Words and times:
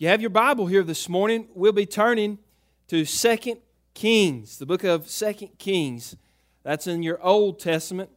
You 0.00 0.06
have 0.06 0.20
your 0.20 0.30
Bible 0.30 0.68
here 0.68 0.84
this 0.84 1.08
morning, 1.08 1.48
we'll 1.54 1.72
be 1.72 1.84
turning 1.84 2.38
to 2.86 3.04
2 3.04 3.60
Kings, 3.94 4.58
the 4.58 4.64
book 4.64 4.84
of 4.84 5.08
2 5.08 5.32
Kings. 5.58 6.14
That's 6.62 6.86
in 6.86 7.02
your 7.02 7.20
Old 7.20 7.58
Testament. 7.58 8.08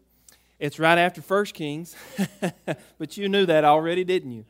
It's 0.60 0.78
right 0.78 1.00
after 1.00 1.22
1 1.22 1.46
Kings, 1.46 1.96
but 3.00 3.18
you 3.18 3.28
knew 3.28 3.48
that 3.48 3.66
already, 3.66 4.04
didn't 4.04 4.32
you? 4.32 4.46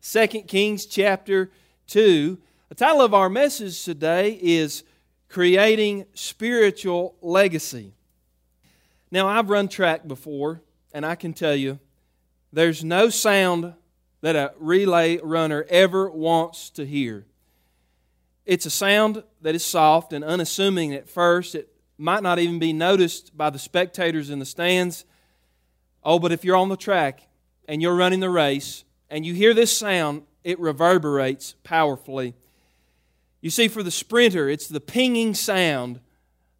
2 0.00 0.26
Kings 0.44 0.86
chapter 0.86 1.50
2. 1.88 2.38
The 2.70 2.74
title 2.74 3.02
of 3.02 3.12
our 3.12 3.28
message 3.28 3.84
today 3.84 4.38
is 4.40 4.82
Creating 5.28 6.06
Spiritual 6.14 7.14
Legacy. 7.20 7.92
Now, 9.10 9.28
I've 9.28 9.50
run 9.50 9.68
track 9.68 10.08
before, 10.08 10.62
and 10.94 11.04
I 11.04 11.14
can 11.14 11.34
tell 11.34 11.54
you 11.54 11.78
there's 12.54 12.82
no 12.82 13.10
sound 13.10 13.74
that 14.20 14.36
a 14.36 14.52
relay 14.58 15.18
runner 15.18 15.66
ever 15.68 16.10
wants 16.10 16.70
to 16.70 16.84
hear. 16.84 17.26
It's 18.44 18.66
a 18.66 18.70
sound 18.70 19.22
that 19.42 19.54
is 19.54 19.64
soft 19.64 20.12
and 20.12 20.24
unassuming 20.24 20.92
at 20.94 21.08
first. 21.08 21.54
It 21.54 21.68
might 21.96 22.22
not 22.22 22.38
even 22.38 22.58
be 22.58 22.72
noticed 22.72 23.36
by 23.36 23.50
the 23.50 23.58
spectators 23.58 24.30
in 24.30 24.38
the 24.38 24.44
stands. 24.44 25.04
Oh, 26.02 26.18
but 26.18 26.32
if 26.32 26.44
you're 26.44 26.56
on 26.56 26.68
the 26.68 26.76
track 26.76 27.22
and 27.68 27.80
you're 27.80 27.94
running 27.94 28.20
the 28.20 28.30
race 28.30 28.84
and 29.08 29.24
you 29.24 29.34
hear 29.34 29.54
this 29.54 29.76
sound, 29.76 30.22
it 30.42 30.58
reverberates 30.58 31.54
powerfully. 31.62 32.34
You 33.40 33.50
see, 33.50 33.68
for 33.68 33.82
the 33.82 33.90
sprinter, 33.90 34.48
it's 34.48 34.68
the 34.68 34.80
pinging 34.80 35.34
sound 35.34 36.00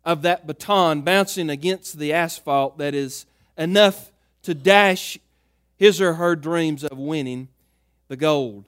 of 0.05 0.23
that 0.23 0.47
baton 0.47 1.03
bouncing 1.03 1.51
against 1.51 1.99
the 1.99 2.13
asphalt 2.13 2.79
that 2.79 2.95
is 2.95 3.27
enough 3.57 4.13
to 4.43 4.55
dash 4.55 5.19
his 5.81 5.99
or 5.99 6.15
her 6.15 6.37
dreams 6.37 6.85
of 6.85 6.99
winning 6.99 7.49
the 8.09 8.17
gold. 8.17 8.67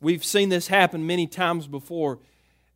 We've 0.00 0.24
seen 0.24 0.48
this 0.48 0.66
happen 0.66 1.06
many 1.06 1.28
times 1.28 1.68
before. 1.68 2.18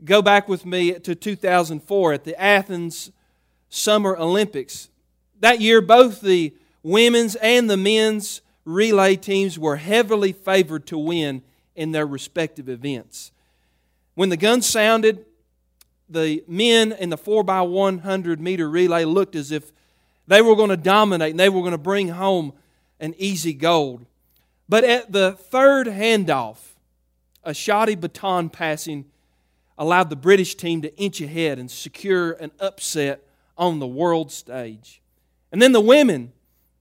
Go 0.04 0.22
back 0.22 0.48
with 0.48 0.64
me 0.64 0.92
to 0.92 1.16
2004 1.16 2.12
at 2.12 2.22
the 2.22 2.40
Athens 2.40 3.10
Summer 3.68 4.16
Olympics. 4.16 4.88
That 5.40 5.60
year, 5.60 5.80
both 5.80 6.20
the 6.20 6.54
women's 6.84 7.34
and 7.34 7.68
the 7.68 7.76
men's 7.76 8.40
relay 8.64 9.16
teams 9.16 9.58
were 9.58 9.76
heavily 9.76 10.30
favored 10.30 10.86
to 10.86 10.96
win 10.96 11.42
in 11.74 11.90
their 11.90 12.06
respective 12.06 12.68
events. 12.68 13.32
When 14.14 14.28
the 14.28 14.36
gun 14.36 14.62
sounded, 14.62 15.24
the 16.08 16.44
men 16.46 16.92
in 16.92 17.10
the 17.10 17.18
4x100 17.18 18.38
meter 18.38 18.70
relay 18.70 19.04
looked 19.04 19.34
as 19.34 19.50
if 19.50 19.72
they 20.28 20.40
were 20.40 20.54
going 20.54 20.70
to 20.70 20.76
dominate 20.76 21.32
and 21.32 21.40
they 21.40 21.48
were 21.48 21.62
going 21.62 21.72
to 21.72 21.78
bring 21.78 22.10
home 22.10 22.52
an 23.02 23.14
easy 23.18 23.52
gold. 23.52 24.06
But 24.68 24.84
at 24.84 25.12
the 25.12 25.32
third 25.32 25.88
handoff, 25.88 26.76
a 27.44 27.52
shoddy 27.52 27.96
baton 27.96 28.48
passing 28.48 29.06
allowed 29.76 30.08
the 30.08 30.16
British 30.16 30.54
team 30.54 30.80
to 30.82 30.96
inch 30.96 31.20
ahead 31.20 31.58
and 31.58 31.70
secure 31.70 32.32
an 32.32 32.52
upset 32.60 33.26
on 33.58 33.80
the 33.80 33.86
world 33.86 34.30
stage. 34.30 35.02
And 35.50 35.60
then 35.60 35.72
the 35.72 35.80
women, 35.80 36.32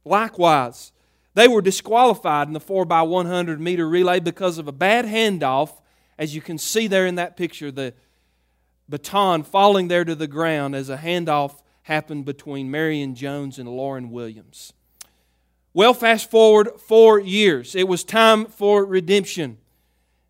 likewise, 0.05 0.91
they 1.33 1.47
were 1.47 1.61
disqualified 1.61 2.47
in 2.47 2.53
the 2.53 2.59
4x100 2.59 3.59
meter 3.59 3.89
relay 3.89 4.19
because 4.19 4.59
of 4.59 4.67
a 4.67 4.71
bad 4.71 5.05
handoff. 5.05 5.81
As 6.19 6.35
you 6.35 6.41
can 6.41 6.59
see 6.59 6.87
there 6.87 7.07
in 7.07 7.15
that 7.15 7.35
picture, 7.35 7.71
the 7.71 7.95
baton 8.87 9.41
falling 9.41 9.87
there 9.87 10.05
to 10.05 10.13
the 10.13 10.27
ground 10.27 10.75
as 10.75 10.89
a 10.89 10.97
handoff 10.97 11.63
happened 11.83 12.25
between 12.25 12.69
Marion 12.69 13.15
Jones 13.15 13.57
and 13.57 13.67
Lauryn 13.67 14.11
Williams. 14.11 14.73
Well, 15.73 15.93
fast 15.93 16.29
forward 16.29 16.69
four 16.81 17.17
years. 17.19 17.75
It 17.75 17.87
was 17.87 18.03
time 18.03 18.45
for 18.45 18.83
redemption. 18.85 19.57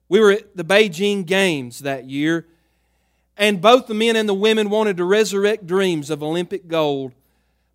We 0.07 0.19
were 0.19 0.33
at 0.33 0.55
the 0.55 0.63
Beijing 0.63 1.25
Games 1.25 1.79
that 1.79 2.07
year, 2.07 2.47
and 3.37 3.59
both 3.59 3.87
the 3.87 3.95
men 3.95 4.15
and 4.15 4.29
the 4.29 4.35
women 4.35 4.69
wanted 4.69 4.97
to 4.97 5.03
resurrect 5.03 5.65
dreams 5.65 6.11
of 6.11 6.21
Olympic 6.21 6.67
gold. 6.67 7.13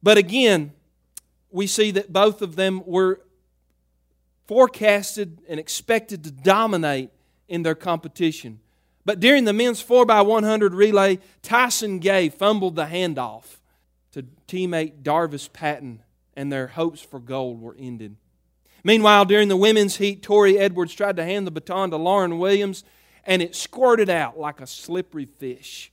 But 0.01 0.17
again, 0.17 0.75
we 1.51 1.67
see 1.67 1.91
that 1.93 2.13
both 2.13 2.41
of 2.41 2.55
them 2.55 2.83
were 2.87 3.21
forecasted 4.47 5.41
and 5.49 5.59
expected 5.59 6.23
to 6.23 6.31
dominate 6.31 7.11
in 7.49 7.65
their 7.65 7.75
competition. 7.75 8.61
But 9.05 9.19
during 9.19 9.45
the 9.45 9.53
men's 9.53 9.83
4x100 9.83 10.73
relay, 10.73 11.19
Tyson 11.43 11.99
Gay 11.99 12.29
fumbled 12.29 12.77
the 12.77 12.87
handoff 12.87 13.57
to 14.13 14.25
teammate 14.47 15.03
Darvis 15.03 15.53
Patton 15.53 16.03
and 16.37 16.53
their 16.53 16.69
hopes 16.69 17.01
for 17.01 17.19
gold 17.19 17.61
were 17.61 17.77
ended. 17.79 18.17
Meanwhile, 18.85 19.25
during 19.25 19.49
the 19.49 19.57
women's 19.57 19.97
heat, 19.97 20.23
Torri 20.23 20.59
Edwards 20.59 20.95
tried 20.95 21.17
to 21.17 21.25
hand 21.25 21.47
the 21.47 21.51
baton 21.51 21.91
to 21.91 21.97
Lauryn 21.97 22.39
Williams, 22.39 22.85
and 23.25 23.43
it 23.43 23.57
squirted 23.57 24.09
out 24.09 24.39
like 24.39 24.61
a 24.61 24.67
slippery 24.67 25.25
fish. 25.25 25.91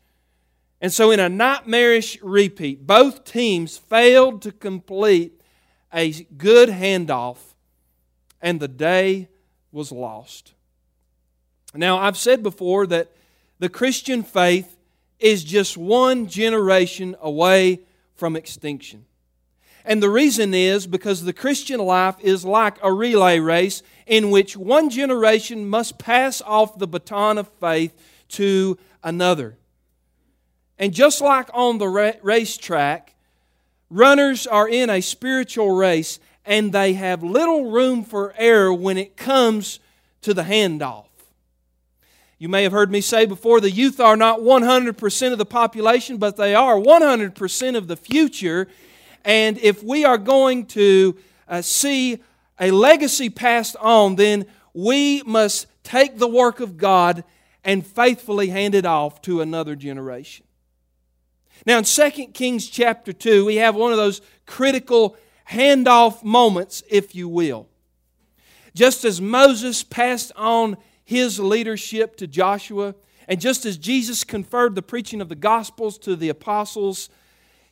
And 0.80 0.94
so, 0.94 1.10
in 1.10 1.20
a 1.20 1.30
nightmarish 1.30 2.22
repeat, 2.22 2.86
both 2.86 3.24
teams 3.24 3.78
failed 3.78 4.42
to 4.44 4.52
complete 4.52 5.42
a 5.94 6.12
good 6.38 6.70
handoff, 6.70 7.38
and 8.42 8.60
the 8.60 8.68
day 8.68 9.30
was 9.72 9.92
lost. 9.92 10.54
Now, 11.74 11.98
I've 11.98 12.18
said 12.18 12.44
before 12.44 12.86
that 12.88 13.12
the 13.60 13.70
Christian 13.70 14.24
faith 14.24 14.78
is 15.20 15.44
just 15.44 15.78
one 15.78 16.28
generation 16.28 17.16
away 17.22 17.80
from 18.14 18.36
extinction. 18.36 19.06
And 19.86 20.02
the 20.02 20.10
reason 20.10 20.54
is 20.54 20.88
because 20.88 21.24
the 21.24 21.34
Christian 21.34 21.80
life 21.80 22.16
is 22.22 22.46
like 22.46 22.78
a 22.82 22.92
relay 22.92 23.40
race 23.40 23.84
in 24.08 24.32
which 24.32 24.56
one 24.56 24.90
generation 24.90 25.68
must 25.68 25.98
pass 25.98 26.42
off 26.42 26.78
the 26.78 26.88
baton 26.88 27.38
of 27.38 27.50
faith 27.60 27.94
to 28.30 28.78
another. 29.04 29.58
And 30.80 30.94
just 30.94 31.22
like 31.22 31.50
on 31.54 31.78
the 31.78 32.18
racetrack, 32.22 33.14
runners 33.90 34.48
are 34.48 34.68
in 34.68 34.90
a 34.90 35.02
spiritual 35.02 35.72
race 35.72 36.20
and 36.46 36.72
they 36.72 36.94
have 36.94 37.24
little 37.24 37.72
room 37.72 38.04
for 38.04 38.34
error 38.38 38.74
when 38.74 38.98
it 38.98 39.16
comes 39.16 39.80
to 40.22 40.34
the 40.34 40.44
handoff. 40.44 41.06
You 42.38 42.50
may 42.50 42.64
have 42.64 42.74
heard 42.74 42.92
me 42.92 43.00
say 43.00 43.26
before 43.26 43.62
the 43.62 43.72
youth 43.72 44.02
are 44.02 44.18
not 44.18 44.40
100% 44.40 45.32
of 45.32 45.38
the 45.38 45.46
population, 45.46 46.18
but 46.18 46.36
they 46.36 46.54
are 46.54 46.76
100% 46.76 47.78
of 47.78 47.88
the 47.88 47.96
future. 47.96 48.68
And 49.24 49.58
if 49.58 49.84
we 49.84 50.06
are 50.06 50.18
going 50.18 50.66
to 50.68 51.18
uh, 51.48 51.62
see 51.62 52.22
a 52.60 52.72
legacy 52.72 53.30
passed 53.30 53.76
on, 53.78 54.16
then 54.16 54.46
we 54.74 55.22
must 55.24 55.68
take 55.84 56.18
the 56.18 56.28
work 56.28 56.60
of 56.60 56.78
God 56.78 57.24
and 57.64 57.86
faithfully 57.86 58.50
hand 58.50 58.76
it 58.76 58.86
off 58.86 59.22
to 59.22 59.42
another 59.42 59.76
generation. 59.76 60.46
Now, 61.66 61.78
in 61.78 61.84
2 61.86 62.10
Kings 62.34 62.68
chapter 62.68 63.14
2, 63.14 63.46
we 63.46 63.56
have 63.58 63.76
one 63.76 63.92
of 63.92 63.98
those 63.98 64.22
critical 64.46 65.16
handoff 65.50 66.24
moments, 66.24 66.84
if 66.90 67.16
you 67.16 67.30
will. 67.30 67.68
Just 68.74 69.06
as 69.06 69.22
Moses 69.22 69.84
passed 69.84 70.32
on 70.36 70.78
his 71.06 71.40
leadership 71.40 72.18
to 72.18 72.28
Joshua, 72.28 72.96
and 73.28 73.40
just 73.40 73.66
as 73.66 73.78
Jesus 73.78 74.24
conferred 74.24 74.76
the 74.76 74.82
preaching 74.82 75.22
of 75.22 75.30
the 75.30 75.36
Gospels 75.36 75.98
to 76.00 76.16
the 76.16 76.30
apostles, 76.30 77.10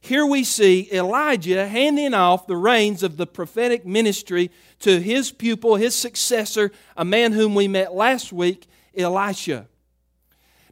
here 0.02 0.26
we 0.26 0.44
see 0.44 0.90
Elijah 0.92 1.68
handing 1.68 2.16
off 2.16 2.48
the 2.48 2.58
reins 2.58 3.04
of 3.04 3.18
the 3.18 3.28
prophetic 3.28 3.86
ministry 3.86 4.50
to 4.80 5.00
his 5.00 5.32
pupil, 5.32 5.76
his 5.76 5.94
successor, 5.94 6.72
a 6.98 7.06
man 7.06 7.34
whom 7.34 7.54
we 7.54 7.68
met 7.68 7.94
last 7.94 8.34
week, 8.34 8.68
Elisha. 8.98 9.68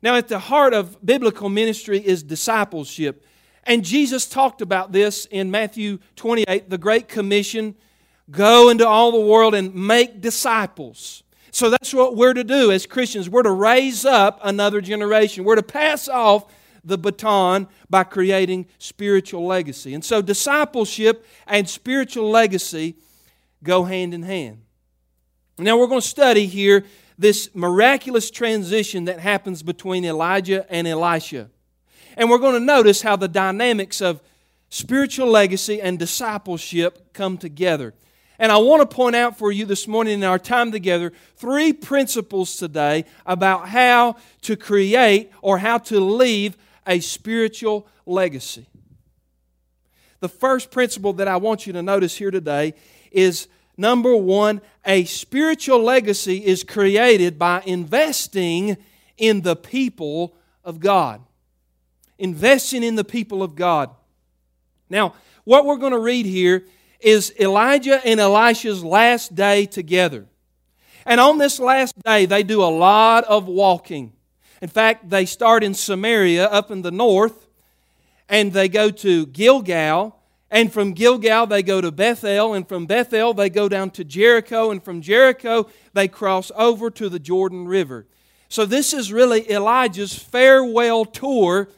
Now, 0.02 0.16
at 0.16 0.30
the 0.30 0.40
heart 0.40 0.74
of 0.74 1.06
biblical 1.06 1.48
ministry 1.48 2.00
is 2.00 2.24
discipleship. 2.24 3.24
And 3.66 3.86
Jesus 3.86 4.26
talked 4.26 4.62
about 4.62 4.92
this 4.92 5.26
in 5.26 5.52
Matthew 5.52 6.00
28, 6.16 6.68
the 6.68 6.78
Great 6.80 7.08
Commission 7.08 7.76
go 8.32 8.70
into 8.70 8.88
all 8.88 9.12
the 9.12 9.20
world 9.20 9.54
and 9.54 9.76
make 9.76 10.22
disciples. 10.22 11.24
So 11.52 11.70
that's 11.70 11.94
what 11.94 12.16
we're 12.16 12.34
to 12.34 12.44
do 12.44 12.72
as 12.72 12.88
Christians. 12.88 13.30
We're 13.30 13.44
to 13.44 13.52
raise 13.52 14.06
up 14.06 14.40
another 14.44 14.82
generation. 14.82 15.44
We're 15.44 15.56
to 15.56 15.64
pass 15.64 16.08
off 16.08 16.46
the 16.84 16.98
baton 16.98 17.68
by 17.90 18.04
creating 18.04 18.68
spiritual 18.78 19.46
legacy. 19.46 19.94
And 19.94 20.04
so, 20.04 20.22
discipleship 20.22 21.26
and 21.48 21.70
spiritual 21.70 22.30
legacy 22.30 22.96
go 23.64 23.84
hand 23.84 24.14
in 24.14 24.24
hand. 24.24 24.62
Now, 25.58 25.78
we're 25.78 25.88
going 25.88 26.02
to 26.02 26.08
study 26.08 26.46
here 26.46 26.86
this 27.18 27.54
miraculous 27.54 28.32
transition 28.32 29.06
that 29.06 29.20
happens 29.20 29.62
between 29.62 30.06
Elijah 30.06 30.66
and 30.70 30.88
Elisha. 30.88 31.50
And 32.16 32.30
we're 32.30 32.38
going 32.38 32.54
to 32.54 32.66
notice 32.66 33.02
how 33.02 33.18
the 33.18 33.28
dynamics 33.28 34.02
of 34.02 34.22
spiritual 34.70 35.28
legacy 35.28 35.82
and 35.82 36.00
discipleship 36.00 37.14
come 37.14 37.38
together. 37.38 37.94
And 38.38 38.54
I 38.54 38.58
want 38.58 38.90
to 38.90 38.96
point 38.96 39.18
out 39.18 39.38
for 39.38 39.52
you 39.52 39.66
this 39.66 39.86
morning 39.86 40.14
in 40.14 40.24
our 40.24 40.40
time 40.40 40.72
together 40.72 41.12
three 41.36 41.74
principles 41.74 42.56
today 42.56 43.04
about 43.26 43.68
how 43.68 44.16
to 44.44 44.56
create 44.56 45.32
or 45.42 45.58
how 45.58 45.78
to 45.80 46.00
leave 46.00 46.58
a 46.90 47.00
spiritual 47.00 47.88
legacy. 48.06 48.68
The 50.20 50.28
first 50.28 50.72
principle 50.72 51.14
that 51.14 51.30
I 51.30 51.38
want 51.38 51.66
you 51.66 51.72
to 51.74 51.82
notice 51.82 52.18
here 52.18 52.32
today 52.32 52.74
is 53.12 53.48
Number 53.80 54.14
one, 54.14 54.60
a 54.86 55.06
spiritual 55.06 55.82
legacy 55.82 56.46
is 56.46 56.66
created 56.66 57.40
by 57.40 57.64
investing 57.66 58.76
in 59.18 59.40
the 59.40 59.56
people 59.56 60.36
of 60.66 60.82
God. 60.82 61.22
Investing 62.18 62.84
in 62.84 62.96
the 62.96 63.06
people 63.06 63.42
of 63.42 63.56
God. 63.56 63.90
Now, 64.90 65.14
what 65.46 65.66
we're 65.66 65.78
going 65.78 65.94
to 65.94 66.00
read 66.00 66.26
here 66.26 66.66
is 67.00 67.34
Elijah 67.40 68.06
and 68.06 68.20
Elisha's 68.20 68.84
last 68.84 69.34
day 69.34 69.66
together. 69.66 70.26
And 71.06 71.22
on 71.22 71.38
this 71.38 71.58
last 71.58 71.98
day, 72.04 72.26
they 72.26 72.44
do 72.44 72.62
a 72.62 72.66
lot 72.66 73.24
of 73.24 73.48
walking. 73.48 74.12
In 74.62 74.70
fact, 74.70 75.10
they 75.10 75.26
start 75.26 75.64
in 75.64 75.74
Samaria 75.74 76.46
up 76.46 76.70
in 76.70 76.82
the 76.82 76.92
north, 76.92 77.48
and 78.28 78.52
they 78.52 78.68
go 78.68 78.90
to 78.90 79.26
Gilgal. 79.28 80.16
And 80.52 80.74
from 80.74 80.94
Gilgal, 80.94 81.48
they 81.48 81.64
go 81.64 81.80
to 81.80 81.92
Bethel. 81.92 82.54
And 82.54 82.68
from 82.68 82.86
Bethel, 82.86 83.34
they 83.34 83.50
go 83.50 83.70
down 83.70 83.92
to 83.92 84.04
Jericho. 84.04 84.72
And 84.72 84.84
from 84.84 85.02
Jericho, 85.02 85.70
they 85.94 86.08
cross 86.08 86.52
over 86.56 86.90
to 86.92 87.08
the 87.10 87.20
Jordan 87.20 87.68
River. 87.68 88.06
So, 88.50 88.66
this 88.66 88.94
is 88.94 89.14
really 89.14 89.50
Elijah's 89.50 90.18
farewell 90.18 91.06
tour. 91.06 91.70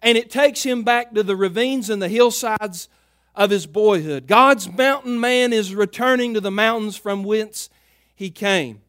And 0.00 0.18
it 0.18 0.30
takes 0.30 0.64
him 0.64 0.82
back 0.82 1.14
to 1.14 1.22
the 1.22 1.36
ravines 1.36 1.88
and 1.88 2.02
the 2.02 2.08
hillsides 2.08 2.88
of 3.34 3.50
his 3.50 3.66
boyhood. 3.66 4.26
God's 4.26 4.70
mountain 4.70 5.18
man 5.18 5.52
is 5.52 5.74
returning 5.74 6.34
to 6.34 6.40
the 6.40 6.50
mountains 6.50 6.96
from 6.96 7.22
whence 7.22 7.70
he 8.14 8.30
came. 8.30 8.80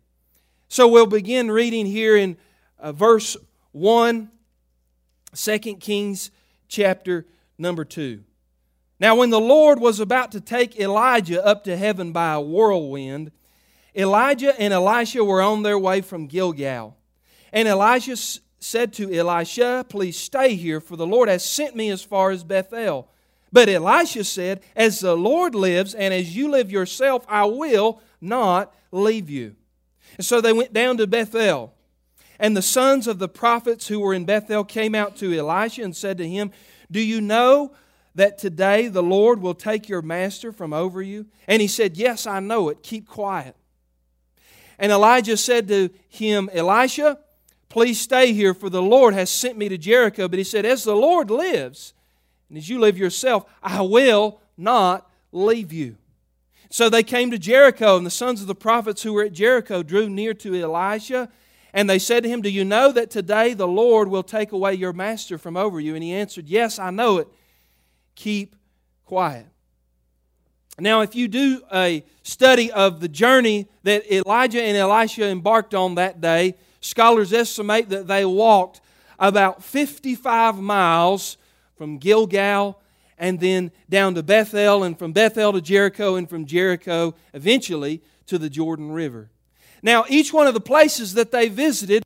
So, 0.67 0.87
we'll 0.87 1.05
begin 1.05 1.51
reading 1.51 1.85
here 1.85 2.17
in 2.17 2.35
uh, 2.83 2.91
verse 2.91 3.37
1, 3.71 4.29
2 5.33 5.59
Kings 5.77 6.29
chapter 6.67 7.25
number 7.57 7.85
2. 7.85 8.23
Now, 8.99 9.15
when 9.15 9.31
the 9.31 9.39
Lord 9.39 9.79
was 9.79 9.99
about 9.99 10.31
to 10.33 10.41
take 10.41 10.79
Elijah 10.79 11.43
up 11.43 11.63
to 11.63 11.77
heaven 11.77 12.11
by 12.11 12.33
a 12.33 12.41
whirlwind, 12.41 13.31
Elijah 13.95 14.59
and 14.59 14.73
Elisha 14.73 15.23
were 15.23 15.41
on 15.41 15.63
their 15.63 15.79
way 15.79 16.01
from 16.01 16.27
Gilgal. 16.27 16.97
And 17.51 17.67
Elijah 17.67 18.17
said 18.59 18.93
to 18.93 19.13
Elisha, 19.13 19.85
Please 19.87 20.17
stay 20.17 20.55
here, 20.55 20.81
for 20.81 20.95
the 20.95 21.07
Lord 21.07 21.29
has 21.29 21.45
sent 21.45 21.75
me 21.75 21.89
as 21.89 22.03
far 22.03 22.31
as 22.31 22.43
Bethel. 22.43 23.09
But 23.51 23.69
Elisha 23.69 24.23
said, 24.23 24.61
As 24.75 24.99
the 24.99 25.15
Lord 25.15 25.55
lives, 25.55 25.93
and 25.93 26.13
as 26.13 26.35
you 26.35 26.49
live 26.49 26.71
yourself, 26.71 27.25
I 27.29 27.45
will 27.45 28.01
not 28.19 28.73
leave 28.91 29.29
you. 29.29 29.55
And 30.17 30.25
so 30.25 30.41
they 30.41 30.53
went 30.53 30.73
down 30.73 30.97
to 30.97 31.07
Bethel. 31.07 31.73
And 32.39 32.57
the 32.57 32.61
sons 32.61 33.07
of 33.07 33.19
the 33.19 33.29
prophets 33.29 33.87
who 33.87 33.99
were 33.99 34.13
in 34.13 34.25
Bethel 34.25 34.63
came 34.63 34.95
out 34.95 35.15
to 35.17 35.33
Elisha 35.37 35.83
and 35.83 35.95
said 35.95 36.17
to 36.17 36.27
him, 36.27 36.51
Do 36.91 36.99
you 36.99 37.21
know 37.21 37.73
that 38.15 38.37
today 38.37 38.87
the 38.87 39.03
Lord 39.03 39.41
will 39.41 39.53
take 39.53 39.89
your 39.89 40.01
master 40.01 40.51
from 40.51 40.73
over 40.73 41.01
you? 41.01 41.27
And 41.47 41.61
he 41.61 41.67
said, 41.67 41.97
Yes, 41.97 42.25
I 42.27 42.39
know 42.39 42.69
it. 42.69 42.83
Keep 42.83 43.07
quiet. 43.07 43.55
And 44.79 44.91
Elijah 44.91 45.37
said 45.37 45.67
to 45.67 45.89
him, 46.09 46.49
Elisha, 46.53 47.19
please 47.69 47.99
stay 47.99 48.33
here, 48.33 48.53
for 48.53 48.69
the 48.69 48.81
Lord 48.81 49.13
has 49.13 49.29
sent 49.29 49.57
me 49.57 49.69
to 49.69 49.77
Jericho. 49.77 50.27
But 50.27 50.39
he 50.39 50.43
said, 50.43 50.65
As 50.65 50.83
the 50.83 50.95
Lord 50.95 51.29
lives, 51.29 51.93
and 52.49 52.57
as 52.57 52.69
you 52.69 52.79
live 52.79 52.97
yourself, 52.97 53.45
I 53.61 53.81
will 53.81 54.41
not 54.57 55.09
leave 55.31 55.71
you. 55.71 55.97
So 56.69 56.89
they 56.89 57.03
came 57.03 57.29
to 57.29 57.37
Jericho, 57.37 57.97
and 57.97 58.05
the 58.05 58.11
sons 58.11 58.41
of 58.41 58.47
the 58.47 58.55
prophets 58.55 59.03
who 59.03 59.13
were 59.13 59.23
at 59.23 59.33
Jericho 59.33 59.83
drew 59.83 60.09
near 60.09 60.33
to 60.33 60.55
Elisha 60.55 61.29
and 61.73 61.89
they 61.89 61.99
said 61.99 62.23
to 62.23 62.29
him, 62.29 62.41
Do 62.41 62.49
you 62.49 62.63
know 62.63 62.91
that 62.91 63.09
today 63.09 63.53
the 63.53 63.67
Lord 63.67 64.07
will 64.07 64.23
take 64.23 64.51
away 64.51 64.75
your 64.75 64.93
master 64.93 65.37
from 65.37 65.57
over 65.57 65.79
you? 65.79 65.95
And 65.95 66.03
he 66.03 66.13
answered, 66.13 66.47
Yes, 66.47 66.77
I 66.77 66.91
know 66.91 67.17
it. 67.17 67.27
Keep 68.15 68.55
quiet. 69.05 69.47
Now, 70.79 71.01
if 71.01 71.15
you 71.15 71.27
do 71.27 71.61
a 71.71 72.03
study 72.23 72.71
of 72.71 72.99
the 72.99 73.07
journey 73.07 73.67
that 73.83 74.11
Elijah 74.11 74.61
and 74.61 74.77
Elisha 74.77 75.27
embarked 75.27 75.73
on 75.73 75.95
that 75.95 76.21
day, 76.21 76.55
scholars 76.81 77.31
estimate 77.33 77.89
that 77.89 78.07
they 78.07 78.25
walked 78.25 78.81
about 79.19 79.63
55 79.63 80.59
miles 80.59 81.37
from 81.75 81.97
Gilgal 81.97 82.79
and 83.17 83.39
then 83.39 83.71
down 83.89 84.15
to 84.15 84.23
Bethel, 84.23 84.83
and 84.83 84.97
from 84.97 85.13
Bethel 85.13 85.53
to 85.53 85.61
Jericho, 85.61 86.15
and 86.15 86.27
from 86.27 86.45
Jericho 86.45 87.13
eventually 87.33 88.01
to 88.25 88.37
the 88.37 88.49
Jordan 88.49 88.91
River. 88.91 89.29
Now, 89.83 90.05
each 90.07 90.31
one 90.31 90.47
of 90.47 90.53
the 90.53 90.61
places 90.61 91.13
that 91.15 91.31
they 91.31 91.49
visited 91.49 92.03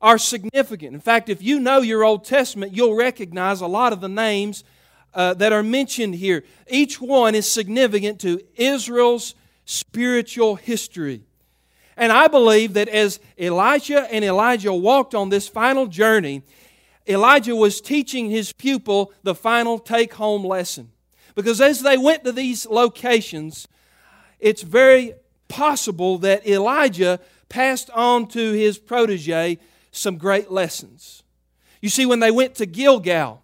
are 0.00 0.16
significant. 0.16 0.94
In 0.94 1.00
fact, 1.00 1.28
if 1.28 1.42
you 1.42 1.60
know 1.60 1.82
your 1.82 2.02
Old 2.02 2.24
Testament, 2.24 2.72
you'll 2.72 2.96
recognize 2.96 3.60
a 3.60 3.66
lot 3.66 3.92
of 3.92 4.00
the 4.00 4.08
names 4.08 4.64
uh, 5.12 5.34
that 5.34 5.52
are 5.52 5.62
mentioned 5.62 6.14
here. 6.14 6.44
Each 6.68 7.00
one 7.00 7.34
is 7.34 7.50
significant 7.50 8.18
to 8.20 8.40
Israel's 8.56 9.34
spiritual 9.66 10.56
history. 10.56 11.22
And 11.98 12.12
I 12.12 12.28
believe 12.28 12.72
that 12.74 12.88
as 12.88 13.20
Elijah 13.38 14.10
and 14.10 14.24
Elijah 14.24 14.72
walked 14.72 15.14
on 15.14 15.28
this 15.28 15.48
final 15.48 15.86
journey, 15.86 16.42
Elijah 17.06 17.56
was 17.56 17.80
teaching 17.80 18.30
his 18.30 18.52
pupil 18.52 19.12
the 19.22 19.34
final 19.34 19.78
take 19.78 20.14
home 20.14 20.46
lesson. 20.46 20.92
Because 21.34 21.60
as 21.60 21.82
they 21.82 21.98
went 21.98 22.24
to 22.24 22.32
these 22.32 22.66
locations, 22.66 23.68
it's 24.38 24.62
very 24.62 25.14
possible 25.48 26.18
that 26.18 26.46
Elijah 26.46 27.20
passed 27.48 27.90
on 27.90 28.28
to 28.28 28.52
his 28.52 28.78
protege 28.78 29.58
some 29.90 30.18
great 30.18 30.50
lessons. 30.50 31.22
You 31.80 31.88
see, 31.88 32.06
when 32.06 32.20
they 32.20 32.30
went 32.30 32.56
to 32.56 32.66
Gilgal, 32.66 33.42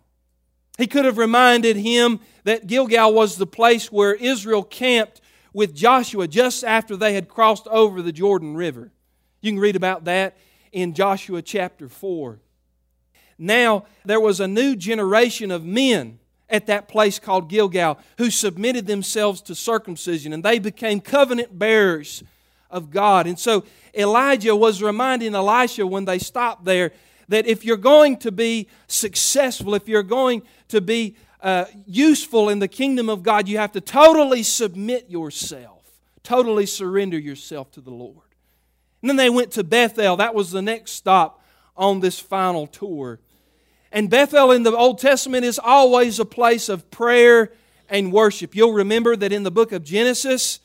he 0.76 0.86
could 0.86 1.04
have 1.04 1.18
reminded 1.18 1.76
him 1.76 2.20
that 2.44 2.66
Gilgal 2.66 3.14
was 3.14 3.36
the 3.36 3.46
place 3.46 3.90
where 3.90 4.14
Israel 4.14 4.62
camped 4.62 5.20
with 5.52 5.74
Joshua 5.74 6.26
just 6.26 6.64
after 6.64 6.96
they 6.96 7.14
had 7.14 7.28
crossed 7.28 7.66
over 7.68 8.02
the 8.02 8.12
Jordan 8.12 8.56
River. 8.56 8.92
You 9.40 9.52
can 9.52 9.60
read 9.60 9.76
about 9.76 10.04
that 10.04 10.36
in 10.72 10.94
Joshua 10.94 11.42
chapter 11.42 11.88
4. 11.88 12.40
Now, 13.38 13.86
there 14.04 14.20
was 14.20 14.40
a 14.40 14.48
new 14.48 14.74
generation 14.76 15.50
of 15.50 15.64
men 15.64 16.18
at 16.54 16.66
that 16.68 16.86
place 16.86 17.18
called 17.18 17.48
Gilgal 17.48 17.98
who 18.16 18.30
submitted 18.30 18.86
themselves 18.86 19.42
to 19.42 19.56
circumcision 19.56 20.32
and 20.32 20.44
they 20.44 20.60
became 20.60 21.00
covenant 21.00 21.58
bearers 21.58 22.22
of 22.70 22.92
God. 22.92 23.26
And 23.26 23.36
so 23.36 23.64
Elijah 23.92 24.54
was 24.54 24.80
reminding 24.80 25.34
Elisha 25.34 25.84
when 25.84 26.04
they 26.04 26.20
stopped 26.20 26.64
there 26.64 26.92
that 27.28 27.46
if 27.46 27.64
you're 27.64 27.76
going 27.76 28.18
to 28.18 28.30
be 28.30 28.68
successful, 28.86 29.74
if 29.74 29.88
you're 29.88 30.04
going 30.04 30.42
to 30.68 30.80
be 30.80 31.16
uh, 31.40 31.64
useful 31.86 32.48
in 32.48 32.60
the 32.60 32.68
kingdom 32.68 33.08
of 33.08 33.24
God, 33.24 33.48
you 33.48 33.58
have 33.58 33.72
to 33.72 33.80
totally 33.80 34.44
submit 34.44 35.10
yourself, 35.10 35.82
totally 36.22 36.66
surrender 36.66 37.18
yourself 37.18 37.72
to 37.72 37.80
the 37.80 37.90
Lord. 37.90 38.28
And 39.02 39.08
then 39.10 39.16
they 39.16 39.28
went 39.28 39.50
to 39.52 39.64
Bethel. 39.64 40.16
That 40.16 40.36
was 40.36 40.52
the 40.52 40.62
next 40.62 40.92
stop 40.92 41.42
on 41.76 41.98
this 41.98 42.20
final 42.20 42.68
tour. 42.68 43.18
And 43.94 44.10
Bethel 44.10 44.50
in 44.50 44.64
the 44.64 44.76
Old 44.76 44.98
Testament 44.98 45.44
is 45.44 45.60
always 45.62 46.18
a 46.18 46.24
place 46.24 46.68
of 46.68 46.90
prayer 46.90 47.52
and 47.88 48.12
worship. 48.12 48.56
You'll 48.56 48.72
remember 48.72 49.14
that 49.14 49.32
in 49.32 49.44
the 49.44 49.52
book 49.52 49.70
of 49.70 49.84
Genesis, 49.84 50.58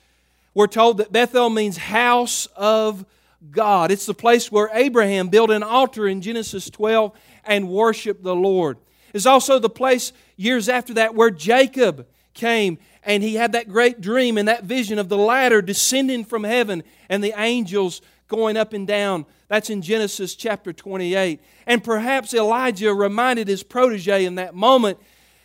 we're 0.56 0.66
told 0.66 0.98
that 0.98 1.12
Bethel 1.12 1.52
means 1.52 1.78
house 1.78 2.48
of 2.56 3.06
God. 3.52 3.92
It's 3.92 4.08
the 4.08 4.16
place 4.16 4.52
where 4.52 4.72
Abraham 4.74 5.28
built 5.28 5.52
an 5.52 5.62
altar 5.62 6.08
in 6.08 6.22
Genesis 6.22 6.72
12 6.72 7.16
and 7.46 7.70
worshiped 7.70 8.24
the 8.24 8.36
Lord. 8.36 8.80
It's 9.14 9.28
also 9.28 9.60
the 9.60 9.70
place 9.70 10.12
years 10.36 10.68
after 10.68 10.96
that 10.96 11.14
where 11.14 11.30
Jacob 11.30 12.08
came 12.34 12.80
and 13.04 13.22
he 13.22 13.36
had 13.36 13.52
that 13.52 13.70
great 13.70 14.02
dream 14.02 14.40
and 14.40 14.48
that 14.48 14.64
vision 14.64 14.98
of 14.98 15.08
the 15.08 15.18
ladder 15.18 15.62
descending 15.62 16.26
from 16.26 16.44
heaven 16.44 16.82
and 17.10 17.24
the 17.24 17.40
angels 17.40 18.02
going 18.30 18.56
up 18.56 18.72
and 18.72 18.88
down. 18.88 19.26
That's 19.50 19.70
in 19.70 19.82
Genesis 19.82 20.36
chapter 20.36 20.72
28. 20.72 21.42
And 21.68 21.84
perhaps 21.84 22.34
Elijah 22.34 22.94
reminded 22.94 23.50
his 23.50 23.64
protege 23.64 24.24
in 24.24 24.36
that 24.36 24.56
moment 24.56 24.98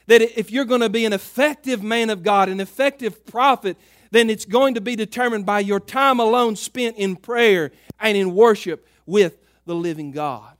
that 0.06 0.20
if 0.20 0.52
you're 0.52 0.64
going 0.64 0.82
to 0.82 0.88
be 0.88 1.04
an 1.04 1.12
effective 1.12 1.82
man 1.82 2.10
of 2.10 2.22
God, 2.22 2.48
an 2.48 2.60
effective 2.60 3.26
prophet, 3.26 3.76
then 4.12 4.30
it's 4.30 4.44
going 4.44 4.74
to 4.74 4.80
be 4.80 4.94
determined 4.94 5.44
by 5.44 5.58
your 5.58 5.80
time 5.80 6.20
alone 6.20 6.54
spent 6.54 6.96
in 6.96 7.16
prayer 7.16 7.72
and 7.98 8.16
in 8.16 8.34
worship 8.34 8.86
with 9.06 9.38
the 9.66 9.74
living 9.74 10.12
God. 10.12 10.52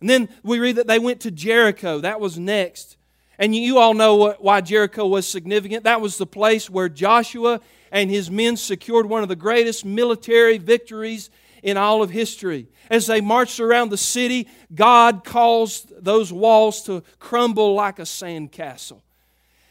And 0.00 0.08
then 0.08 0.28
we 0.42 0.58
read 0.58 0.76
that 0.76 0.86
they 0.86 0.98
went 0.98 1.20
to 1.20 1.30
Jericho. 1.30 2.00
That 2.00 2.20
was 2.20 2.38
next. 2.38 2.96
And 3.38 3.54
you 3.54 3.78
all 3.78 3.94
know 3.94 4.34
why 4.38 4.60
Jericho 4.60 5.06
was 5.06 5.26
significant. 5.26 5.84
That 5.84 6.00
was 6.00 6.16
the 6.18 6.26
place 6.26 6.70
where 6.70 6.88
Joshua 6.88 7.60
and 7.92 8.10
his 8.10 8.30
men 8.30 8.56
secured 8.56 9.06
one 9.06 9.22
of 9.22 9.28
the 9.28 9.36
greatest 9.36 9.84
military 9.84 10.58
victories 10.58 11.30
in 11.62 11.76
all 11.76 12.02
of 12.02 12.10
history. 12.10 12.66
As 12.90 13.06
they 13.06 13.20
marched 13.20 13.60
around 13.60 13.90
the 13.90 13.98
city, 13.98 14.48
God 14.74 15.22
caused 15.24 15.92
those 16.02 16.32
walls 16.32 16.82
to 16.84 17.04
crumble 17.20 17.74
like 17.74 17.98
a 17.98 18.02
sandcastle. 18.02 19.02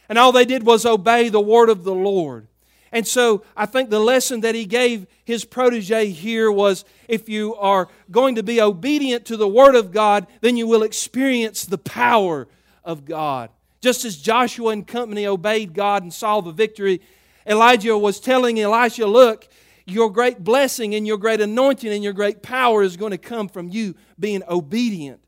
And 0.07 0.17
all 0.17 0.31
they 0.31 0.45
did 0.45 0.63
was 0.63 0.85
obey 0.85 1.29
the 1.29 1.41
word 1.41 1.69
of 1.69 1.83
the 1.83 1.95
Lord. 1.95 2.47
And 2.91 3.07
so 3.07 3.43
I 3.57 3.65
think 3.65 3.89
the 3.89 3.99
lesson 3.99 4.41
that 4.41 4.53
he 4.53 4.65
gave 4.65 5.07
his 5.25 5.43
protege 5.43 6.09
here 6.09 6.51
was 6.51 6.85
if 7.07 7.27
you 7.27 7.55
are 7.55 7.87
going 8.11 8.35
to 8.35 8.43
be 8.43 8.61
obedient 8.61 9.25
to 9.25 9.37
the 9.37 9.47
word 9.47 9.75
of 9.75 9.91
God, 9.91 10.27
then 10.41 10.57
you 10.57 10.67
will 10.67 10.83
experience 10.83 11.65
the 11.65 11.77
power 11.77 12.47
of 12.83 13.05
God. 13.05 13.49
Just 13.79 14.05
as 14.05 14.17
Joshua 14.17 14.73
and 14.73 14.85
company 14.85 15.25
obeyed 15.25 15.73
God 15.73 16.03
and 16.03 16.13
saw 16.13 16.41
the 16.41 16.51
victory, 16.51 17.01
Elijah 17.45 17.98
was 17.98 18.19
telling 18.19 18.60
Elisha, 18.60 19.05
Look, 19.05 19.48
your 19.86 20.12
great 20.12 20.43
blessing 20.43 20.95
and 20.95 21.05
your 21.07 21.17
great 21.17 21.41
anointing 21.41 21.91
and 21.91 22.03
your 22.03 22.13
great 22.13 22.41
power 22.41 22.83
is 22.83 22.98
going 22.98 23.12
to 23.12 23.17
come 23.17 23.48
from 23.48 23.69
you 23.69 23.95
being 24.19 24.43
obedient 24.48 25.21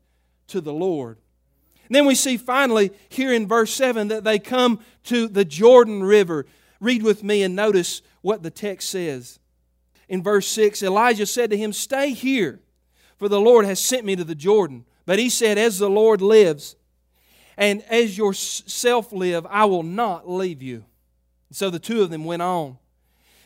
to 0.48 0.60
the 0.60 0.72
Lord. 0.72 1.18
And 1.88 1.94
then 1.94 2.06
we 2.06 2.14
see 2.14 2.36
finally 2.36 2.92
here 3.08 3.32
in 3.32 3.46
verse 3.46 3.72
7 3.74 4.08
that 4.08 4.24
they 4.24 4.38
come 4.38 4.80
to 5.04 5.28
the 5.28 5.44
Jordan 5.44 6.02
River. 6.02 6.46
Read 6.80 7.02
with 7.02 7.22
me 7.22 7.42
and 7.42 7.54
notice 7.54 8.02
what 8.22 8.42
the 8.42 8.50
text 8.50 8.90
says. 8.90 9.38
In 10.08 10.22
verse 10.22 10.46
6, 10.48 10.82
Elijah 10.82 11.26
said 11.26 11.50
to 11.50 11.56
him, 11.56 11.72
Stay 11.72 12.12
here, 12.12 12.60
for 13.16 13.28
the 13.28 13.40
Lord 13.40 13.64
has 13.64 13.80
sent 13.80 14.04
me 14.04 14.16
to 14.16 14.24
the 14.24 14.34
Jordan. 14.34 14.84
But 15.06 15.18
he 15.18 15.28
said, 15.28 15.58
As 15.58 15.78
the 15.78 15.90
Lord 15.90 16.22
lives, 16.22 16.76
and 17.56 17.82
as 17.82 18.16
yourself 18.16 19.12
live, 19.12 19.46
I 19.48 19.64
will 19.66 19.82
not 19.82 20.28
leave 20.28 20.62
you. 20.62 20.84
And 21.54 21.56
so 21.56 21.70
the 21.70 21.78
two 21.78 22.02
of 22.02 22.10
them 22.10 22.24
went 22.24 22.42
on. 22.42 22.78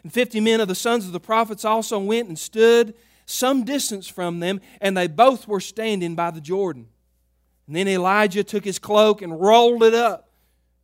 And 0.02 0.10
fifty 0.10 0.40
men 0.40 0.62
of 0.62 0.68
the 0.68 0.74
sons 0.74 1.04
of 1.04 1.12
the 1.12 1.20
prophets 1.20 1.62
also 1.62 1.98
went 1.98 2.26
and 2.26 2.38
stood 2.38 2.94
some 3.26 3.64
distance 3.64 4.08
from 4.08 4.40
them, 4.40 4.62
and 4.80 4.96
they 4.96 5.08
both 5.08 5.46
were 5.46 5.60
standing 5.60 6.14
by 6.14 6.30
the 6.30 6.40
Jordan. 6.40 6.88
And 7.66 7.76
then 7.76 7.86
Elijah 7.86 8.42
took 8.42 8.64
his 8.64 8.78
cloak 8.78 9.20
and 9.20 9.38
rolled 9.38 9.82
it 9.82 9.92
up 9.92 10.30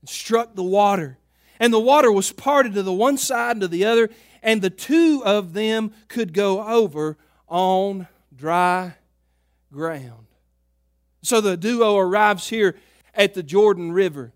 and 0.03 0.11
struck 0.11 0.55
the 0.55 0.63
water. 0.63 1.17
And 1.59 1.73
the 1.73 1.81
water 1.81 2.13
was 2.13 2.31
parted 2.31 2.75
to 2.75 2.83
the 2.83 2.93
one 2.93 3.17
side 3.17 3.53
and 3.53 3.63
to 3.63 3.69
the 3.69 3.87
other, 3.87 4.11
and 4.43 4.61
the 4.61 4.69
two 4.69 5.23
of 5.25 5.55
them 5.55 5.95
could 6.09 6.35
go 6.35 6.63
over 6.63 7.17
on 7.49 8.07
dry 8.37 8.97
ground. 9.73 10.27
So 11.23 11.41
the 11.41 11.57
duo 11.57 11.97
arrives 11.97 12.51
here 12.51 12.77
at 13.15 13.33
the 13.33 13.43
Jordan 13.43 13.93
River. 13.93 14.35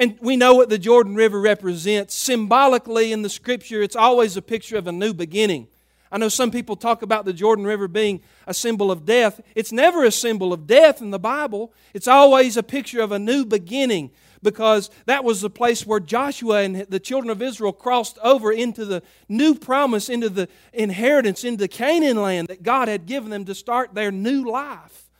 And 0.00 0.16
we 0.22 0.34
know 0.34 0.54
what 0.54 0.70
the 0.70 0.78
Jordan 0.78 1.14
River 1.14 1.38
represents. 1.38 2.14
Symbolically 2.14 3.12
in 3.12 3.20
the 3.20 3.28
scripture, 3.28 3.82
it's 3.82 3.94
always 3.94 4.34
a 4.34 4.40
picture 4.40 4.78
of 4.78 4.86
a 4.86 4.92
new 4.92 5.12
beginning. 5.12 5.68
I 6.10 6.16
know 6.16 6.30
some 6.30 6.50
people 6.50 6.74
talk 6.74 7.02
about 7.02 7.26
the 7.26 7.34
Jordan 7.34 7.66
River 7.66 7.86
being 7.86 8.22
a 8.46 8.54
symbol 8.54 8.90
of 8.90 9.04
death. 9.04 9.42
It's 9.54 9.72
never 9.72 10.02
a 10.02 10.10
symbol 10.10 10.54
of 10.54 10.66
death 10.66 11.02
in 11.02 11.10
the 11.10 11.18
Bible, 11.18 11.72
it's 11.92 12.08
always 12.08 12.56
a 12.56 12.62
picture 12.62 13.02
of 13.02 13.12
a 13.12 13.18
new 13.18 13.44
beginning 13.44 14.10
because 14.42 14.88
that 15.04 15.22
was 15.22 15.42
the 15.42 15.50
place 15.50 15.86
where 15.86 16.00
Joshua 16.00 16.62
and 16.62 16.76
the 16.76 16.98
children 16.98 17.28
of 17.28 17.42
Israel 17.42 17.74
crossed 17.74 18.18
over 18.22 18.50
into 18.50 18.86
the 18.86 19.02
new 19.28 19.54
promise, 19.54 20.08
into 20.08 20.30
the 20.30 20.48
inheritance, 20.72 21.44
into 21.44 21.68
Canaan 21.68 22.16
land 22.16 22.48
that 22.48 22.62
God 22.62 22.88
had 22.88 23.04
given 23.04 23.28
them 23.28 23.44
to 23.44 23.54
start 23.54 23.92
their 23.92 24.10
new 24.10 24.50
life. 24.50 25.10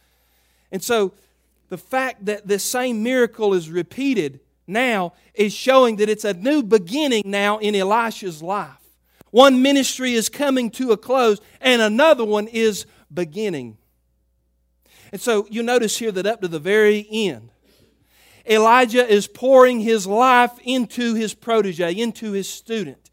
And 0.72 0.82
so 0.82 1.12
the 1.68 1.76
fact 1.76 2.24
that 2.24 2.48
this 2.48 2.64
same 2.64 3.02
miracle 3.02 3.52
is 3.52 3.68
repeated 3.68 4.40
now 4.70 5.12
is 5.34 5.52
showing 5.52 5.96
that 5.96 6.08
it's 6.08 6.24
a 6.24 6.34
new 6.34 6.62
beginning 6.62 7.22
now 7.26 7.58
in 7.58 7.74
Elisha's 7.74 8.42
life. 8.42 8.70
One 9.30 9.62
ministry 9.62 10.14
is 10.14 10.28
coming 10.28 10.70
to 10.72 10.92
a 10.92 10.96
close, 10.96 11.40
and 11.60 11.82
another 11.82 12.24
one 12.24 12.48
is 12.48 12.86
beginning. 13.12 13.76
And 15.12 15.20
so 15.20 15.46
you 15.50 15.62
notice 15.62 15.98
here 15.98 16.12
that 16.12 16.26
up 16.26 16.40
to 16.40 16.48
the 16.48 16.58
very 16.58 17.06
end, 17.10 17.50
Elijah 18.48 19.06
is 19.06 19.26
pouring 19.26 19.80
his 19.80 20.06
life 20.06 20.52
into 20.64 21.14
his 21.14 21.34
protege, 21.34 21.94
into 21.94 22.32
his 22.32 22.48
student. 22.48 23.10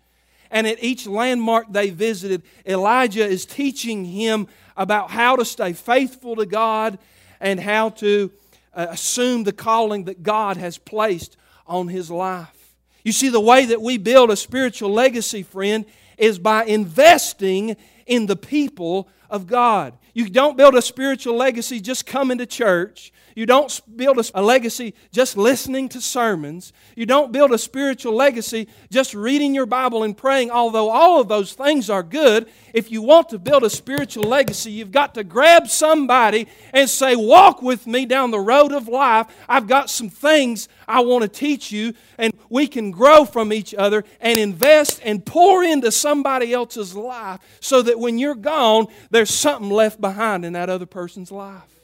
And 0.50 0.66
at 0.66 0.82
each 0.82 1.06
landmark 1.06 1.72
they 1.72 1.90
visited, 1.90 2.44
Elijah 2.66 3.26
is 3.26 3.46
teaching 3.46 4.06
him 4.06 4.48
about 4.76 5.12
how 5.12 5.36
to 5.36 5.44
stay 5.44 5.74
faithful 5.74 6.36
to 6.38 6.46
God 6.46 6.98
and 7.40 7.60
how 7.60 7.90
to 7.90 8.32
uh, 8.74 8.88
assume 8.90 9.44
the 9.44 9.52
calling 9.52 10.06
that 10.06 10.24
God 10.24 10.58
has 10.58 10.78
placed 10.78 11.36
on 11.68 11.88
his 11.88 12.10
life. 12.10 12.76
You 13.04 13.12
see, 13.12 13.30
the 13.30 13.40
way 13.40 13.66
that 13.66 13.82
we 13.82 13.98
build 13.98 14.32
a 14.32 14.36
spiritual 14.36 14.92
legacy, 14.92 15.44
friend, 15.44 15.86
is 16.18 16.40
by 16.40 16.66
investing 16.66 17.78
in 18.06 18.26
the 18.26 18.36
people 18.36 19.08
of 19.30 19.48
God. 19.48 19.94
You 20.18 20.28
don't 20.28 20.58
build 20.58 20.74
a 20.74 20.82
spiritual 20.82 21.36
legacy 21.36 21.80
just 21.80 22.08
coming 22.08 22.40
to 22.40 22.48
church. 22.48 23.14
You 23.36 23.46
don't 23.46 23.80
build 23.96 24.18
a 24.34 24.42
legacy 24.42 24.96
just 25.12 25.38
listening 25.38 25.90
to 25.90 26.02
sermons. 26.02 26.74
You 26.96 27.06
don't 27.06 27.32
build 27.32 27.52
a 27.52 27.60
spiritual 27.60 28.16
legacy 28.16 28.68
just 28.90 29.14
reading 29.14 29.54
your 29.54 29.68
Bible 29.68 30.02
and 30.02 30.18
praying, 30.18 30.50
although 30.50 30.90
all 30.90 31.22
of 31.22 31.28
those 31.28 31.54
things 31.54 31.88
are 31.92 32.02
good. 32.02 32.50
If 32.74 32.90
you 32.90 33.04
want 33.04 33.30
to 33.30 33.38
build 33.38 33.64
a 33.64 33.70
spiritual 33.70 34.24
legacy, 34.24 34.72
you've 34.72 34.92
got 34.92 35.14
to 35.14 35.24
grab 35.24 35.68
somebody 35.68 36.48
and 36.74 36.90
say, 36.90 37.16
Walk 37.16 37.62
with 37.62 37.86
me 37.86 38.08
down 38.08 38.32
the 38.32 38.40
road 38.40 38.72
of 38.72 38.88
life. 38.88 39.28
I've 39.48 39.68
got 39.68 39.92
some 39.92 40.10
things 40.10 40.68
I 40.88 41.02
want 41.02 41.22
to 41.22 41.28
teach 41.28 41.72
you, 41.72 41.94
and 42.18 42.34
we 42.50 42.66
can 42.66 42.90
grow 42.90 43.24
from 43.24 43.54
each 43.54 43.76
other 43.76 44.04
and 44.20 44.40
invest 44.40 45.00
and 45.04 45.24
pour 45.24 45.64
into 45.64 45.92
somebody 45.92 46.54
else's 46.54 46.96
life 46.96 47.40
so 47.60 47.84
that 47.84 48.00
when 48.00 48.18
you're 48.18 48.34
gone, 48.34 48.88
there's 49.12 49.30
something 49.30 49.70
left 49.70 50.02
behind 50.02 50.07
in 50.44 50.54
that 50.54 50.70
other 50.70 50.86
person's 50.86 51.32
life 51.32 51.78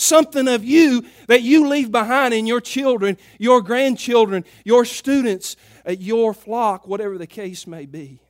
something 0.00 0.48
of 0.48 0.64
you 0.64 1.04
that 1.28 1.42
you 1.42 1.68
leave 1.68 1.92
behind 1.92 2.34
in 2.34 2.46
your 2.46 2.60
children, 2.60 3.18
your 3.38 3.60
grandchildren, 3.60 4.44
your 4.64 4.84
students, 4.84 5.56
uh, 5.86 5.92
your 5.92 6.34
flock, 6.34 6.88
whatever 6.88 7.18
the 7.18 7.26
case 7.26 7.66
may 7.66 7.86
be. 7.86 8.20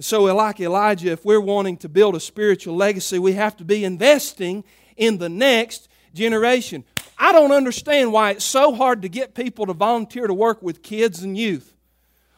So, 0.00 0.24
like 0.24 0.60
Elijah, 0.60 1.12
if 1.12 1.24
we're 1.24 1.40
wanting 1.40 1.76
to 1.78 1.88
build 1.88 2.16
a 2.16 2.20
spiritual 2.20 2.76
legacy, 2.76 3.18
we 3.18 3.32
have 3.34 3.56
to 3.58 3.64
be 3.64 3.84
investing 3.84 4.64
in 4.96 5.18
the 5.18 5.28
next 5.28 5.88
generation. 6.12 6.84
I 7.16 7.32
don't 7.32 7.52
understand 7.52 8.12
why 8.12 8.32
it's 8.32 8.44
so 8.44 8.74
hard 8.74 9.02
to 9.02 9.08
get 9.08 9.34
people 9.34 9.66
to 9.66 9.72
volunteer 9.72 10.26
to 10.26 10.34
work 10.34 10.62
with 10.62 10.82
kids 10.82 11.22
and 11.22 11.38
youth. 11.38 11.73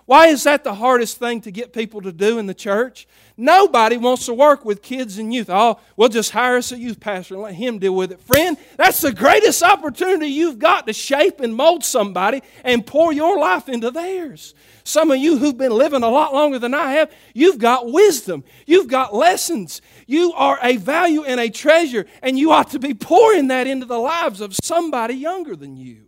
Why 0.07 0.29
is 0.29 0.45
that 0.45 0.63
the 0.63 0.75
hardest 0.75 1.19
thing 1.19 1.41
to 1.43 1.51
get 1.51 1.73
people 1.73 2.01
to 2.03 2.13
do 2.13 2.39
in 2.39 2.47
the 2.47 2.55
church? 2.55 3.09
Nobody 3.37 3.97
wants 3.97 4.27
to 4.27 4.35
work 4.35 4.65
with 4.65 4.81
kids 4.81 5.19
and 5.19 5.35
youth. 5.35 5.51
Oh, 5.51 5.81
we'll 5.97 6.09
just 6.09 6.31
hire 6.31 6.57
us 6.57 6.71
a 6.71 6.79
youth 6.79 7.01
pastor 7.01 7.35
and 7.35 7.43
let 7.43 7.55
him 7.55 7.81
deal 7.81 7.95
with 7.95 8.13
it. 8.13 8.21
Friend, 8.21 8.57
that's 8.77 9.01
the 9.01 9.13
greatest 9.13 9.65
opportunity 9.65 10.29
you've 10.29 10.61
got 10.61 10.87
to 10.87 10.93
shape 10.93 11.41
and 11.41 11.55
mold 11.55 11.85
somebody 11.85 12.43
and 12.63 12.87
pour 12.87 13.13
your 13.13 13.37
life 13.37 13.69
into 13.69 13.91
theirs. 13.91 14.55
Some 14.85 15.11
of 15.11 15.19
you 15.19 15.39
who've 15.39 15.59
been 15.59 15.73
living 15.73 16.05
a 16.05 16.09
lot 16.09 16.33
longer 16.33 16.61
than 16.61 16.73
I 16.73 16.93
have, 16.93 17.11
you've 17.35 17.59
got 17.59 17.91
wisdom, 17.91 18.45
you've 18.65 18.87
got 18.87 19.13
lessons. 19.13 19.83
You 20.07 20.33
are 20.35 20.61
a 20.63 20.77
value 20.77 21.25
and 21.25 21.41
a 21.41 21.51
treasure, 21.51 22.07
and 22.23 22.39
you 22.39 22.53
ought 22.53 22.71
to 22.71 22.79
be 22.79 22.95
pouring 22.95 23.49
that 23.49 23.67
into 23.67 23.87
the 23.87 23.99
lives 23.99 24.41
of 24.41 24.55
somebody 24.55 25.15
younger 25.15 25.57
than 25.57 25.77
you. 25.77 26.05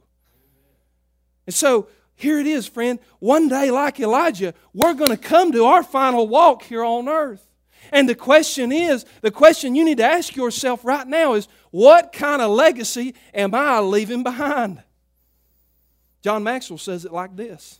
And 1.46 1.54
so, 1.54 1.88
here 2.18 2.40
it 2.40 2.48
is, 2.48 2.66
friend. 2.66 2.98
One 3.20 3.48
day, 3.48 3.70
like 3.70 4.00
Elijah, 4.00 4.52
we're 4.74 4.94
going 4.94 5.10
to 5.10 5.16
come 5.16 5.52
to 5.52 5.66
our 5.66 5.84
final 5.84 6.26
walk 6.26 6.64
here 6.64 6.82
on 6.82 7.08
earth. 7.08 7.46
And 7.92 8.08
the 8.08 8.16
question 8.16 8.72
is 8.72 9.06
the 9.20 9.30
question 9.30 9.76
you 9.76 9.84
need 9.84 9.98
to 9.98 10.04
ask 10.04 10.34
yourself 10.34 10.84
right 10.84 11.06
now 11.06 11.34
is 11.34 11.46
what 11.70 12.12
kind 12.12 12.42
of 12.42 12.50
legacy 12.50 13.14
am 13.32 13.54
I 13.54 13.78
leaving 13.78 14.24
behind? 14.24 14.82
John 16.20 16.42
Maxwell 16.42 16.76
says 16.76 17.04
it 17.04 17.12
like 17.12 17.36
this 17.36 17.78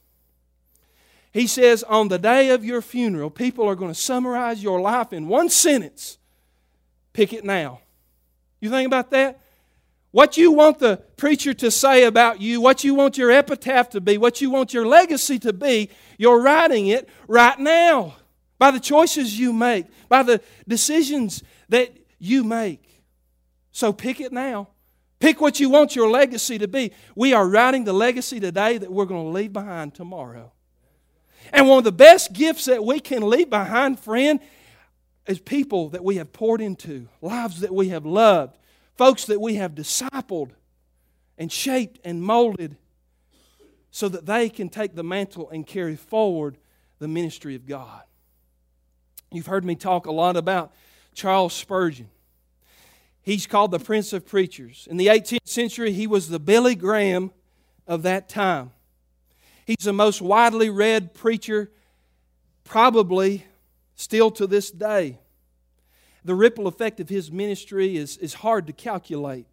He 1.33 1.49
says, 1.49 1.83
On 1.83 2.07
the 2.07 2.19
day 2.19 2.51
of 2.51 2.65
your 2.65 2.81
funeral, 2.81 3.31
people 3.31 3.69
are 3.69 3.75
going 3.75 3.93
to 3.93 4.01
summarize 4.01 4.63
your 4.63 4.81
life 4.81 5.13
in 5.13 5.27
one 5.27 5.49
sentence 5.49 6.17
pick 7.13 7.33
it 7.33 7.45
now. 7.45 7.81
You 8.61 8.71
think 8.71 8.87
about 8.87 9.11
that? 9.11 9.41
What 10.11 10.37
you 10.37 10.53
want 10.53 10.79
the 10.79 10.97
preacher 11.17 11.53
to 11.55 11.71
say 11.71 12.05
about 12.05 12.41
you, 12.41 12.61
what 12.61 12.83
you 12.83 12.95
want 12.95 13.19
your 13.19 13.31
epitaph 13.31 13.91
to 13.91 14.01
be, 14.01 14.17
what 14.17 14.41
you 14.41 14.51
want 14.51 14.73
your 14.73 14.87
legacy 14.87 15.39
to 15.41 15.53
be, 15.53 15.91
you're 16.17 16.41
writing 16.41 16.87
it 16.87 17.09
right 17.27 17.59
now 17.59 18.17
by 18.59 18.71
the 18.71 18.81
choices 18.81 19.39
you 19.39 19.53
make, 19.53 19.87
by 20.09 20.23
the 20.23 20.41
decisions 20.67 21.43
that 21.69 21.95
you 22.19 22.43
make. 22.43 23.05
So 23.71 23.93
pick 23.93 24.21
it 24.21 24.33
now. 24.33 24.69
Pick 25.21 25.41
what 25.41 25.61
you 25.61 25.69
want 25.69 25.95
your 25.95 26.09
legacy 26.09 26.59
to 26.59 26.69
be. 26.69 26.93
We 27.15 27.35
are 27.35 27.47
writing 27.47 27.85
the 27.85 27.93
legacy 27.93 28.41
today 28.41 28.79
that 28.79 28.91
we're 28.91 29.05
going 29.05 29.25
to 29.25 29.31
leave 29.31 29.53
behind 29.53 29.95
tomorrow. 29.95 30.53
And 31.53 31.69
one 31.69 31.79
of 31.79 31.85
the 31.85 31.93
best 31.93 32.33
gifts 32.33 32.67
that 32.67 32.85
we 32.85 33.01
can 33.01 33.29
leave 33.29 33.51
behind, 33.51 33.99
friend, 33.99 34.41
is 35.27 35.39
people 35.39 35.91
that 35.91 36.05
we 36.05 36.17
have 36.17 36.33
poured 36.33 36.61
into, 36.61 37.09
lives 37.21 37.61
that 37.61 37.75
we 37.75 37.89
have 37.89 38.07
loved, 38.07 38.57
folks 38.99 39.25
that 39.27 39.41
we 39.41 39.55
have 39.55 39.77
discipled 39.77 40.51
and 41.39 41.51
shaped 41.51 42.01
and 42.05 42.21
molded 42.21 42.77
so 43.93 44.09
that 44.09 44.27
they 44.27 44.49
can 44.49 44.69
take 44.69 44.95
the 44.97 45.05
mantle 45.05 45.49
and 45.51 45.67
carry 45.67 45.95
forward 45.95 46.59
the 46.99 47.07
ministry 47.07 47.55
of 47.55 47.65
God. 47.65 48.03
You've 49.31 49.47
heard 49.47 49.65
me 49.65 49.77
talk 49.77 50.07
a 50.07 50.13
lot 50.13 50.37
about 50.37 50.75
Charles 51.15 51.55
Spurgeon. 51.55 52.11
He's 53.23 53.47
called 53.47 53.71
the 53.71 53.79
Prince 53.79 54.13
of 54.13 54.27
Preachers. 54.27 54.89
In 54.91 54.97
the 54.97 55.07
18th 55.07 55.47
century, 55.47 55.93
he 55.93 56.07
was 56.07 56.29
the 56.29 56.41
Billy 56.41 56.75
Graham 56.75 57.31
of 57.87 58.03
that 58.03 58.29
time. 58.29 58.73
He's 59.65 59.85
the 59.85 59.93
most 59.93 60.21
widely 60.21 60.71
read 60.71 61.15
preacher, 61.15 61.71
probably 62.65 63.45
still 63.95 64.31
to 64.33 64.47
this 64.47 64.71
day 64.71 65.19
the 66.29 66.35
ripple 66.35 66.67
effect 66.67 67.01
of 67.01 67.09
his 67.09 67.33
ministry 67.33 67.97
is, 67.97 68.19
is 68.19 68.35
hard 68.35 68.67
to 68.67 68.73
calculate. 68.75 69.47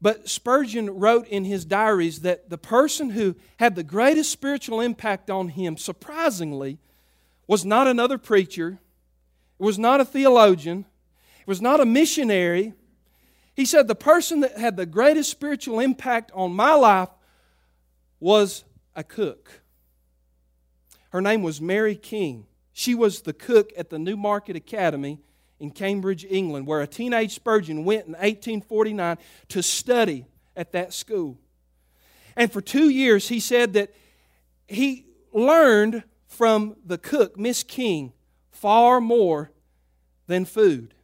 But 0.00 0.28
Spurgeon 0.28 1.00
wrote 1.00 1.26
in 1.26 1.44
his 1.44 1.64
diaries 1.64 2.20
that 2.20 2.50
the 2.50 2.56
person 2.56 3.10
who 3.10 3.34
had 3.56 3.74
the 3.74 3.82
greatest 3.82 4.30
spiritual 4.30 4.80
impact 4.80 5.28
on 5.28 5.48
him, 5.48 5.76
surprisingly, 5.76 6.78
was 7.48 7.64
not 7.64 7.88
another 7.88 8.16
preacher, 8.16 8.78
it 9.58 9.64
was 9.64 9.76
not 9.76 10.00
a 10.00 10.04
theologian, 10.04 10.84
it 11.40 11.48
was 11.48 11.60
not 11.60 11.80
a 11.80 11.84
missionary. 11.84 12.74
He 13.56 13.64
said 13.64 13.88
the 13.88 13.96
person 13.96 14.38
that 14.38 14.56
had 14.56 14.76
the 14.76 14.86
greatest 14.86 15.32
spiritual 15.32 15.80
impact 15.80 16.30
on 16.32 16.52
my 16.52 16.74
life 16.74 17.08
was 18.20 18.62
a 18.94 19.02
cook. 19.02 19.62
Her 21.10 21.20
name 21.20 21.42
was 21.42 21.60
Mary 21.60 21.96
King. 21.96 22.46
She 22.72 22.94
was 22.94 23.22
the 23.22 23.32
cook 23.32 23.72
at 23.76 23.90
the 23.90 23.98
Newmarket 23.98 24.54
Academy 24.54 25.18
in 25.60 25.70
Cambridge, 25.70 26.24
England, 26.24 26.66
where 26.66 26.80
a 26.80 26.86
teenage 26.86 27.34
Spurgeon 27.34 27.84
went 27.84 28.06
in 28.06 28.12
1849 28.12 29.18
to 29.48 29.62
study 29.62 30.26
at 30.56 30.72
that 30.72 30.92
school. 30.92 31.38
And 32.36 32.52
for 32.52 32.60
two 32.60 32.88
years, 32.88 33.28
he 33.28 33.40
said 33.40 33.72
that 33.72 33.92
he 34.66 35.06
learned 35.32 36.04
from 36.26 36.76
the 36.84 36.98
cook, 36.98 37.38
Miss 37.38 37.62
King, 37.62 38.12
far 38.50 39.00
more 39.00 39.50
than 40.26 40.44
food. 40.44 40.94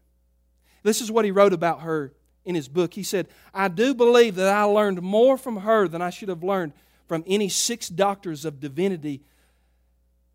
This 0.82 1.00
is 1.00 1.10
what 1.10 1.24
he 1.24 1.30
wrote 1.30 1.52
about 1.52 1.80
her 1.80 2.12
in 2.44 2.54
his 2.54 2.68
book. 2.68 2.94
He 2.94 3.02
said, 3.02 3.28
I 3.52 3.68
do 3.68 3.94
believe 3.94 4.34
that 4.36 4.54
I 4.54 4.62
learned 4.64 5.02
more 5.02 5.36
from 5.36 5.58
her 5.58 5.88
than 5.88 6.02
I 6.02 6.10
should 6.10 6.28
have 6.28 6.44
learned 6.44 6.72
from 7.08 7.24
any 7.26 7.48
six 7.48 7.88
doctors 7.88 8.44
of 8.44 8.60
divinity. 8.60 9.22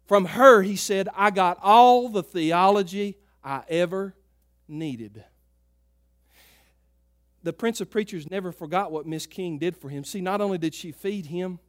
From 0.07 0.25
her, 0.25 0.63
he 0.63 0.75
said, 0.75 1.07
I 1.15 1.29
got 1.29 1.59
all 1.61 2.09
the 2.09 2.23
theology 2.23 3.17
I 3.43 3.63
ever 3.69 4.15
needed. 4.67 5.23
The 7.41 7.53
Prince 7.53 7.79
of 7.79 7.89
Preachers 7.89 8.29
never 8.29 8.51
forgot 8.51 8.91
what 8.91 9.05
Miss 9.05 9.25
King 9.25 9.57
did 9.57 9.77
for 9.77 9.89
him. 9.89 10.03
See, 10.03 10.21
not 10.21 10.41
only 10.41 10.57
did 10.57 10.73
she 10.73 10.91
feed 10.91 11.27
him, 11.27 11.59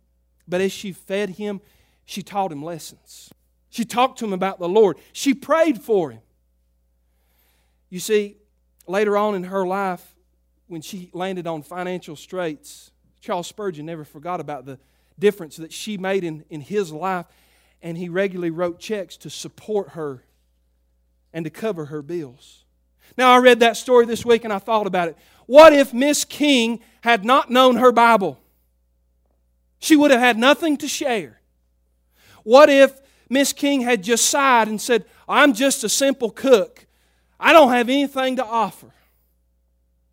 but 0.48 0.60
as 0.60 0.72
she 0.72 0.92
fed 0.92 1.30
him, 1.30 1.60
she 2.04 2.22
taught 2.22 2.50
him 2.50 2.62
lessons. 2.62 3.30
She 3.68 3.84
talked 3.84 4.18
to 4.18 4.24
him 4.24 4.32
about 4.32 4.58
the 4.58 4.68
Lord. 4.68 4.98
She 5.12 5.32
prayed 5.32 5.80
for 5.80 6.10
him. 6.10 6.22
You 7.88 8.00
see, 8.00 8.36
later 8.86 9.16
on 9.16 9.36
in 9.36 9.44
her 9.44 9.64
life, 9.66 10.16
when 10.66 10.82
she 10.82 11.10
landed 11.12 11.46
on 11.46 11.62
financial 11.62 12.16
straits, 12.16 12.90
Charles 13.20 13.46
Spurgeon 13.46 13.86
never 13.86 14.04
forgot 14.04 14.40
about 14.40 14.66
the 14.66 14.78
difference 15.18 15.56
that 15.56 15.72
she 15.72 15.98
made 15.98 16.24
in, 16.24 16.44
in 16.50 16.60
his 16.60 16.92
life, 16.92 17.26
and 17.82 17.96
he 17.96 18.08
regularly 18.08 18.50
wrote 18.50 18.80
checks 18.80 19.16
to 19.18 19.30
support 19.30 19.90
her 19.90 20.24
and 21.32 21.44
to 21.44 21.50
cover 21.50 21.86
her 21.86 22.02
bills. 22.02 22.64
Now, 23.16 23.32
I 23.32 23.38
read 23.38 23.60
that 23.60 23.76
story 23.76 24.06
this 24.06 24.24
week 24.24 24.44
and 24.44 24.52
I 24.52 24.58
thought 24.58 24.86
about 24.86 25.08
it. 25.08 25.16
What 25.46 25.72
if 25.72 25.92
Miss 25.92 26.24
King 26.24 26.80
had 27.02 27.24
not 27.24 27.50
known 27.50 27.76
her 27.76 27.92
Bible? 27.92 28.38
She 29.78 29.96
would 29.96 30.10
have 30.10 30.20
had 30.20 30.38
nothing 30.38 30.76
to 30.78 30.88
share. 30.88 31.40
What 32.42 32.68
if 32.68 33.00
Miss 33.28 33.52
King 33.52 33.80
had 33.82 34.02
just 34.02 34.26
sighed 34.26 34.68
and 34.68 34.80
said, 34.80 35.04
I'm 35.28 35.54
just 35.54 35.84
a 35.84 35.88
simple 35.88 36.30
cook. 36.30 36.86
I 37.38 37.52
don't 37.52 37.70
have 37.70 37.88
anything 37.88 38.36
to 38.36 38.44
offer. 38.44 38.92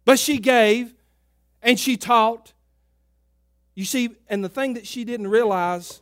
But 0.06 0.20
she 0.20 0.38
gave 0.38 0.94
and 1.62 1.80
she 1.80 1.98
taught. 1.98 2.54
You 3.76 3.86
see, 3.86 4.10
and 4.30 4.44
the 4.44 4.50
thing 4.50 4.76
that 4.76 4.88
she 4.88 5.04
didn't 5.04 5.28
realize, 5.28 6.02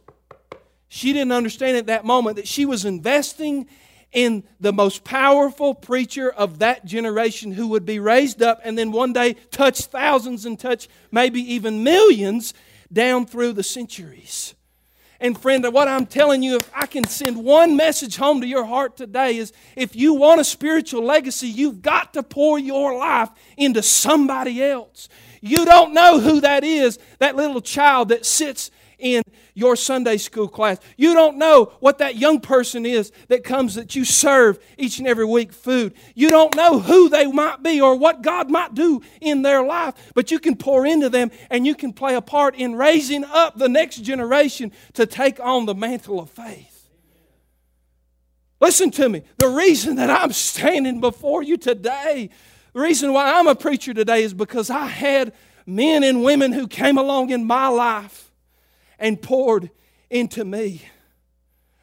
she 0.88 1.12
didn't 1.12 1.32
understand 1.32 1.78
at 1.78 1.88
that 1.88 2.06
moment 2.06 2.36
that 2.36 2.48
she 2.48 2.66
was 2.66 2.86
investing 2.86 3.68
in 4.16 4.46
the 4.62 4.72
most 4.74 5.04
powerful 5.04 5.76
preacher 5.76 6.32
of 6.32 6.60
that 6.60 6.86
generation 6.86 7.52
who 7.52 7.68
would 7.68 7.86
be 7.86 8.00
raised 8.00 8.42
up 8.42 8.62
and 8.64 8.78
then 8.78 8.92
one 8.92 9.12
day 9.12 9.34
touch 9.52 9.82
thousands 9.82 10.46
and 10.46 10.58
touch 10.58 10.88
maybe 11.12 11.42
even 11.54 11.84
millions 11.84 12.54
down 12.92 13.26
through 13.26 13.52
the 13.52 13.62
centuries. 13.62 14.56
And 15.20 15.38
friend, 15.38 15.66
what 15.74 15.90
I'm 15.90 16.06
telling 16.06 16.44
you, 16.44 16.56
if 16.56 16.70
I 16.74 16.86
can 16.86 17.04
send 17.06 17.44
one 17.44 17.76
message 17.76 18.16
home 18.16 18.40
to 18.42 18.48
your 18.48 18.66
heart 18.66 18.96
today, 18.96 19.38
is 19.38 19.52
if 19.76 19.96
you 19.96 20.14
want 20.14 20.42
a 20.42 20.46
spiritual 20.46 21.04
legacy, 21.04 21.48
you've 21.48 21.82
got 21.82 22.14
to 22.14 22.24
pour 22.24 22.58
your 22.58 22.98
life 22.98 23.30
into 23.58 23.82
somebody 23.82 24.64
else. 24.64 25.10
You 25.42 25.66
don't 25.66 25.94
know 25.94 26.20
who 26.20 26.42
that 26.42 26.64
is, 26.64 27.00
that 27.20 27.36
little 27.36 27.62
child 27.62 28.10
that 28.10 28.26
sits 28.26 28.72
in 29.00 29.24
your 29.54 29.76
Sunday 29.76 30.18
school 30.18 30.48
class. 30.48 30.78
You 30.98 31.14
don't 31.14 31.38
know 31.38 31.74
what 31.80 32.00
that 32.00 32.18
young 32.18 32.40
person 32.40 32.86
is 32.86 33.12
that 33.28 33.44
comes 33.44 33.76
that 33.76 33.96
you 33.96 34.06
serve 34.06 34.60
each 34.78 35.00
and 35.00 35.08
every 35.08 35.26
week 35.26 35.52
food. 35.54 35.94
You 36.14 36.30
don't 36.30 36.56
know 36.56 36.80
who 36.80 37.10
they 37.10 37.26
might 37.26 37.64
be 37.64 37.82
or 37.82 37.96
what 37.96 38.22
God 38.22 38.50
might 38.50 38.74
do 38.74 39.02
in 39.22 39.42
their 39.42 39.64
life, 39.64 39.96
but 40.14 40.32
you 40.32 40.40
can 40.40 40.56
pour 40.56 40.86
into 40.86 41.10
them 41.10 41.32
and 41.50 41.66
you 41.66 41.76
can 41.76 41.94
play 41.94 42.16
a 42.16 42.22
part 42.22 42.56
in 42.56 42.76
raising 42.76 43.24
up 43.24 43.58
the 43.58 43.70
next 43.70 43.98
generation 43.98 44.72
to 44.94 45.06
take 45.06 45.40
on 45.40 45.66
the 45.66 45.76
mantle 45.76 46.20
of 46.20 46.30
faith. 46.30 46.90
Listen 48.60 48.90
to 48.92 49.10
me. 49.10 49.24
The 49.38 49.50
reason 49.50 49.98
that 49.98 50.10
I'm 50.10 50.32
standing 50.32 51.02
before 51.02 51.44
you 51.44 51.58
today, 51.58 52.30
the 52.74 52.80
reason 52.80 53.14
why 53.14 53.34
I'm 53.34 53.48
a 53.48 53.56
preacher 53.56 53.94
today 53.94 54.24
is 54.24 54.34
because 54.34 54.70
I 54.70 54.88
had 54.88 55.34
men 55.66 56.04
and 56.04 56.24
women 56.24 56.52
who 56.52 56.68
came 56.68 56.98
along 56.98 57.32
in 57.32 57.46
my 57.46 57.68
life 57.68 58.25
and 59.00 59.22
poured 59.22 59.70
into 60.10 60.46
me. 60.46 60.82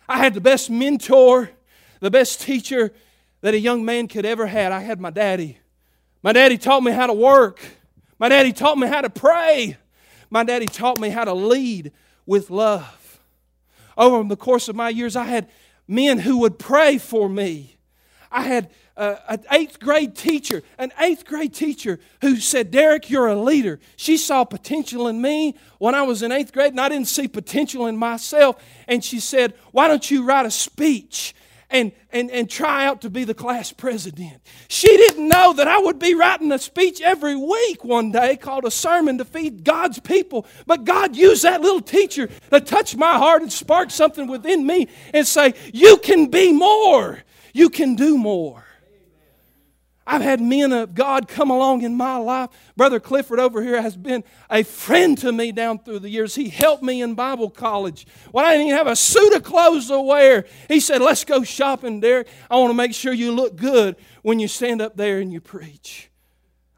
I 0.08 0.18
had 0.18 0.34
the 0.34 0.40
best 0.40 0.70
mentor, 0.70 1.50
the 2.00 2.10
best 2.10 2.40
teacher 2.40 2.92
that 3.40 3.54
a 3.54 3.58
young 3.58 3.84
man 3.84 4.08
could 4.08 4.24
ever 4.24 4.46
had. 4.46 4.72
I 4.72 4.80
had 4.80 5.00
my 5.00 5.10
daddy. 5.10 5.58
My 6.22 6.32
daddy 6.32 6.58
taught 6.58 6.82
me 6.82 6.92
how 6.92 7.06
to 7.06 7.12
work. 7.12 7.60
My 8.18 8.28
daddy 8.28 8.52
taught 8.52 8.78
me 8.78 8.86
how 8.86 9.00
to 9.00 9.10
pray. 9.10 9.76
My 10.30 10.44
daddy 10.44 10.66
taught 10.66 10.98
me 10.98 11.08
how 11.08 11.24
to 11.24 11.34
lead 11.34 11.92
with 12.24 12.50
love. 12.50 13.20
Over 13.96 14.26
the 14.28 14.36
course 14.36 14.68
of 14.68 14.76
my 14.76 14.88
years, 14.88 15.16
I 15.16 15.24
had 15.24 15.48
men 15.88 16.20
who 16.20 16.38
would 16.38 16.58
pray 16.58 16.98
for 16.98 17.28
me. 17.28 17.71
I 18.32 18.42
had 18.42 18.70
uh, 18.96 19.16
an 19.28 19.44
eighth 19.52 19.78
grade 19.80 20.16
teacher, 20.16 20.62
an 20.78 20.92
eighth 20.98 21.24
grade 21.24 21.54
teacher 21.54 21.98
who 22.20 22.36
said, 22.36 22.70
Derek, 22.70 23.10
you're 23.10 23.28
a 23.28 23.40
leader. 23.40 23.78
She 23.96 24.16
saw 24.16 24.44
potential 24.44 25.08
in 25.08 25.20
me 25.20 25.54
when 25.78 25.94
I 25.94 26.02
was 26.02 26.22
in 26.22 26.32
eighth 26.32 26.52
grade, 26.52 26.72
and 26.72 26.80
I 26.80 26.88
didn't 26.88 27.08
see 27.08 27.28
potential 27.28 27.86
in 27.86 27.96
myself. 27.96 28.62
And 28.88 29.04
she 29.04 29.20
said, 29.20 29.54
Why 29.70 29.88
don't 29.88 30.10
you 30.10 30.24
write 30.24 30.46
a 30.46 30.50
speech? 30.50 31.34
And, 31.70 31.92
and, 32.10 32.30
and 32.30 32.50
try 32.50 32.84
out 32.84 33.00
to 33.00 33.08
be 33.08 33.24
the 33.24 33.32
class 33.32 33.72
president. 33.72 34.42
She 34.68 34.94
didn't 34.94 35.26
know 35.26 35.54
that 35.54 35.66
I 35.66 35.78
would 35.78 35.98
be 35.98 36.14
writing 36.14 36.52
a 36.52 36.58
speech 36.58 37.00
every 37.00 37.34
week 37.34 37.82
one 37.82 38.12
day 38.12 38.36
called 38.36 38.66
a 38.66 38.70
sermon 38.70 39.16
to 39.16 39.24
feed 39.24 39.64
God's 39.64 39.98
people. 39.98 40.44
But 40.66 40.84
God 40.84 41.16
used 41.16 41.44
that 41.44 41.62
little 41.62 41.80
teacher 41.80 42.28
to 42.50 42.60
touch 42.60 42.94
my 42.94 43.16
heart 43.16 43.40
and 43.40 43.50
spark 43.50 43.90
something 43.90 44.26
within 44.26 44.66
me 44.66 44.88
and 45.14 45.26
say, 45.26 45.54
You 45.72 45.96
can 45.96 46.26
be 46.26 46.52
more. 46.52 47.22
You 47.52 47.68
can 47.68 47.94
do 47.94 48.16
more. 48.16 48.64
I've 50.04 50.22
had 50.22 50.40
men 50.40 50.72
of 50.72 50.94
God 50.94 51.28
come 51.28 51.50
along 51.50 51.82
in 51.82 51.94
my 51.94 52.16
life. 52.16 52.50
Brother 52.76 52.98
Clifford 52.98 53.38
over 53.38 53.62
here 53.62 53.80
has 53.80 53.96
been 53.96 54.24
a 54.50 54.64
friend 54.64 55.16
to 55.18 55.30
me 55.30 55.52
down 55.52 55.78
through 55.78 56.00
the 56.00 56.10
years. 56.10 56.34
He 56.34 56.48
helped 56.48 56.82
me 56.82 57.02
in 57.02 57.14
Bible 57.14 57.48
college. 57.48 58.06
When 58.32 58.44
I 58.44 58.52
didn't 58.52 58.66
even 58.66 58.78
have 58.78 58.88
a 58.88 58.96
suit 58.96 59.32
of 59.34 59.44
clothes 59.44 59.88
to 59.88 60.00
wear, 60.00 60.44
he 60.66 60.80
said, 60.80 61.00
Let's 61.00 61.24
go 61.24 61.44
shopping, 61.44 62.00
Derek. 62.00 62.26
I 62.50 62.56
want 62.56 62.70
to 62.70 62.74
make 62.74 62.94
sure 62.94 63.12
you 63.12 63.30
look 63.32 63.54
good 63.54 63.96
when 64.22 64.40
you 64.40 64.48
stand 64.48 64.82
up 64.82 64.96
there 64.96 65.20
and 65.20 65.32
you 65.32 65.40
preach. 65.40 66.10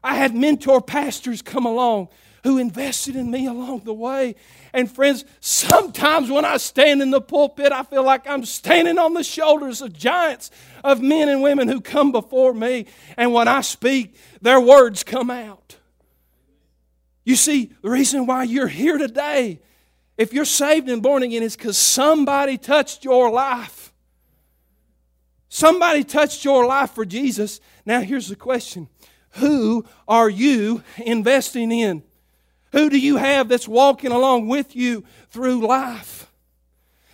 I 0.03 0.15
had 0.15 0.35
mentor 0.35 0.81
pastors 0.81 1.41
come 1.41 1.65
along 1.65 2.09
who 2.45 2.59
invested 2.59 3.15
in 3.15 3.31
me 3.31 3.47
along 3.47 3.81
the 3.85 3.93
way. 3.93 4.35
And 4.75 4.91
friends, 4.91 5.23
sometimes 5.39 6.29
when 6.29 6.43
I 6.43 6.57
stand 6.57 7.01
in 7.01 7.09
the 7.09 7.21
pulpit, 7.21 7.71
I 7.71 7.83
feel 7.83 8.03
like 8.03 8.27
I'm 8.27 8.43
standing 8.43 8.99
on 8.99 9.13
the 9.13 9.23
shoulders 9.23 9.81
of 9.81 9.93
giants, 9.93 10.51
of 10.83 11.01
men 11.01 11.29
and 11.29 11.41
women 11.41 11.69
who 11.69 11.79
come 11.79 12.11
before 12.11 12.53
me. 12.53 12.85
And 13.15 13.33
when 13.33 13.47
I 13.47 13.61
speak, 13.61 14.17
their 14.41 14.59
words 14.59 15.01
come 15.01 15.31
out. 15.31 15.77
You 17.23 17.37
see, 17.37 17.71
the 17.83 17.89
reason 17.89 18.25
why 18.25 18.43
you're 18.43 18.67
here 18.67 18.97
today, 18.97 19.61
if 20.17 20.33
you're 20.33 20.43
saved 20.43 20.89
and 20.89 21.01
born 21.01 21.23
again, 21.23 21.41
is 21.41 21.55
because 21.55 21.77
somebody 21.77 22.57
touched 22.57 23.05
your 23.05 23.31
life. 23.31 23.93
Somebody 25.47 26.03
touched 26.03 26.43
your 26.43 26.65
life 26.65 26.91
for 26.91 27.05
Jesus. 27.05 27.61
Now, 27.85 28.01
here's 28.01 28.27
the 28.27 28.35
question 28.35 28.89
Who 29.35 29.85
are 30.05 30.29
you 30.29 30.83
investing 30.97 31.71
in? 31.71 32.03
Who 32.71 32.89
do 32.89 32.99
you 32.99 33.17
have 33.17 33.47
that's 33.47 33.67
walking 33.67 34.11
along 34.11 34.47
with 34.47 34.75
you 34.75 35.05
through 35.29 35.65
life? 35.65 36.31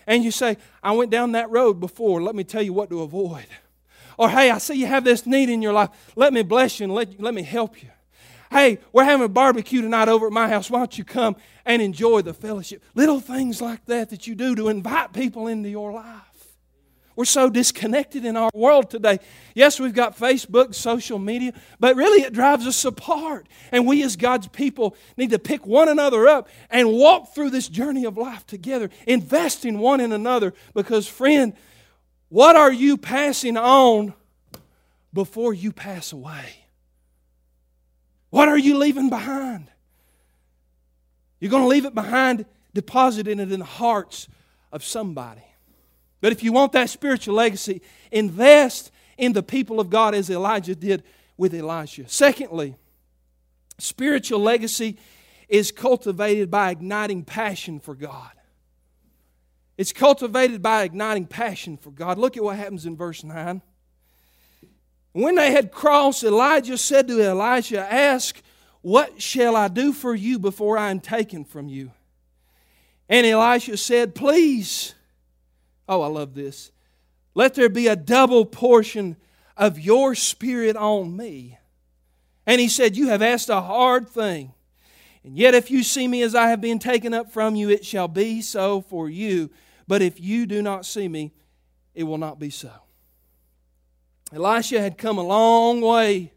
And 0.08 0.24
you 0.24 0.32
say, 0.32 0.58
I 0.82 0.92
went 0.94 1.12
down 1.12 1.34
that 1.34 1.50
road 1.50 1.80
before. 1.80 2.22
Let 2.22 2.36
me 2.36 2.44
tell 2.44 2.62
you 2.62 2.74
what 2.74 2.90
to 2.90 3.02
avoid. 3.02 3.46
Or, 4.18 4.30
hey, 4.30 4.52
I 4.52 4.58
see 4.58 4.76
you 4.76 4.88
have 4.88 5.04
this 5.04 5.26
need 5.26 5.50
in 5.50 5.62
your 5.62 5.74
life. 5.74 5.90
Let 6.16 6.34
me 6.34 6.44
bless 6.44 6.80
you 6.80 6.86
and 6.86 6.94
let, 6.94 7.20
let 7.20 7.34
me 7.34 7.44
help 7.44 7.82
you. 7.82 7.90
Hey, 8.52 8.80
we're 8.92 9.06
having 9.06 9.26
a 9.26 9.30
barbecue 9.30 9.82
tonight 9.82 10.10
over 10.10 10.28
at 10.28 10.34
my 10.34 10.50
house. 10.50 10.70
Why 10.70 10.80
don't 10.80 10.98
you 10.98 11.06
come 11.06 11.38
and 11.66 11.82
enjoy 11.82 12.22
the 12.22 12.34
fellowship? 12.34 12.84
Little 12.96 13.22
things 13.22 13.62
like 13.62 13.86
that 13.86 14.10
that 14.10 14.28
you 14.28 14.36
do 14.36 14.56
to 14.56 14.68
invite 14.68 15.14
people 15.14 15.48
into 15.48 15.70
your 15.70 15.94
life. 15.94 16.31
We're 17.16 17.26
so 17.26 17.50
disconnected 17.50 18.26
in 18.26 18.38
our 18.38 18.50
world 18.54 18.90
today. 18.90 19.20
Yes, 19.54 19.80
we've 19.80 19.94
got 19.94 20.18
Facebook, 20.18 20.74
social 20.74 21.20
media, 21.20 21.54
but 21.80 21.96
really 21.96 22.24
it 22.24 22.34
drives 22.34 22.66
us 22.66 22.86
apart. 22.86 23.48
And 23.72 23.86
we, 23.86 24.02
as 24.04 24.16
God's 24.16 24.48
people, 24.48 24.96
need 25.18 25.32
to 25.32 25.40
pick 25.40 25.66
one 25.66 25.90
another 25.90 26.28
up 26.28 26.48
and 26.70 26.92
walk 26.92 27.34
through 27.34 27.50
this 27.50 27.68
journey 27.68 28.06
of 28.06 28.18
life 28.18 28.48
together, 28.48 28.90
invest 29.06 29.66
in 29.66 29.80
one 29.80 30.00
in 30.00 30.14
another. 30.14 30.54
Because, 30.74 31.08
friend, 31.08 31.54
what 32.30 32.56
are 32.56 32.72
you 32.72 32.98
passing 32.98 33.58
on 33.58 34.14
before 35.14 35.54
you 35.54 35.74
pass 35.74 36.14
away? 36.14 36.56
What 38.30 38.48
are 38.48 38.58
you 38.58 38.78
leaving 38.78 39.10
behind? 39.10 39.68
You're 41.42 41.52
going 41.52 41.64
to 41.64 41.68
leave 41.68 41.86
it 41.86 41.94
behind, 41.94 42.46
depositing 42.74 43.40
it 43.40 43.52
in 43.52 43.60
the 43.60 43.66
hearts 43.66 44.30
of 44.72 44.84
somebody. 44.86 45.44
But 46.22 46.32
if 46.32 46.44
you 46.44 46.54
want 46.54 46.72
that 46.74 46.90
spiritual 46.90 47.36
legacy, 47.36 47.82
invest 48.12 48.92
in 49.18 49.34
the 49.34 49.44
people 49.44 49.80
of 49.80 49.90
God 49.90 50.16
as 50.16 50.30
Elijah 50.30 50.76
did 50.76 51.04
with 51.36 51.54
Elisha. 51.54 52.08
Secondly, 52.08 52.76
spiritual 53.80 54.40
legacy 54.40 54.98
is 55.50 55.72
cultivated 55.72 56.50
by 56.50 56.70
igniting 56.70 57.24
passion 57.24 57.80
for 57.80 57.96
God. 57.96 58.32
It's 59.78 59.92
cultivated 59.92 60.62
by 60.62 60.84
igniting 60.84 61.26
passion 61.26 61.76
for 61.76 61.90
God. 61.90 62.20
Look 62.20 62.38
at 62.38 62.44
what 62.44 62.56
happens 62.56 62.86
in 62.86 62.96
verse 62.96 63.24
9. 63.24 63.62
When 65.14 65.36
they 65.36 65.52
had 65.52 65.72
crossed, 65.72 66.24
Elijah 66.24 66.78
said 66.78 67.08
to 67.08 67.22
Elisha, 67.22 67.80
Ask, 67.92 68.42
what 68.82 69.22
shall 69.22 69.56
I 69.56 69.68
do 69.68 69.92
for 69.92 70.16
you 70.16 70.40
before 70.40 70.78
I 70.78 70.92
am 70.92 71.00
taken 71.00 71.44
from 71.44 71.68
you? 71.68 71.92
And 73.10 73.28
Elisha 73.28 73.78
said, 73.78 74.16
Please 74.16 74.94
Oh, 75.92 76.02
I 76.04 76.08
love 76.08 76.36
this. 76.36 76.72
Let 77.36 77.54
there 77.54 77.68
be 77.68 77.88
a 77.88 77.98
double 77.98 78.46
portion 78.46 79.18
of 79.58 79.78
your 79.78 80.16
spirit 80.16 80.78
on 80.78 81.18
me. 81.18 81.58
And 82.48 82.62
he 82.62 82.70
said, 82.70 82.96
You 82.96 83.10
have 83.10 83.22
asked 83.22 83.50
a 83.50 83.60
hard 83.60 84.08
thing. 84.08 84.54
And 85.26 85.38
yet, 85.38 85.54
if 85.54 85.70
you 85.70 85.84
see 85.84 86.08
me 86.08 86.22
as 86.22 86.34
I 86.34 86.48
have 86.48 86.62
been 86.62 86.80
taken 86.80 87.14
up 87.14 87.30
from 87.30 87.58
you, 87.58 87.70
it 87.70 87.86
shall 87.86 88.08
be 88.08 88.42
so 88.42 88.80
for 88.80 89.10
you. 89.10 89.50
But 89.86 90.02
if 90.02 90.18
you 90.18 90.46
do 90.46 90.62
not 90.62 90.86
see 90.86 91.10
me, 91.10 91.34
it 91.94 92.06
will 92.06 92.18
not 92.18 92.40
be 92.40 92.50
so. 92.50 92.72
Elisha 94.34 94.80
had 94.80 94.98
come 94.98 95.18
a 95.18 95.24
long 95.24 95.82
way 95.82 96.32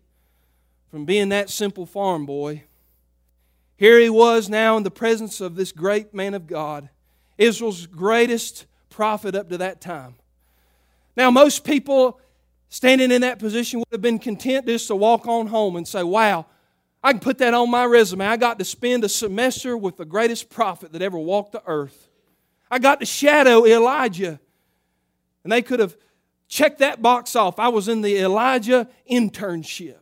from 0.90 1.04
being 1.04 1.28
that 1.28 1.48
simple 1.48 1.86
farm 1.86 2.26
boy. 2.26 2.64
Here 3.76 4.00
he 4.00 4.10
was 4.10 4.48
now 4.48 4.76
in 4.76 4.82
the 4.82 4.90
presence 4.90 5.40
of 5.40 5.54
this 5.54 5.70
great 5.70 6.12
man 6.12 6.34
of 6.34 6.48
God, 6.48 6.88
Israel's 7.38 7.86
greatest 7.86 8.66
prophet 8.94 9.34
up 9.34 9.48
to 9.48 9.58
that 9.58 9.80
time. 9.80 10.14
Now, 11.16 11.30
most 11.30 11.64
people 11.64 12.20
standing 12.68 13.10
in 13.10 13.22
that 13.22 13.40
position 13.40 13.80
would 13.80 13.88
have 13.90 14.00
been 14.00 14.20
content 14.20 14.66
just 14.66 14.86
to 14.86 14.94
walk 14.94 15.26
on 15.26 15.48
home 15.48 15.74
and 15.74 15.86
say, 15.86 16.04
Wow, 16.04 16.46
I 17.02 17.12
can 17.12 17.20
put 17.20 17.38
that 17.38 17.54
on 17.54 17.70
my 17.70 17.84
resume. 17.84 18.24
I 18.24 18.36
got 18.36 18.58
to 18.60 18.64
spend 18.64 19.02
a 19.02 19.08
semester 19.08 19.76
with 19.76 19.96
the 19.96 20.04
greatest 20.04 20.48
prophet 20.48 20.92
that 20.92 21.02
ever 21.02 21.18
walked 21.18 21.52
the 21.52 21.62
earth. 21.66 22.08
I 22.70 22.78
got 22.78 23.00
to 23.00 23.06
shadow 23.06 23.66
Elijah. 23.66 24.38
And 25.42 25.52
they 25.52 25.60
could 25.60 25.80
have 25.80 25.96
checked 26.48 26.78
that 26.78 27.02
box 27.02 27.34
off. 27.34 27.58
I 27.58 27.68
was 27.68 27.88
in 27.88 28.00
the 28.00 28.16
Elijah 28.16 28.88
internship. 29.10 29.98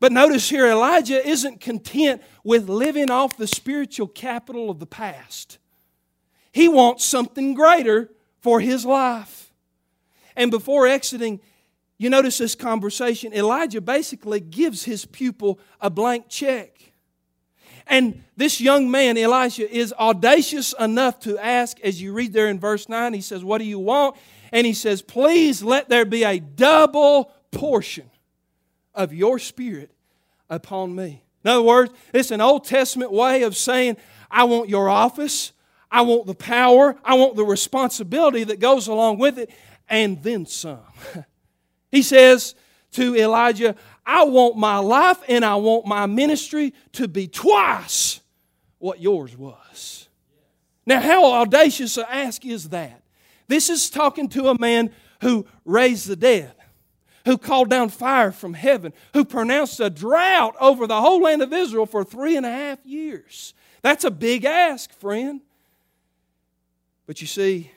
But 0.00 0.12
notice 0.12 0.50
here, 0.50 0.66
Elijah 0.66 1.26
isn't 1.26 1.60
content 1.60 2.20
with 2.44 2.68
living 2.68 3.10
off 3.10 3.36
the 3.36 3.46
spiritual 3.46 4.08
capital 4.08 4.70
of 4.70 4.80
the 4.80 4.86
past. 4.86 5.58
He 6.56 6.68
wants 6.68 7.04
something 7.04 7.52
greater 7.52 8.10
for 8.40 8.60
his 8.60 8.86
life. 8.86 9.52
And 10.34 10.50
before 10.50 10.86
exiting, 10.86 11.38
you 11.98 12.08
notice 12.08 12.38
this 12.38 12.54
conversation. 12.54 13.34
Elijah 13.34 13.82
basically 13.82 14.40
gives 14.40 14.82
his 14.82 15.04
pupil 15.04 15.60
a 15.82 15.90
blank 15.90 16.30
check. 16.30 16.80
And 17.86 18.24
this 18.38 18.58
young 18.58 18.90
man, 18.90 19.18
Elisha, 19.18 19.70
is 19.70 19.92
audacious 19.98 20.72
enough 20.80 21.20
to 21.20 21.38
ask, 21.38 21.78
as 21.80 22.00
you 22.00 22.14
read 22.14 22.32
there 22.32 22.48
in 22.48 22.58
verse 22.58 22.88
9, 22.88 23.12
he 23.12 23.20
says, 23.20 23.44
What 23.44 23.58
do 23.58 23.64
you 23.64 23.78
want? 23.78 24.16
And 24.50 24.66
he 24.66 24.72
says, 24.72 25.02
Please 25.02 25.62
let 25.62 25.90
there 25.90 26.06
be 26.06 26.24
a 26.24 26.40
double 26.40 27.32
portion 27.50 28.10
of 28.94 29.12
your 29.12 29.38
spirit 29.38 29.90
upon 30.48 30.94
me. 30.94 31.22
In 31.44 31.50
other 31.50 31.60
words, 31.60 31.92
it's 32.14 32.30
an 32.30 32.40
Old 32.40 32.64
Testament 32.64 33.12
way 33.12 33.42
of 33.42 33.58
saying, 33.58 33.98
I 34.30 34.44
want 34.44 34.70
your 34.70 34.88
office, 34.88 35.52
I 35.96 36.02
want 36.02 36.26
the 36.26 36.34
power, 36.34 36.94
I 37.02 37.14
want 37.14 37.36
the 37.36 37.44
responsibility 37.46 38.44
that 38.44 38.60
goes 38.60 38.86
along 38.86 39.16
with 39.16 39.38
it, 39.38 39.50
and 39.88 40.22
then 40.22 40.44
some. 40.44 40.82
he 41.90 42.02
says 42.02 42.54
to 42.92 43.16
Elijah, 43.16 43.74
I 44.04 44.24
want 44.24 44.58
my 44.58 44.76
life 44.76 45.16
and 45.26 45.42
I 45.42 45.54
want 45.54 45.86
my 45.86 46.04
ministry 46.04 46.74
to 46.92 47.08
be 47.08 47.28
twice 47.28 48.20
what 48.76 49.00
yours 49.00 49.38
was. 49.38 50.10
Now, 50.84 51.00
how 51.00 51.32
audacious 51.32 51.96
a 51.96 52.14
ask 52.14 52.44
is 52.44 52.68
that? 52.68 53.00
This 53.48 53.70
is 53.70 53.88
talking 53.88 54.28
to 54.28 54.48
a 54.48 54.58
man 54.60 54.90
who 55.22 55.46
raised 55.64 56.08
the 56.08 56.16
dead, 56.16 56.52
who 57.24 57.38
called 57.38 57.70
down 57.70 57.88
fire 57.88 58.32
from 58.32 58.52
heaven, 58.52 58.92
who 59.14 59.24
pronounced 59.24 59.80
a 59.80 59.88
drought 59.88 60.56
over 60.60 60.86
the 60.86 61.00
whole 61.00 61.22
land 61.22 61.40
of 61.40 61.54
Israel 61.54 61.86
for 61.86 62.04
three 62.04 62.36
and 62.36 62.44
a 62.44 62.52
half 62.52 62.84
years. 62.84 63.54
That's 63.80 64.04
a 64.04 64.10
big 64.10 64.44
ask, 64.44 64.92
friend. 64.92 65.40
But 67.06 67.20
you 67.20 67.26
see, 67.26 67.70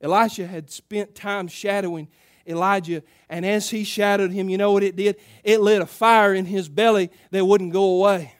Elisha 0.00 0.46
had 0.46 0.70
spent 0.70 1.14
time 1.14 1.48
shadowing 1.48 2.08
Elijah, 2.46 3.02
and 3.28 3.46
as 3.46 3.70
he 3.70 3.84
shadowed 3.84 4.32
him, 4.32 4.48
you 4.48 4.58
know 4.58 4.72
what 4.72 4.82
it 4.82 4.96
did? 4.96 5.16
It 5.44 5.60
lit 5.60 5.80
a 5.80 5.86
fire 5.86 6.34
in 6.34 6.46
his 6.46 6.68
belly 6.68 7.10
that 7.30 7.44
wouldn't 7.44 7.72
go 7.72 7.84
away. 7.84 8.34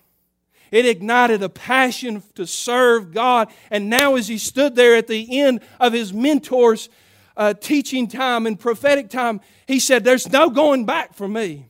It 0.72 0.86
ignited 0.86 1.42
a 1.42 1.48
passion 1.48 2.22
to 2.34 2.46
serve 2.46 3.12
God. 3.12 3.48
And 3.70 3.90
now, 3.90 4.16
as 4.16 4.26
he 4.26 4.38
stood 4.38 4.74
there 4.74 4.96
at 4.96 5.06
the 5.06 5.40
end 5.40 5.60
of 5.78 5.92
his 5.92 6.12
mentor's 6.12 6.88
uh, 7.36 7.54
teaching 7.54 8.08
time 8.08 8.46
and 8.46 8.58
prophetic 8.58 9.10
time, 9.10 9.42
he 9.66 9.78
said, 9.78 10.02
There's 10.02 10.32
no 10.32 10.48
going 10.48 10.86
back 10.86 11.14
for 11.14 11.28
me. 11.28 11.68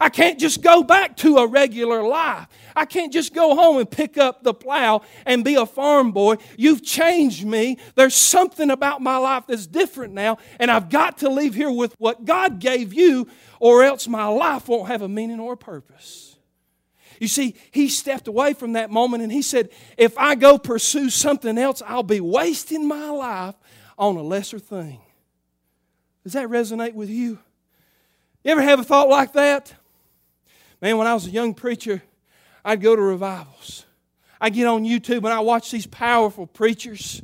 I 0.00 0.08
can't 0.08 0.40
just 0.40 0.62
go 0.62 0.82
back 0.82 1.16
to 1.18 1.36
a 1.36 1.46
regular 1.46 2.02
life. 2.02 2.48
I 2.74 2.86
can't 2.86 3.12
just 3.12 3.34
go 3.34 3.54
home 3.54 3.76
and 3.76 3.90
pick 3.90 4.16
up 4.16 4.42
the 4.42 4.54
plow 4.54 5.02
and 5.26 5.44
be 5.44 5.56
a 5.56 5.66
farm 5.66 6.12
boy. 6.12 6.36
You've 6.56 6.82
changed 6.82 7.44
me. 7.44 7.78
There's 7.96 8.14
something 8.14 8.70
about 8.70 9.02
my 9.02 9.18
life 9.18 9.44
that's 9.46 9.66
different 9.66 10.14
now, 10.14 10.38
and 10.58 10.70
I've 10.70 10.88
got 10.88 11.18
to 11.18 11.28
leave 11.28 11.54
here 11.54 11.70
with 11.70 11.94
what 11.98 12.24
God 12.24 12.60
gave 12.60 12.94
you, 12.94 13.28
or 13.60 13.84
else 13.84 14.08
my 14.08 14.24
life 14.24 14.68
won't 14.68 14.88
have 14.88 15.02
a 15.02 15.08
meaning 15.08 15.38
or 15.38 15.52
a 15.52 15.58
purpose. 15.58 16.38
You 17.20 17.28
see, 17.28 17.54
he 17.70 17.90
stepped 17.90 18.26
away 18.26 18.54
from 18.54 18.72
that 18.72 18.90
moment 18.90 19.22
and 19.22 19.30
he 19.30 19.42
said, 19.42 19.68
If 19.98 20.16
I 20.16 20.34
go 20.34 20.56
pursue 20.56 21.10
something 21.10 21.58
else, 21.58 21.82
I'll 21.86 22.02
be 22.02 22.20
wasting 22.20 22.88
my 22.88 23.10
life 23.10 23.54
on 23.98 24.16
a 24.16 24.22
lesser 24.22 24.58
thing. 24.58 25.02
Does 26.24 26.32
that 26.32 26.48
resonate 26.48 26.94
with 26.94 27.10
you? 27.10 27.38
You 28.42 28.52
ever 28.52 28.62
have 28.62 28.80
a 28.80 28.84
thought 28.84 29.10
like 29.10 29.34
that? 29.34 29.74
Man, 30.80 30.96
when 30.96 31.06
I 31.06 31.14
was 31.14 31.26
a 31.26 31.30
young 31.30 31.54
preacher, 31.54 32.02
I'd 32.64 32.80
go 32.80 32.96
to 32.96 33.02
revivals. 33.02 33.84
I 34.40 34.50
get 34.50 34.66
on 34.66 34.84
YouTube 34.84 35.18
and 35.18 35.28
I 35.28 35.40
watch 35.40 35.70
these 35.70 35.86
powerful 35.86 36.46
preachers. 36.46 37.20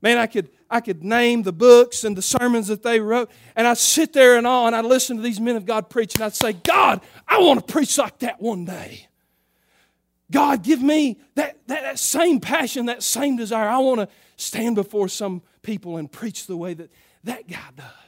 Man, 0.00 0.18
I 0.18 0.26
could, 0.26 0.48
I 0.68 0.80
could 0.80 1.04
name 1.04 1.42
the 1.42 1.52
books 1.52 2.02
and 2.02 2.16
the 2.16 2.22
sermons 2.22 2.66
that 2.66 2.82
they 2.82 2.98
wrote, 2.98 3.30
and 3.54 3.66
I'd 3.66 3.78
sit 3.78 4.12
there 4.12 4.36
and 4.36 4.46
all, 4.46 4.66
and 4.66 4.74
I'd 4.74 4.84
listen 4.84 5.16
to 5.16 5.22
these 5.22 5.40
men 5.40 5.54
of 5.54 5.64
God 5.64 5.88
preach, 5.88 6.16
and 6.16 6.24
I'd 6.24 6.34
say, 6.34 6.52
God, 6.52 7.00
I 7.28 7.38
want 7.38 7.64
to 7.64 7.72
preach 7.72 7.96
like 7.98 8.18
that 8.18 8.40
one 8.40 8.64
day. 8.64 9.06
God, 10.32 10.64
give 10.64 10.82
me 10.82 11.20
that, 11.36 11.58
that, 11.68 11.82
that 11.82 11.98
same 12.00 12.40
passion, 12.40 12.86
that 12.86 13.02
same 13.02 13.36
desire. 13.36 13.68
I 13.68 13.78
want 13.78 14.00
to 14.00 14.08
stand 14.36 14.74
before 14.74 15.08
some 15.08 15.42
people 15.62 15.98
and 15.98 16.10
preach 16.10 16.46
the 16.46 16.56
way 16.56 16.74
that 16.74 16.90
that 17.24 17.46
guy 17.46 17.68
does. 17.76 18.01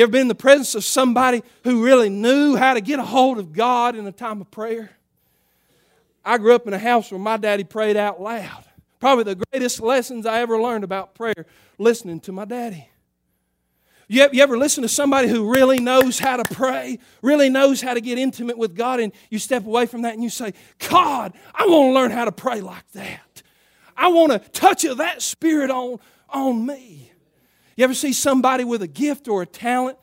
You 0.00 0.04
ever 0.04 0.12
been 0.12 0.22
in 0.22 0.28
the 0.28 0.34
presence 0.34 0.74
of 0.74 0.82
somebody 0.82 1.42
who 1.62 1.84
really 1.84 2.08
knew 2.08 2.56
how 2.56 2.72
to 2.72 2.80
get 2.80 2.98
a 2.98 3.04
hold 3.04 3.36
of 3.36 3.52
God 3.52 3.94
in 3.94 4.06
a 4.06 4.12
time 4.12 4.40
of 4.40 4.50
prayer? 4.50 4.92
I 6.24 6.38
grew 6.38 6.54
up 6.54 6.66
in 6.66 6.72
a 6.72 6.78
house 6.78 7.10
where 7.10 7.20
my 7.20 7.36
daddy 7.36 7.64
prayed 7.64 7.98
out 7.98 8.18
loud. 8.18 8.64
Probably 8.98 9.24
the 9.24 9.44
greatest 9.52 9.78
lessons 9.78 10.24
I 10.24 10.40
ever 10.40 10.58
learned 10.58 10.84
about 10.84 11.14
prayer, 11.14 11.44
listening 11.76 12.18
to 12.20 12.32
my 12.32 12.46
daddy. 12.46 12.88
You 14.08 14.26
ever 14.32 14.56
listen 14.56 14.80
to 14.84 14.88
somebody 14.88 15.28
who 15.28 15.52
really 15.52 15.80
knows 15.80 16.18
how 16.18 16.38
to 16.38 16.54
pray, 16.54 16.98
really 17.20 17.50
knows 17.50 17.82
how 17.82 17.92
to 17.92 18.00
get 18.00 18.16
intimate 18.16 18.56
with 18.56 18.74
God, 18.74 19.00
and 19.00 19.12
you 19.28 19.38
step 19.38 19.66
away 19.66 19.84
from 19.84 20.00
that 20.00 20.14
and 20.14 20.22
you 20.22 20.30
say, 20.30 20.54
God, 20.88 21.34
I 21.54 21.66
want 21.66 21.90
to 21.90 21.92
learn 21.92 22.10
how 22.10 22.24
to 22.24 22.32
pray 22.32 22.62
like 22.62 22.90
that. 22.92 23.42
I 23.98 24.08
want 24.08 24.32
to 24.32 24.38
touch 24.38 24.86
of 24.86 24.96
that 24.96 25.20
spirit 25.20 25.70
on, 25.70 25.98
on 26.30 26.64
me. 26.64 27.12
You 27.80 27.84
ever 27.84 27.94
see 27.94 28.12
somebody 28.12 28.62
with 28.62 28.82
a 28.82 28.86
gift 28.86 29.26
or 29.26 29.40
a 29.40 29.46
talent? 29.46 29.96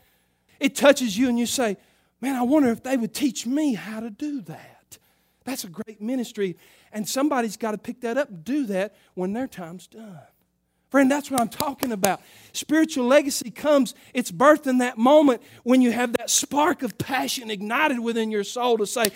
It 0.60 0.74
touches 0.74 1.16
you 1.16 1.30
and 1.30 1.38
you 1.38 1.46
say, 1.46 1.78
Man, 2.20 2.36
I 2.36 2.42
wonder 2.42 2.70
if 2.70 2.82
they 2.82 2.98
would 2.98 3.14
teach 3.14 3.46
me 3.46 3.76
how 3.76 4.00
to 4.00 4.10
do 4.10 4.42
that. 4.42 4.98
That's 5.44 5.64
a 5.64 5.68
great 5.68 6.02
ministry. 6.02 6.58
And 6.92 7.08
somebody's 7.08 7.56
got 7.56 7.74
to 7.74 7.78
pick 7.78 8.02
that 8.02 8.18
up 8.18 8.30
and 8.30 8.44
do 8.44 8.66
that 8.66 8.96
when 9.14 9.32
their 9.32 9.46
time's 9.46 9.86
done. 9.86 10.18
Friend, 10.90 11.12
that's 11.12 11.30
what 11.30 11.40
I'm 11.40 11.50
talking 11.50 11.92
about. 11.92 12.20
Spiritual 12.52 13.06
legacy 13.06 13.52
comes, 13.52 13.94
it's 14.12 14.32
birthed 14.32 14.66
in 14.66 14.80
that 14.80 14.98
moment 14.98 15.44
when 15.62 15.84
you 15.84 15.92
have 15.92 16.14
that 16.14 16.32
spark 16.32 16.82
of 16.82 16.98
passion 16.98 17.52
ignited 17.52 18.00
within 18.00 18.32
your 18.32 18.44
soul 18.44 18.80
to 18.80 18.88
say, 18.88 19.12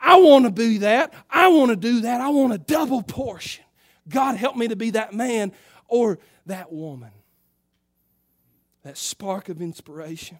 I 0.00 0.18
want 0.18 0.46
to 0.46 0.50
be 0.50 0.78
that. 0.78 1.12
I 1.28 1.48
want 1.48 1.68
to 1.68 1.76
do 1.76 2.00
that. 2.00 2.22
I 2.22 2.30
want 2.30 2.54
a 2.54 2.58
double 2.58 3.02
portion. 3.02 3.62
God, 4.08 4.38
help 4.38 4.56
me 4.56 4.68
to 4.68 4.76
be 4.76 4.88
that 4.92 5.12
man 5.12 5.52
or 5.86 6.18
that 6.46 6.72
woman. 6.72 7.10
That 8.82 8.96
spark 8.96 9.48
of 9.48 9.60
inspiration, 9.60 10.38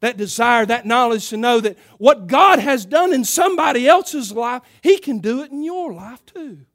that 0.00 0.16
desire, 0.16 0.66
that 0.66 0.86
knowledge 0.86 1.28
to 1.28 1.36
know 1.36 1.60
that 1.60 1.78
what 1.98 2.26
God 2.26 2.58
has 2.58 2.84
done 2.84 3.12
in 3.12 3.24
somebody 3.24 3.86
else's 3.86 4.32
life, 4.32 4.62
He 4.82 4.98
can 4.98 5.18
do 5.18 5.42
it 5.42 5.52
in 5.52 5.62
your 5.62 5.92
life 5.92 6.24
too. 6.26 6.66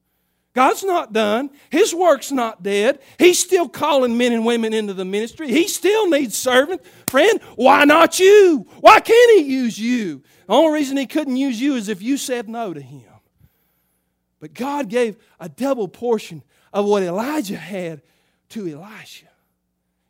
God's 0.54 0.86
not 0.86 1.12
done. 1.12 1.50
His 1.70 1.94
work's 1.94 2.32
not 2.32 2.64
dead. 2.64 3.00
He's 3.20 3.38
still 3.38 3.68
calling 3.68 4.18
men 4.18 4.32
and 4.32 4.46
women 4.46 4.74
into 4.74 4.94
the 4.94 5.04
ministry. 5.04 5.50
He 5.50 5.68
still 5.68 6.10
needs 6.10 6.38
servants. 6.38 6.88
Friend, 7.08 7.42
why 7.58 7.84
not 7.84 8.20
you? 8.20 8.66
Why 8.80 9.02
can't 9.02 9.38
He 9.38 9.52
use 9.52 9.78
you? 9.78 10.24
The 10.48 10.54
only 10.54 10.76
reason 10.76 10.96
He 10.96 11.08
couldn't 11.08 11.36
use 11.36 11.60
you 11.60 11.76
is 11.76 11.90
if 11.90 12.02
you 12.02 12.16
said 12.16 12.48
no 12.48 12.74
to 12.74 12.80
Him. 12.80 13.04
But 14.40 14.54
God 14.54 14.88
gave 14.88 15.18
a 15.42 15.50
double 15.50 15.90
portion 15.90 16.42
of 16.72 16.86
what 16.86 17.04
Elijah 17.04 17.58
had 17.58 18.02
to 18.50 18.66
Elisha. 18.66 19.28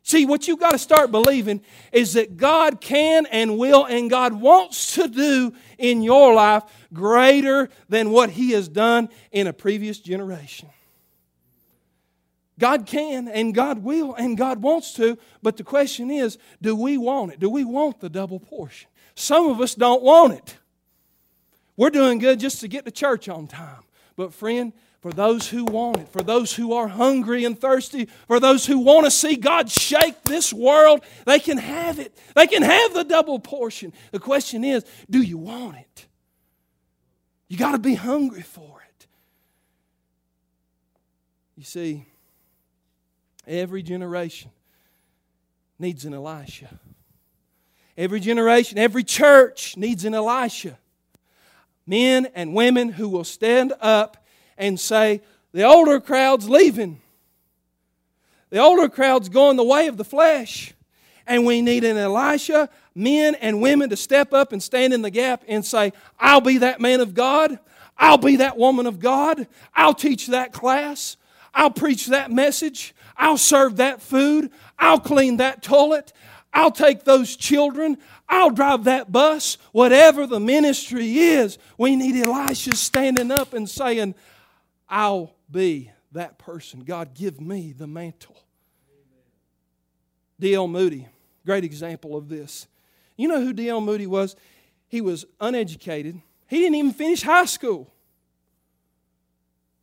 See, 0.06 0.24
what 0.24 0.46
you've 0.46 0.60
got 0.60 0.70
to 0.70 0.78
start 0.78 1.10
believing 1.10 1.62
is 1.90 2.12
that 2.12 2.36
God 2.36 2.80
can 2.80 3.26
and 3.26 3.58
will 3.58 3.84
and 3.84 4.08
God 4.08 4.34
wants 4.34 4.94
to 4.94 5.08
do 5.08 5.52
in 5.78 6.00
your 6.00 6.32
life 6.32 6.62
greater 6.92 7.68
than 7.88 8.10
what 8.10 8.30
He 8.30 8.52
has 8.52 8.68
done 8.68 9.08
in 9.32 9.48
a 9.48 9.52
previous 9.52 9.98
generation. 9.98 10.68
God 12.56 12.86
can 12.86 13.26
and 13.26 13.52
God 13.52 13.82
will 13.82 14.14
and 14.14 14.38
God 14.38 14.62
wants 14.62 14.94
to, 14.94 15.18
but 15.42 15.56
the 15.56 15.64
question 15.64 16.08
is 16.08 16.38
do 16.62 16.76
we 16.76 16.96
want 16.96 17.32
it? 17.32 17.40
Do 17.40 17.50
we 17.50 17.64
want 17.64 17.98
the 17.98 18.08
double 18.08 18.38
portion? 18.38 18.88
Some 19.16 19.48
of 19.48 19.60
us 19.60 19.74
don't 19.74 20.04
want 20.04 20.34
it. 20.34 20.56
We're 21.76 21.90
doing 21.90 22.20
good 22.20 22.38
just 22.38 22.60
to 22.60 22.68
get 22.68 22.84
to 22.84 22.92
church 22.92 23.28
on 23.28 23.48
time. 23.48 23.82
But, 24.14 24.32
friend, 24.32 24.72
for 25.06 25.12
those 25.12 25.48
who 25.48 25.64
want 25.64 25.98
it, 25.98 26.08
for 26.08 26.20
those 26.20 26.52
who 26.52 26.72
are 26.72 26.88
hungry 26.88 27.44
and 27.44 27.56
thirsty, 27.56 28.08
for 28.26 28.40
those 28.40 28.66
who 28.66 28.80
want 28.80 29.04
to 29.04 29.10
see 29.12 29.36
God 29.36 29.70
shake 29.70 30.24
this 30.24 30.52
world, 30.52 31.04
they 31.26 31.38
can 31.38 31.58
have 31.58 32.00
it. 32.00 32.12
They 32.34 32.48
can 32.48 32.62
have 32.62 32.92
the 32.92 33.04
double 33.04 33.38
portion. 33.38 33.92
The 34.10 34.18
question 34.18 34.64
is 34.64 34.84
do 35.08 35.22
you 35.22 35.38
want 35.38 35.76
it? 35.76 36.06
You 37.46 37.56
got 37.56 37.70
to 37.70 37.78
be 37.78 37.94
hungry 37.94 38.42
for 38.42 38.82
it. 38.82 39.06
You 41.56 41.62
see, 41.62 42.08
every 43.46 43.84
generation 43.84 44.50
needs 45.78 46.04
an 46.04 46.14
Elisha. 46.14 46.80
Every 47.96 48.18
generation, 48.18 48.76
every 48.76 49.04
church 49.04 49.76
needs 49.76 50.04
an 50.04 50.14
Elisha. 50.14 50.76
Men 51.86 52.26
and 52.34 52.56
women 52.56 52.88
who 52.88 53.08
will 53.08 53.22
stand 53.22 53.72
up 53.80 54.24
and 54.58 54.78
say, 54.78 55.20
the 55.52 55.64
older 55.64 56.00
crowd's 56.00 56.48
leaving. 56.48 57.00
The 58.50 58.58
older 58.58 58.88
crowd's 58.88 59.28
going 59.28 59.56
the 59.56 59.64
way 59.64 59.86
of 59.88 59.96
the 59.96 60.04
flesh. 60.04 60.72
And 61.26 61.44
we 61.44 61.60
need 61.60 61.82
an 61.82 61.96
Elisha, 61.96 62.68
men 62.94 63.34
and 63.36 63.60
women 63.60 63.90
to 63.90 63.96
step 63.96 64.32
up 64.32 64.52
and 64.52 64.62
stand 64.62 64.92
in 64.92 65.02
the 65.02 65.10
gap 65.10 65.42
and 65.48 65.64
say, 65.64 65.92
I'll 66.20 66.40
be 66.40 66.58
that 66.58 66.80
man 66.80 67.00
of 67.00 67.14
God. 67.14 67.58
I'll 67.98 68.18
be 68.18 68.36
that 68.36 68.56
woman 68.56 68.86
of 68.86 69.00
God. 69.00 69.48
I'll 69.74 69.94
teach 69.94 70.28
that 70.28 70.52
class. 70.52 71.16
I'll 71.54 71.70
preach 71.70 72.06
that 72.08 72.30
message. 72.30 72.94
I'll 73.16 73.38
serve 73.38 73.76
that 73.78 74.02
food. 74.02 74.50
I'll 74.78 75.00
clean 75.00 75.38
that 75.38 75.62
toilet. 75.62 76.12
I'll 76.52 76.70
take 76.70 77.04
those 77.04 77.34
children. 77.34 77.98
I'll 78.28 78.50
drive 78.50 78.84
that 78.84 79.10
bus. 79.10 79.58
Whatever 79.72 80.26
the 80.26 80.40
ministry 80.40 81.18
is, 81.18 81.58
we 81.78 81.96
need 81.96 82.22
Elisha 82.22 82.76
standing 82.76 83.30
up 83.30 83.52
and 83.54 83.68
saying, 83.68 84.14
I'll 84.88 85.34
be 85.50 85.90
that 86.12 86.38
person. 86.38 86.80
God, 86.80 87.14
give 87.14 87.40
me 87.40 87.72
the 87.72 87.86
mantle. 87.86 88.36
D.L. 90.38 90.68
Moody, 90.68 91.08
great 91.44 91.64
example 91.64 92.16
of 92.16 92.28
this. 92.28 92.66
You 93.16 93.28
know 93.28 93.40
who 93.40 93.52
D.L. 93.52 93.80
Moody 93.80 94.06
was? 94.06 94.36
He 94.88 95.00
was 95.00 95.24
uneducated. 95.40 96.20
He 96.46 96.58
didn't 96.58 96.74
even 96.76 96.92
finish 96.92 97.22
high 97.22 97.46
school. 97.46 97.92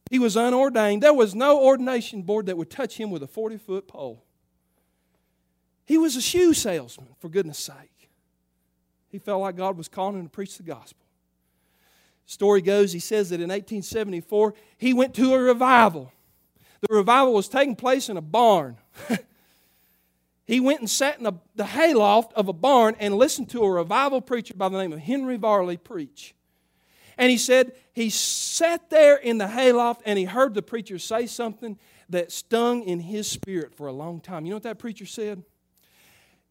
He 0.10 0.20
was 0.20 0.36
unordained. 0.36 1.02
There 1.02 1.14
was 1.14 1.34
no 1.34 1.60
ordination 1.60 2.22
board 2.22 2.46
that 2.46 2.58
would 2.58 2.70
touch 2.70 2.98
him 2.98 3.10
with 3.10 3.24
a 3.24 3.28
40 3.28 3.58
foot 3.58 3.88
pole. 3.88 4.24
He 5.86 5.98
was 5.98 6.16
a 6.16 6.22
shoe 6.22 6.54
salesman, 6.54 7.10
for 7.20 7.30
goodness 7.30 7.58
sake. 7.58 8.10
He 9.10 9.20
felt 9.20 9.42
like 9.42 9.58
God 9.58 9.78
was 9.78 9.88
calling 9.88 10.20
him 10.20 10.26
to 10.26 10.30
preach 10.30 10.58
the 10.58 10.64
gospel. 10.64 11.03
Story 12.26 12.62
goes, 12.62 12.94
he 12.94 13.00
says 13.00 13.30
that 13.30 13.42
in 13.42 13.50
1874, 13.50 14.54
he 14.78 14.94
went 14.94 15.14
to 15.16 15.34
a 15.34 15.40
revival. 15.40 16.12
The 16.82 16.96
revival 16.96 17.34
was 17.34 17.48
taking 17.48 17.76
place 17.76 18.10
in 18.10 18.18
a 18.18 18.22
barn. 18.22 18.78
he 20.46 20.60
went 20.60 20.80
and 20.80 20.90
sat 20.90 21.20
in 21.20 21.40
the 21.56 21.66
hayloft 21.66 22.34
of 22.34 22.48
a 22.48 22.54
barn 22.54 22.96
and 23.00 23.16
listened 23.16 23.50
to 23.52 23.64
a 23.64 23.72
revival 23.72 24.22
preacher 24.22 24.54
by 24.54 24.70
the 24.70 24.78
name 24.78 24.94
of 24.94 25.00
Henry 25.00 25.38
Varley 25.38 25.78
preach. 25.78 26.34
And 27.18 27.30
he 27.30 27.38
said 27.38 27.74
he 27.94 28.10
sat 28.10 28.90
there 28.90 29.16
in 29.16 29.38
the 29.38 29.48
hayloft 29.48 30.02
and 30.06 30.18
he 30.18 30.26
heard 30.26 30.54
the 30.54 30.62
preacher 30.62 30.98
say 30.98 31.28
something 31.28 31.78
that 32.10 32.32
stung 32.32 32.84
in 32.84 33.00
his 33.00 33.30
spirit 33.30 33.76
for 33.76 33.88
a 33.88 33.94
long 33.94 34.20
time. 34.20 34.46
You 34.46 34.52
know 34.52 34.56
what 34.58 34.64
that 34.64 34.80
preacher 34.80 35.06
said? 35.06 35.44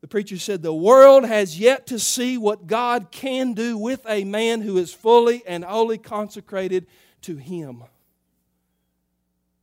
The 0.02 0.08
preacher 0.08 0.36
said, 0.36 0.62
The 0.62 0.74
world 0.74 1.24
has 1.24 1.58
yet 1.58 1.86
to 1.86 1.98
see 1.98 2.36
what 2.36 2.66
God 2.66 3.10
can 3.10 3.54
do 3.54 3.78
with 3.78 4.04
a 4.06 4.24
man 4.24 4.60
who 4.60 4.76
is 4.76 4.92
fully 4.92 5.42
and 5.46 5.64
wholly 5.64 5.96
consecrated 5.96 6.86
to 7.22 7.36
Him. 7.36 7.84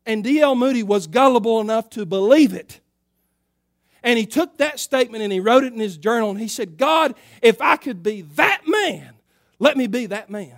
And 0.06 0.23
D.L. 0.23 0.56
Moody 0.56 0.82
was 0.82 1.08
gullible 1.08 1.60
enough 1.60 1.89
to 1.91 2.06
believe 2.06 2.54
it. 2.54 2.80
And 4.02 4.17
he 4.17 4.25
took 4.25 4.58
that 4.58 4.80
statement 4.80 5.23
and 5.23 5.32
he 5.32 5.41
wrote 5.41 5.65
it 5.65 5.73
in 5.73 5.80
his 5.80 5.97
journal 5.97 6.30
and 6.30 6.39
he 6.39 6.47
said, 6.47 6.78
God, 6.78 7.15
if 7.41 7.62
I 7.62 7.75
could 7.75 8.02
be 8.02 8.21
that 8.21 8.62
man, 8.65 9.13
let 9.60 9.75
me 9.75 9.88
be 9.88 10.06
that 10.06 10.30
man. 10.30 10.58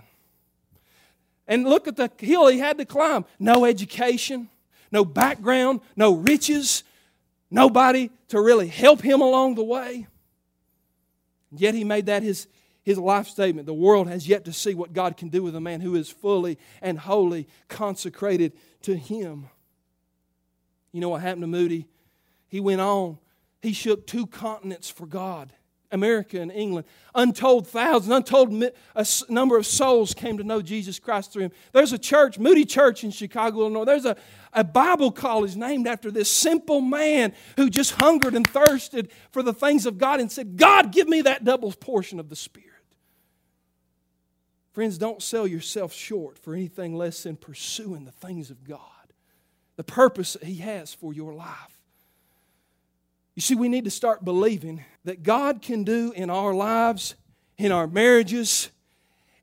And 1.48 1.68
look 1.68 1.88
at 1.88 1.96
the 1.96 2.10
hill 2.20 2.48
he 2.48 2.60
had 2.60 2.78
to 2.78 2.86
climb. 2.86 3.26
No 3.40 3.66
education, 3.66 4.48
no 4.92 5.04
background, 5.04 5.82
no 5.96 6.14
riches, 6.14 6.84
nobody 7.52 8.10
to 8.30 8.42
really 8.42 8.68
help 8.68 9.02
him 9.02 9.22
along 9.22 9.56
the 9.56 9.64
way. 9.64 10.08
Yet 11.52 11.76
he 11.76 11.84
made 11.84 12.08
that 12.08 12.24
his, 12.24 12.48
his 12.82 12.98
life 12.98 13.28
statement. 13.28 13.68
The 13.68 13.74
world 13.74 14.08
has 14.08 14.28
yet 14.28 14.46
to 14.46 14.54
see 14.54 14.74
what 14.74 14.94
God 14.94 15.18
can 15.18 15.30
do 15.30 15.44
with 15.44 15.56
a 15.56 15.62
man 15.62 15.82
who 15.82 15.96
is 15.96 16.10
fully 16.10 16.58
and 16.82 16.98
wholly 16.98 17.48
consecrated 17.68 18.54
to 18.84 18.96
him. 18.96 19.50
You 20.92 21.02
know 21.02 21.10
what 21.10 21.22
happened 21.22 21.44
to 21.44 21.48
Moody? 21.48 21.88
He 22.48 22.60
went 22.60 22.82
on. 22.82 23.18
He 23.62 23.74
shook 23.74 24.08
two 24.08 24.26
continents 24.26 24.90
for 24.90 25.06
God. 25.06 25.54
America 25.92 26.40
and 26.40 26.52
England. 26.52 26.86
Untold 27.14 27.68
thousands, 27.68 28.14
untold 28.14 28.64
a 28.96 29.06
number 29.30 29.58
of 29.58 29.66
souls 29.66 30.14
came 30.14 30.38
to 30.38 30.44
know 30.44 30.62
Jesus 30.62 31.00
Christ 31.00 31.34
through 31.34 31.44
him. 31.44 31.52
There's 31.74 31.94
a 31.94 31.98
church, 31.98 32.40
Moody 32.40 32.66
Church 32.66 33.04
in 33.04 33.12
Chicago, 33.12 33.62
Illinois. 33.62 33.86
There's 33.86 34.06
a, 34.06 34.16
a 34.54 34.64
Bible 34.64 35.12
college 35.12 35.56
named 35.56 35.88
after 35.88 36.12
this 36.12 36.32
simple 36.32 36.82
man 36.82 37.34
who 37.58 37.70
just 37.70 37.92
hungered 37.94 38.36
and 38.36 38.48
thirsted 38.48 39.12
for 39.32 39.44
the 39.44 39.54
things 39.54 39.86
of 39.86 39.98
God 39.98 40.20
and 40.20 40.32
said, 40.32 40.58
God, 40.58 40.92
give 40.92 41.08
me 41.08 41.22
that 41.24 41.44
double 41.44 41.72
portion 41.72 42.20
of 42.20 42.30
the 42.30 42.36
Spirit. 42.36 42.70
Friends, 44.72 44.98
don't 44.98 45.22
sell 45.22 45.46
yourself 45.46 45.92
short 45.92 46.38
for 46.38 46.54
anything 46.54 46.96
less 46.96 47.24
than 47.24 47.36
pursuing 47.36 48.06
the 48.06 48.12
things 48.12 48.50
of 48.50 48.64
God, 48.64 48.80
the 49.76 49.84
purpose 49.84 50.38
He 50.42 50.56
has 50.56 50.94
for 50.94 51.14
your 51.14 51.34
life. 51.34 51.81
You 53.42 53.44
see, 53.44 53.56
we 53.56 53.70
need 53.70 53.86
to 53.86 53.90
start 53.90 54.24
believing 54.24 54.86
that 55.04 55.24
God 55.24 55.64
can 55.64 55.84
do 55.84 56.12
in 56.12 56.30
our 56.30 56.54
lives, 56.54 57.16
in 57.58 57.72
our 57.72 57.88
marriages, 57.88 58.70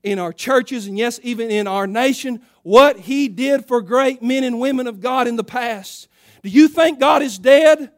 in 0.03 0.19
our 0.19 0.31
churches, 0.31 0.87
and 0.87 0.97
yes, 0.97 1.19
even 1.21 1.51
in 1.51 1.67
our 1.67 1.85
nation, 1.85 2.41
what 2.63 2.97
He 2.97 3.27
did 3.27 3.67
for 3.67 3.81
great 3.81 4.23
men 4.23 4.45
and 4.45 4.57
women 4.57 4.87
of 4.87 5.01
God 5.01 5.27
in 5.27 5.35
the 5.35 5.43
past. 5.43 6.07
Do 6.43 6.49
you 6.49 6.69
think 6.69 7.01
God 7.01 7.21
is 7.21 7.37
dead? 7.37 7.91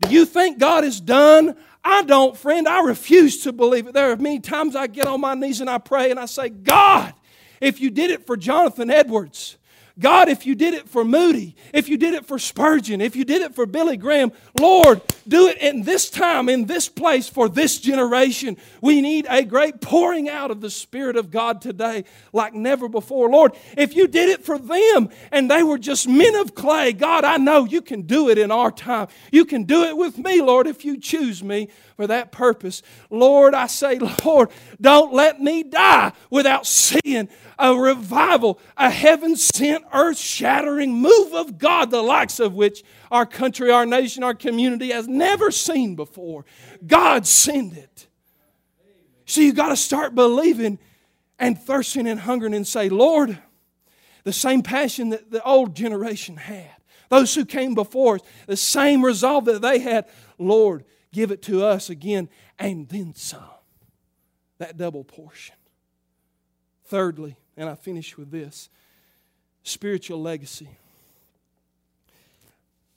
Do 0.00 0.14
you 0.14 0.26
think 0.26 0.60
God 0.60 0.84
is 0.84 1.00
done? 1.00 1.56
I 1.82 2.04
don't, 2.04 2.36
friend. 2.36 2.68
I 2.68 2.82
refuse 2.82 3.42
to 3.42 3.52
believe 3.52 3.88
it. 3.88 3.94
There 3.94 4.12
are 4.12 4.16
many 4.16 4.38
times 4.38 4.76
I 4.76 4.86
get 4.86 5.08
on 5.08 5.20
my 5.20 5.34
knees 5.34 5.60
and 5.60 5.68
I 5.68 5.78
pray 5.78 6.12
and 6.12 6.20
I 6.20 6.26
say, 6.26 6.50
God, 6.50 7.14
if 7.60 7.80
you 7.80 7.90
did 7.90 8.12
it 8.12 8.28
for 8.28 8.36
Jonathan 8.36 8.92
Edwards, 8.92 9.58
God, 9.98 10.28
if 10.28 10.46
you 10.46 10.54
did 10.54 10.74
it 10.74 10.88
for 10.88 11.04
Moody, 11.04 11.56
if 11.74 11.88
you 11.88 11.96
did 11.96 12.14
it 12.14 12.24
for 12.24 12.38
Spurgeon, 12.38 13.00
if 13.00 13.16
you 13.16 13.24
did 13.24 13.42
it 13.42 13.54
for 13.54 13.66
Billy 13.66 13.96
Graham, 13.96 14.30
Lord, 14.60 15.02
do 15.26 15.48
it 15.48 15.58
in 15.58 15.82
this 15.82 16.08
time, 16.08 16.48
in 16.48 16.66
this 16.66 16.88
place, 16.88 17.28
for 17.28 17.48
this 17.48 17.80
generation. 17.80 18.56
We 18.80 19.00
need 19.00 19.26
a 19.28 19.44
great 19.44 19.80
pouring 19.80 20.28
out 20.28 20.52
of 20.52 20.60
the 20.60 20.70
Spirit 20.70 21.16
of 21.16 21.32
God 21.32 21.60
today 21.60 22.04
like 22.32 22.54
never 22.54 22.88
before. 22.88 23.28
Lord, 23.28 23.56
if 23.76 23.96
you 23.96 24.06
did 24.06 24.28
it 24.28 24.44
for 24.44 24.56
them 24.56 25.08
and 25.32 25.50
they 25.50 25.64
were 25.64 25.78
just 25.78 26.08
men 26.08 26.36
of 26.36 26.54
clay, 26.54 26.92
God, 26.92 27.24
I 27.24 27.36
know 27.36 27.64
you 27.64 27.82
can 27.82 28.02
do 28.02 28.28
it 28.28 28.38
in 28.38 28.52
our 28.52 28.70
time. 28.70 29.08
You 29.32 29.44
can 29.44 29.64
do 29.64 29.82
it 29.82 29.96
with 29.96 30.16
me, 30.16 30.40
Lord, 30.40 30.68
if 30.68 30.84
you 30.84 30.98
choose 30.98 31.42
me 31.42 31.68
for 31.96 32.06
that 32.06 32.30
purpose. 32.30 32.82
Lord, 33.10 33.52
I 33.54 33.66
say, 33.66 33.98
Lord, 34.24 34.50
don't 34.80 35.12
let 35.12 35.40
me 35.40 35.64
die 35.64 36.12
without 36.30 36.66
seeing 36.66 37.28
a 37.58 37.74
revival, 37.74 38.60
a 38.76 38.88
heaven 38.88 39.36
sent, 39.36 39.84
earth 39.92 40.18
shattering 40.18 40.94
move 40.94 41.32
of 41.32 41.58
God, 41.58 41.90
the 41.90 42.02
likes 42.02 42.40
of 42.40 42.54
which 42.54 42.82
our 43.10 43.26
country, 43.26 43.70
our 43.70 43.86
nation, 43.86 44.22
our 44.22 44.34
community 44.34 44.90
has 44.90 45.08
never 45.08 45.50
seen 45.50 45.96
before. 45.96 46.44
God 46.86 47.26
send 47.26 47.74
it. 47.74 48.06
So 49.26 49.40
you 49.40 49.52
got 49.52 49.68
to 49.68 49.76
start 49.76 50.14
believing 50.14 50.78
and 51.38 51.58
thirsting 51.60 52.08
and 52.08 52.20
hungering 52.20 52.54
and 52.54 52.66
say, 52.66 52.88
Lord, 52.88 53.38
the 54.24 54.32
same 54.32 54.62
passion 54.62 55.10
that 55.10 55.30
the 55.30 55.42
old 55.42 55.74
generation 55.74 56.36
had, 56.36 56.74
those 57.08 57.34
who 57.34 57.44
came 57.44 57.74
before 57.74 58.16
us, 58.16 58.20
the 58.46 58.56
same 58.56 59.04
resolve 59.04 59.44
that 59.46 59.62
they 59.62 59.78
had, 59.78 60.06
Lord, 60.38 60.84
give 61.12 61.30
it 61.30 61.42
to 61.42 61.64
us 61.64 61.90
again 61.90 62.28
and 62.58 62.88
then 62.88 63.14
some. 63.14 63.42
That 64.58 64.76
double 64.76 65.04
portion. 65.04 65.54
Thirdly, 66.86 67.36
and 67.56 67.68
I 67.68 67.74
finish 67.74 68.16
with 68.16 68.30
this 68.30 68.70
spiritual 69.68 70.20
legacy. 70.20 70.68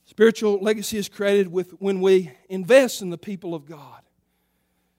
Spiritual 0.06 0.60
legacy 0.60 0.98
is 0.98 1.08
created 1.08 1.52
with 1.52 1.72
when 1.80 2.02
we 2.02 2.32
invest 2.50 3.02
in 3.02 3.10
the 3.10 3.18
people 3.18 3.56
of 3.56 3.66
God. 3.66 4.02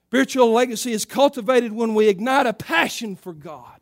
Spiritual 0.08 0.52
legacy 0.52 0.92
is 0.92 1.04
cultivated 1.04 1.72
when 1.72 1.94
we 1.94 2.08
ignite 2.08 2.46
a 2.46 2.52
passion 2.52 3.16
for 3.16 3.32
God. 3.32 3.80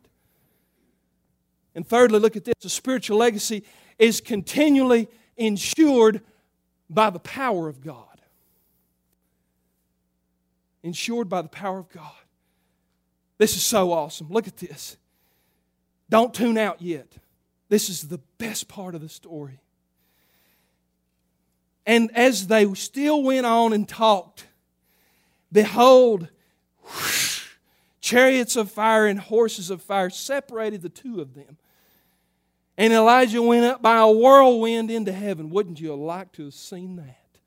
And 1.73 1.87
thirdly, 1.87 2.19
look 2.19 2.35
at 2.35 2.43
this 2.43 2.55
a 2.63 2.69
spiritual 2.69 3.17
legacy 3.17 3.63
is 3.97 4.19
continually 4.19 5.07
ensured 5.37 6.21
by 6.89 7.09
the 7.09 7.19
power 7.19 7.69
of 7.69 7.81
God 7.81 8.11
ensured 10.83 11.29
by 11.29 11.41
the 11.41 11.49
power 11.49 11.79
of 11.79 11.89
God. 11.89 12.11
This 13.37 13.55
is 13.55 13.63
so 13.63 13.91
awesome. 13.91 14.27
Look 14.29 14.47
at 14.47 14.57
this. 14.57 14.97
Don't 16.09 16.33
tune 16.33 16.57
out 16.57 16.81
yet. 16.81 17.07
This 17.71 17.87
is 17.87 18.09
the 18.09 18.17
best 18.37 18.67
part 18.67 18.95
of 18.95 19.01
the 19.01 19.07
story. 19.07 19.61
And 21.85 22.11
as 22.13 22.47
they 22.47 22.71
still 22.73 23.23
went 23.23 23.45
on 23.45 23.71
and 23.71 23.87
talked, 23.87 24.45
behold, 25.53 26.27
whoosh, 26.83 27.45
chariots 28.01 28.57
of 28.57 28.69
fire 28.69 29.07
and 29.07 29.17
horses 29.17 29.69
of 29.69 29.81
fire 29.81 30.09
separated 30.09 30.81
the 30.81 30.89
two 30.89 31.21
of 31.21 31.33
them. 31.33 31.57
And 32.77 32.91
Elijah 32.91 33.41
went 33.41 33.63
up 33.63 33.81
by 33.81 33.99
a 33.99 34.11
whirlwind 34.11 34.91
into 34.91 35.13
heaven. 35.13 35.49
Wouldn't 35.49 35.79
you 35.79 35.95
liked 35.95 36.35
to 36.35 36.43
have 36.43 36.53
seen 36.53 36.97
that? 36.97 37.39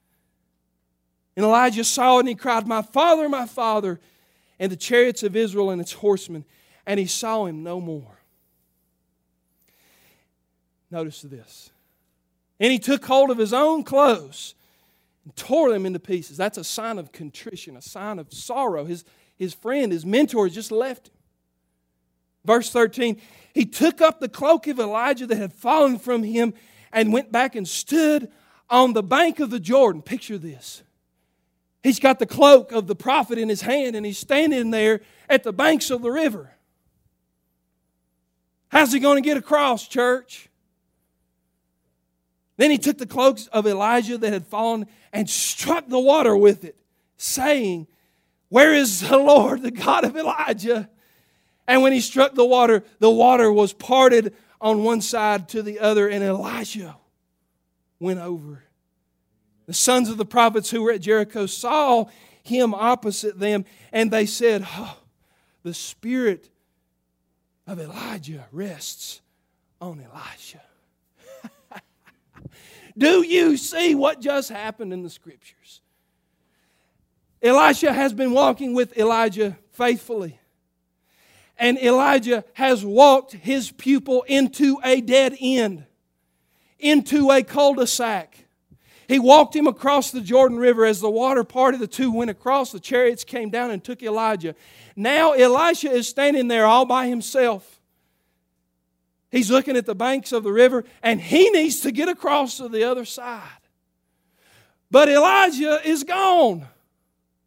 And 1.37 1.44
Elijah 1.44 1.84
saw 1.84 2.16
it 2.16 2.20
and 2.20 2.28
he 2.30 2.34
cried, 2.34 2.66
My 2.66 2.80
father, 2.80 3.28
my 3.28 3.44
father, 3.44 4.00
and 4.58 4.72
the 4.72 4.76
chariots 4.76 5.22
of 5.22 5.37
Israel 5.37 5.68
and 5.68 5.82
its 5.82 5.92
horsemen. 5.92 6.46
And 6.87 6.98
he 6.98 7.04
saw 7.04 7.44
him 7.44 7.62
no 7.62 7.78
more. 7.78 8.13
Notice 10.94 11.22
this. 11.22 11.72
And 12.61 12.70
he 12.70 12.78
took 12.78 13.04
hold 13.04 13.33
of 13.33 13.37
his 13.37 13.52
own 13.52 13.83
clothes 13.83 14.54
and 15.24 15.35
tore 15.35 15.72
them 15.72 15.87
into 15.87 15.98
pieces. 15.98 16.37
That's 16.37 16.57
a 16.57 16.62
sign 16.62 17.00
of 17.00 17.11
contrition, 17.11 17.76
a 17.76 17.83
sign 17.83 18.20
of 18.20 18.33
sorrow. 18.33 18.85
His, 18.85 19.04
his 19.35 19.54
friend, 19.54 19.90
his 19.90 20.07
mentor, 20.07 20.48
just 20.48 20.70
left 20.70 21.09
him. 21.09 21.14
Verse 22.44 22.70
13 22.70 23.20
He 23.52 23.66
took 23.66 24.00
up 24.00 24.20
the 24.20 24.28
cloak 24.28 24.68
of 24.68 24.78
Elijah 24.78 25.26
that 25.26 25.37
had 25.37 25.52
fallen 25.52 25.98
from 25.98 26.22
him 26.22 26.54
and 26.92 27.12
went 27.12 27.33
back 27.33 27.57
and 27.57 27.66
stood 27.66 28.30
on 28.70 28.92
the 28.92 29.02
bank 29.02 29.40
of 29.40 29.50
the 29.50 29.59
Jordan. 29.59 30.00
Picture 30.00 30.38
this. 30.38 30.85
He's 31.83 31.98
got 31.98 32.20
the 32.20 32.24
cloak 32.24 32.70
of 32.70 32.87
the 32.87 32.94
prophet 32.94 33.37
in 33.37 33.48
his 33.48 33.62
hand 33.62 33.96
and 33.96 34.07
he's 34.07 34.18
standing 34.18 34.70
there 34.70 35.00
at 35.28 35.42
the 35.42 35.52
banks 35.52 35.90
of 35.90 36.02
the 36.02 36.12
river. 36.12 36.54
How's 38.68 38.92
he 38.92 39.00
going 39.00 39.20
to 39.20 39.28
get 39.28 39.37
across, 39.37 39.88
church? 39.88 40.50
Then 42.57 42.71
he 42.71 42.79
took 42.79 42.99
the 42.99 43.07
cloaks 43.07 43.47
of 43.49 43.67
Elijah 43.67 44.17
that 44.19 44.33
had 44.33 44.47
fallen 44.47 44.87
and 45.12 45.29
struck 45.29 45.88
the 45.88 45.99
water 45.99 46.37
with 46.37 46.64
it, 46.64 46.77
saying, 47.17 47.87
Where 48.49 48.73
is 48.73 49.01
the 49.01 49.19
Lord, 49.19 49.62
the 49.62 49.71
God 49.71 50.05
of 50.05 50.17
Elijah? 50.17 50.88
And 51.67 51.83
when 51.83 51.93
he 51.93 52.01
struck 52.01 52.35
the 52.35 52.45
water, 52.45 52.85
the 52.99 53.11
water 53.11 53.51
was 53.51 53.73
parted 53.73 54.35
on 54.61 54.85
one 54.85 55.01
side 55.01 55.49
to 55.51 55.62
the 55.62 55.81
other, 55.81 56.09
and 56.09 56.23
Elijah 56.23 56.97
went 57.99 58.21
over 58.21 58.64
the 59.67 59.75
sons 59.75 60.09
of 60.09 60.17
the 60.17 60.27
prophets 60.27 60.71
who 60.71 60.83
were 60.83 60.93
at 60.93 61.01
Jericho 61.01 61.47
saw 61.47 62.07
him 62.43 62.75
opposite 62.75 63.38
them, 63.38 63.64
and 63.93 64.11
they 64.11 64.27
said, 64.27 64.67
oh, 64.67 64.99
The 65.62 65.75
spirit 65.75 66.51
of 67.67 67.81
Elijah 67.81 68.47
rests 68.53 69.23
on 69.81 70.05
Elisha. 70.12 70.61
Do 72.96 73.22
you 73.22 73.57
see 73.57 73.94
what 73.94 74.20
just 74.20 74.50
happened 74.50 74.92
in 74.92 75.02
the 75.02 75.11
scriptures? 75.11 75.80
Elisha 77.42 77.92
has 77.92 78.12
been 78.12 78.33
walking 78.33 78.74
with 78.74 78.96
Elijah 78.96 79.59
faithfully. 79.72 80.38
And 81.59 81.78
Elijah 81.78 82.44
has 82.54 82.85
walked 82.85 83.33
his 83.33 83.70
pupil 83.70 84.22
into 84.22 84.78
a 84.83 85.00
dead 85.00 85.37
end, 85.40 85.85
into 86.78 87.30
a 87.30 87.42
cul 87.42 87.74
de 87.74 87.87
sac. 87.87 88.46
He 89.07 89.18
walked 89.18 89.54
him 89.54 89.66
across 89.66 90.11
the 90.11 90.20
Jordan 90.20 90.59
River. 90.59 90.85
As 90.85 91.00
the 91.00 91.11
water 91.11 91.44
parted, 91.44 91.80
the 91.80 91.87
two 91.87 92.11
went 92.11 92.30
across. 92.30 92.72
The 92.72 92.80
chariots 92.80 93.22
came 93.22 93.50
down 93.50 93.70
and 93.70 93.85
took 93.85 94.02
Elijah. 94.02 94.54
Now 94.96 95.33
Elisha 95.33 95.90
is 95.90 96.09
standing 96.09 96.48
there 96.48 96.66
all 96.66 96.87
by 96.87 97.09
himself. 97.09 97.73
He's 99.35 99.51
looking 99.51 99.77
at 99.77 99.85
the 99.85 99.97
banks 99.97 100.31
of 100.31 100.44
the 100.44 100.53
river 100.53 100.85
and 101.03 101.20
he 101.20 101.51
needs 101.51 101.81
to 101.81 101.90
get 101.90 102.09
across 102.09 102.59
to 102.59 102.68
the 102.68 102.85
other 102.85 103.05
side. 103.05 103.42
But 104.92 105.09
Elijah 105.09 105.81
is 105.85 106.05
gone. 106.05 106.68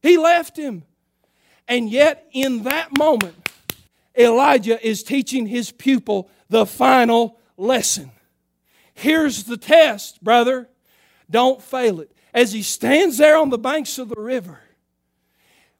He 0.01 0.17
left 0.17 0.57
him. 0.57 0.83
And 1.65 1.89
yet, 1.89 2.27
in 2.33 2.63
that 2.63 2.97
moment, 2.97 3.35
Elijah 4.17 4.85
is 4.85 5.01
teaching 5.01 5.47
his 5.47 5.71
pupil 5.71 6.29
the 6.49 6.65
final 6.65 7.39
lesson. 7.55 8.11
Here's 8.93 9.45
the 9.45 9.55
test, 9.55 10.21
brother. 10.21 10.67
Don't 11.29 11.61
fail 11.61 12.01
it. 12.01 12.11
As 12.33 12.51
he 12.51 12.63
stands 12.63 13.17
there 13.17 13.37
on 13.37 13.49
the 13.49 13.57
banks 13.57 13.97
of 13.97 14.09
the 14.09 14.19
river, 14.19 14.59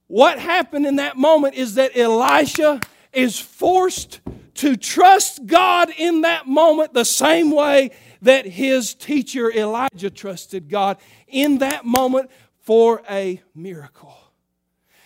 what 0.08 0.40
happened 0.40 0.86
in 0.86 0.96
that 0.96 1.18
moment 1.18 1.56
is 1.56 1.76
that 1.76 1.98
Elisha 1.98 2.80
is 3.18 3.40
forced 3.40 4.22
to 4.56 4.76
trust 4.76 5.46
God 5.46 5.90
in 5.98 6.22
that 6.22 6.48
moment 6.48 6.94
the 6.94 7.06
same 7.06 7.52
way 7.52 7.92
that 8.22 8.46
his 8.46 8.94
teacher 8.94 9.52
Elijah 9.52 10.10
trusted 10.10 10.70
God 10.70 10.98
in 11.28 11.60
that 11.60 11.86
moment 11.86 12.32
for 12.62 13.02
a 13.10 13.42
miracle. 13.54 14.18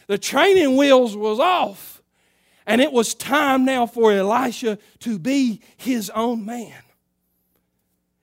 The 0.08 0.18
training 0.18 0.78
wheels 0.78 1.16
was 1.16 1.40
off, 1.40 2.02
and 2.66 2.82
it 2.82 2.92
was 2.92 3.14
time 3.14 3.66
now 3.66 3.86
for 3.86 4.12
Elisha 4.12 4.78
to 5.00 5.20
be 5.20 5.62
his 5.78 6.10
own 6.12 6.46
man. 6.46 6.82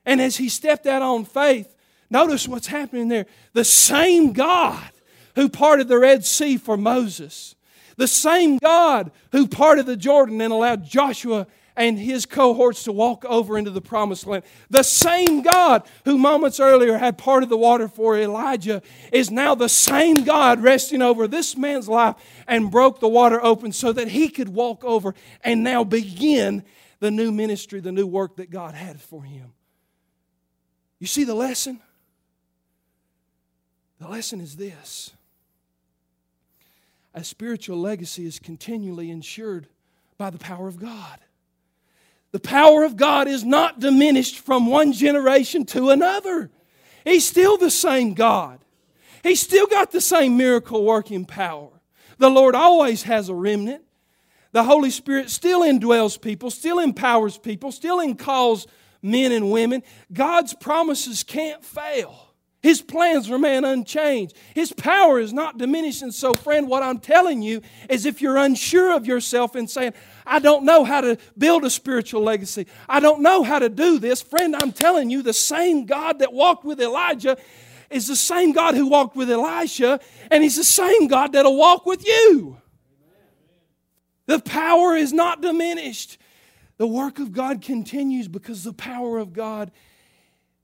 And 0.04 0.20
as 0.20 0.36
he 0.36 0.48
stepped 0.48 0.86
out 0.86 1.02
on 1.02 1.24
faith, 1.24 1.74
Notice 2.10 2.48
what's 2.48 2.68
happening 2.68 3.08
there. 3.08 3.26
The 3.52 3.64
same 3.64 4.32
God 4.32 4.90
who 5.34 5.48
parted 5.48 5.88
the 5.88 5.98
Red 5.98 6.24
Sea 6.24 6.56
for 6.56 6.76
Moses, 6.76 7.54
the 7.98 8.06
same 8.06 8.56
God 8.58 9.10
who 9.32 9.46
parted 9.46 9.84
the 9.84 9.96
Jordan 9.96 10.40
and 10.40 10.52
allowed 10.52 10.84
Joshua 10.84 11.46
and 11.76 11.98
his 11.98 12.26
cohorts 12.26 12.84
to 12.84 12.92
walk 12.92 13.24
over 13.24 13.58
into 13.58 13.70
the 13.70 13.80
promised 13.80 14.26
land. 14.26 14.44
The 14.70 14.84
same 14.84 15.42
God 15.42 15.82
who 16.04 16.16
moments 16.16 16.60
earlier 16.60 16.96
had 16.96 17.18
parted 17.18 17.48
the 17.48 17.56
water 17.56 17.88
for 17.88 18.16
Elijah 18.16 18.82
is 19.12 19.30
now 19.30 19.54
the 19.54 19.68
same 19.68 20.24
God 20.24 20.62
resting 20.62 21.02
over 21.02 21.28
this 21.28 21.56
man's 21.56 21.88
life 21.88 22.14
and 22.46 22.70
broke 22.70 23.00
the 23.00 23.08
water 23.08 23.44
open 23.44 23.72
so 23.72 23.92
that 23.92 24.08
he 24.08 24.28
could 24.28 24.48
walk 24.48 24.84
over 24.84 25.14
and 25.42 25.62
now 25.62 25.84
begin 25.84 26.64
the 27.00 27.10
new 27.10 27.32
ministry, 27.32 27.80
the 27.80 27.92
new 27.92 28.06
work 28.06 28.36
that 28.36 28.50
God 28.50 28.74
had 28.74 29.00
for 29.00 29.22
him. 29.22 29.52
You 31.00 31.06
see 31.08 31.24
the 31.24 31.34
lesson? 31.34 31.80
The 34.00 34.08
lesson 34.08 34.40
is 34.40 34.56
this 34.56 35.12
a 37.18 37.24
spiritual 37.24 37.76
legacy 37.76 38.26
is 38.26 38.38
continually 38.38 39.10
ensured 39.10 39.66
by 40.18 40.30
the 40.30 40.38
power 40.38 40.68
of 40.68 40.78
God. 40.78 41.18
The 42.30 42.38
power 42.38 42.84
of 42.84 42.96
God 42.96 43.26
is 43.26 43.44
not 43.44 43.80
diminished 43.80 44.38
from 44.38 44.66
one 44.66 44.92
generation 44.92 45.66
to 45.66 45.90
another. 45.90 46.48
He's 47.04 47.26
still 47.26 47.56
the 47.56 47.72
same 47.72 48.14
God. 48.14 48.60
He's 49.24 49.40
still 49.40 49.66
got 49.66 49.90
the 49.90 50.00
same 50.00 50.36
miracle 50.36 50.84
working 50.84 51.24
power. 51.24 51.70
The 52.18 52.30
Lord 52.30 52.54
always 52.54 53.02
has 53.02 53.28
a 53.28 53.34
remnant. 53.34 53.82
The 54.52 54.62
Holy 54.62 54.90
Spirit 54.90 55.28
still 55.28 55.62
indwells 55.62 56.20
people, 56.20 56.50
still 56.52 56.78
empowers 56.78 57.36
people, 57.36 57.72
still 57.72 58.14
calls 58.14 58.68
men 59.02 59.32
and 59.32 59.50
women. 59.50 59.82
God's 60.12 60.54
promises 60.54 61.24
can't 61.24 61.64
fail. 61.64 62.27
His 62.60 62.82
plans 62.82 63.30
remain 63.30 63.64
unchanged. 63.64 64.36
His 64.52 64.72
power 64.72 65.20
is 65.20 65.32
not 65.32 65.58
diminished. 65.58 66.02
And 66.02 66.12
so, 66.12 66.34
friend, 66.34 66.66
what 66.68 66.82
I'm 66.82 66.98
telling 66.98 67.40
you 67.40 67.62
is 67.88 68.04
if 68.04 68.20
you're 68.20 68.36
unsure 68.36 68.92
of 68.94 69.06
yourself 69.06 69.54
and 69.54 69.70
saying, 69.70 69.94
I 70.26 70.40
don't 70.40 70.64
know 70.64 70.82
how 70.82 71.00
to 71.00 71.18
build 71.36 71.64
a 71.64 71.70
spiritual 71.70 72.22
legacy, 72.22 72.66
I 72.88 72.98
don't 73.00 73.22
know 73.22 73.44
how 73.44 73.60
to 73.60 73.68
do 73.68 73.98
this, 73.98 74.20
friend, 74.20 74.56
I'm 74.56 74.72
telling 74.72 75.08
you, 75.08 75.22
the 75.22 75.32
same 75.32 75.86
God 75.86 76.18
that 76.18 76.32
walked 76.32 76.64
with 76.64 76.80
Elijah 76.80 77.36
is 77.90 78.06
the 78.06 78.16
same 78.16 78.52
God 78.52 78.74
who 78.74 78.88
walked 78.88 79.16
with 79.16 79.30
Elisha, 79.30 80.00
and 80.30 80.42
He's 80.42 80.56
the 80.56 80.64
same 80.64 81.06
God 81.06 81.32
that'll 81.32 81.56
walk 81.56 81.86
with 81.86 82.06
you. 82.06 82.58
The 84.26 84.40
power 84.40 84.94
is 84.94 85.12
not 85.12 85.40
diminished. 85.40 86.18
The 86.76 86.86
work 86.86 87.18
of 87.18 87.32
God 87.32 87.62
continues 87.62 88.28
because 88.28 88.62
the 88.62 88.74
power 88.74 89.16
of 89.16 89.32
God 89.32 89.70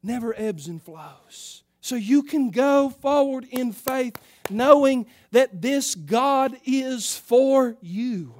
never 0.03 0.35
ebbs 0.39 0.69
and 0.69 0.83
flows. 0.83 1.64
So 1.85 1.97
you 1.97 2.23
can 2.23 2.49
go 2.49 2.89
forward 2.89 3.47
in 3.51 3.71
faith 3.71 4.17
knowing 4.49 5.05
that 5.33 5.61
this 5.61 5.95
God 5.95 6.57
is 6.65 7.15
for 7.15 7.77
you. 7.83 8.35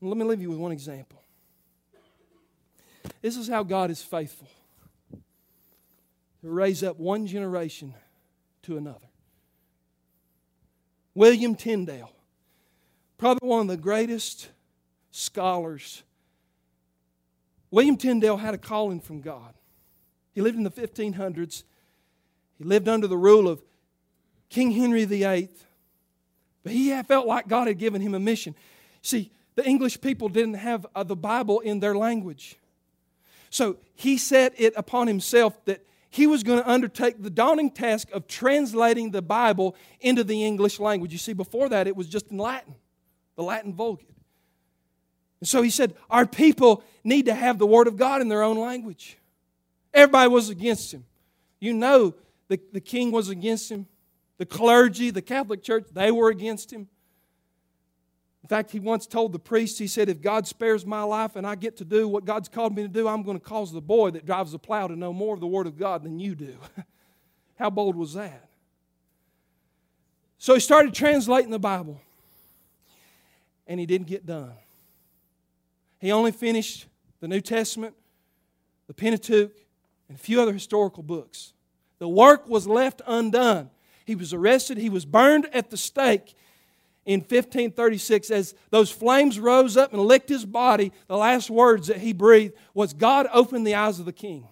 Let 0.00 0.16
me 0.16 0.24
leave 0.24 0.40
you 0.40 0.48
with 0.48 0.58
one 0.58 0.72
example. 0.72 1.22
This 3.20 3.36
is 3.36 3.46
how 3.46 3.62
God 3.62 3.90
is 3.90 4.02
faithful 4.02 4.48
to 5.12 6.48
raise 6.48 6.82
up 6.82 6.98
one 6.98 7.26
generation 7.26 7.92
to 8.62 8.78
another. 8.78 9.10
William 11.14 11.56
Tyndale, 11.56 12.10
probably 13.18 13.46
one 13.46 13.60
of 13.60 13.68
the 13.68 13.76
greatest 13.76 14.48
scholars. 15.10 16.04
William 17.70 17.98
Tyndale 17.98 18.38
had 18.38 18.54
a 18.54 18.58
calling 18.58 19.00
from 19.00 19.20
God. 19.20 19.52
He 20.32 20.40
lived 20.40 20.56
in 20.56 20.64
the 20.64 20.70
1500s. 20.70 21.64
He 22.58 22.64
lived 22.64 22.88
under 22.88 23.06
the 23.06 23.16
rule 23.16 23.48
of 23.48 23.62
King 24.48 24.72
Henry 24.72 25.04
VIII. 25.04 25.48
But 26.62 26.72
he 26.72 27.02
felt 27.02 27.26
like 27.26 27.48
God 27.48 27.66
had 27.66 27.78
given 27.78 28.00
him 28.00 28.14
a 28.14 28.20
mission. 28.20 28.54
See, 29.02 29.30
the 29.54 29.66
English 29.66 30.00
people 30.00 30.28
didn't 30.28 30.54
have 30.54 30.86
uh, 30.94 31.02
the 31.02 31.16
Bible 31.16 31.60
in 31.60 31.80
their 31.80 31.96
language. 31.96 32.56
So 33.50 33.78
he 33.94 34.18
set 34.18 34.54
it 34.56 34.72
upon 34.76 35.06
himself 35.06 35.64
that 35.64 35.84
he 36.10 36.26
was 36.26 36.42
going 36.42 36.62
to 36.62 36.70
undertake 36.70 37.22
the 37.22 37.30
daunting 37.30 37.70
task 37.70 38.10
of 38.12 38.26
translating 38.26 39.10
the 39.10 39.22
Bible 39.22 39.76
into 40.00 40.24
the 40.24 40.44
English 40.44 40.80
language. 40.80 41.12
You 41.12 41.18
see, 41.18 41.32
before 41.32 41.68
that, 41.68 41.86
it 41.86 41.96
was 41.96 42.08
just 42.08 42.30
in 42.30 42.38
Latin, 42.38 42.74
the 43.36 43.42
Latin 43.42 43.74
Vulgate. 43.74 44.08
And 45.40 45.48
so 45.48 45.62
he 45.62 45.70
said, 45.70 45.94
Our 46.10 46.26
people 46.26 46.82
need 47.04 47.26
to 47.26 47.34
have 47.34 47.58
the 47.58 47.66
Word 47.66 47.86
of 47.86 47.96
God 47.96 48.20
in 48.20 48.28
their 48.28 48.42
own 48.42 48.58
language. 48.58 49.17
Everybody 49.92 50.28
was 50.28 50.50
against 50.50 50.92
him. 50.92 51.04
You 51.60 51.72
know 51.72 52.14
the, 52.48 52.60
the 52.72 52.80
king 52.80 53.12
was 53.12 53.28
against 53.28 53.70
him. 53.70 53.86
The 54.38 54.46
clergy, 54.46 55.10
the 55.10 55.22
Catholic 55.22 55.62
Church, 55.62 55.86
they 55.92 56.10
were 56.10 56.30
against 56.30 56.72
him. 56.72 56.88
In 58.42 58.48
fact, 58.48 58.70
he 58.70 58.80
once 58.80 59.06
told 59.06 59.32
the 59.32 59.38
priest, 59.38 59.78
he 59.78 59.86
said, 59.86 60.08
If 60.08 60.22
God 60.22 60.46
spares 60.46 60.86
my 60.86 61.02
life 61.02 61.36
and 61.36 61.46
I 61.46 61.54
get 61.54 61.76
to 61.78 61.84
do 61.84 62.08
what 62.08 62.24
God's 62.24 62.48
called 62.48 62.74
me 62.74 62.82
to 62.82 62.88
do, 62.88 63.08
I'm 63.08 63.22
going 63.22 63.38
to 63.38 63.44
cause 63.44 63.72
the 63.72 63.80
boy 63.80 64.10
that 64.12 64.24
drives 64.24 64.52
the 64.52 64.58
plow 64.58 64.86
to 64.86 64.96
know 64.96 65.12
more 65.12 65.34
of 65.34 65.40
the 65.40 65.46
Word 65.46 65.66
of 65.66 65.76
God 65.76 66.02
than 66.02 66.18
you 66.18 66.34
do. 66.34 66.56
How 67.58 67.68
bold 67.68 67.96
was 67.96 68.14
that? 68.14 68.48
So 70.38 70.54
he 70.54 70.60
started 70.60 70.94
translating 70.94 71.50
the 71.50 71.58
Bible, 71.58 72.00
and 73.66 73.80
he 73.80 73.86
didn't 73.86 74.06
get 74.06 74.24
done. 74.24 74.52
He 75.98 76.12
only 76.12 76.30
finished 76.30 76.86
the 77.20 77.26
New 77.26 77.40
Testament, 77.40 77.94
the 78.86 78.94
Pentateuch, 78.94 79.52
and 80.08 80.16
a 80.16 80.20
few 80.20 80.40
other 80.40 80.52
historical 80.52 81.02
books. 81.02 81.52
The 81.98 82.08
work 82.08 82.48
was 82.48 82.66
left 82.66 83.02
undone. 83.06 83.70
He 84.04 84.14
was 84.14 84.32
arrested, 84.32 84.78
he 84.78 84.88
was 84.88 85.04
burned 85.04 85.48
at 85.52 85.70
the 85.70 85.76
stake 85.76 86.34
in 87.04 87.20
1536 87.20 88.30
as 88.30 88.54
those 88.70 88.90
flames 88.90 89.40
rose 89.40 89.76
up 89.76 89.92
and 89.92 90.02
licked 90.02 90.28
his 90.28 90.44
body. 90.44 90.92
The 91.06 91.16
last 91.16 91.50
words 91.50 91.86
that 91.88 91.98
he 91.98 92.12
breathed 92.12 92.54
was 92.74 92.92
God 92.92 93.26
opened 93.32 93.66
the 93.66 93.74
eyes 93.74 93.98
of 93.98 94.06
the 94.06 94.12
king. 94.12 94.46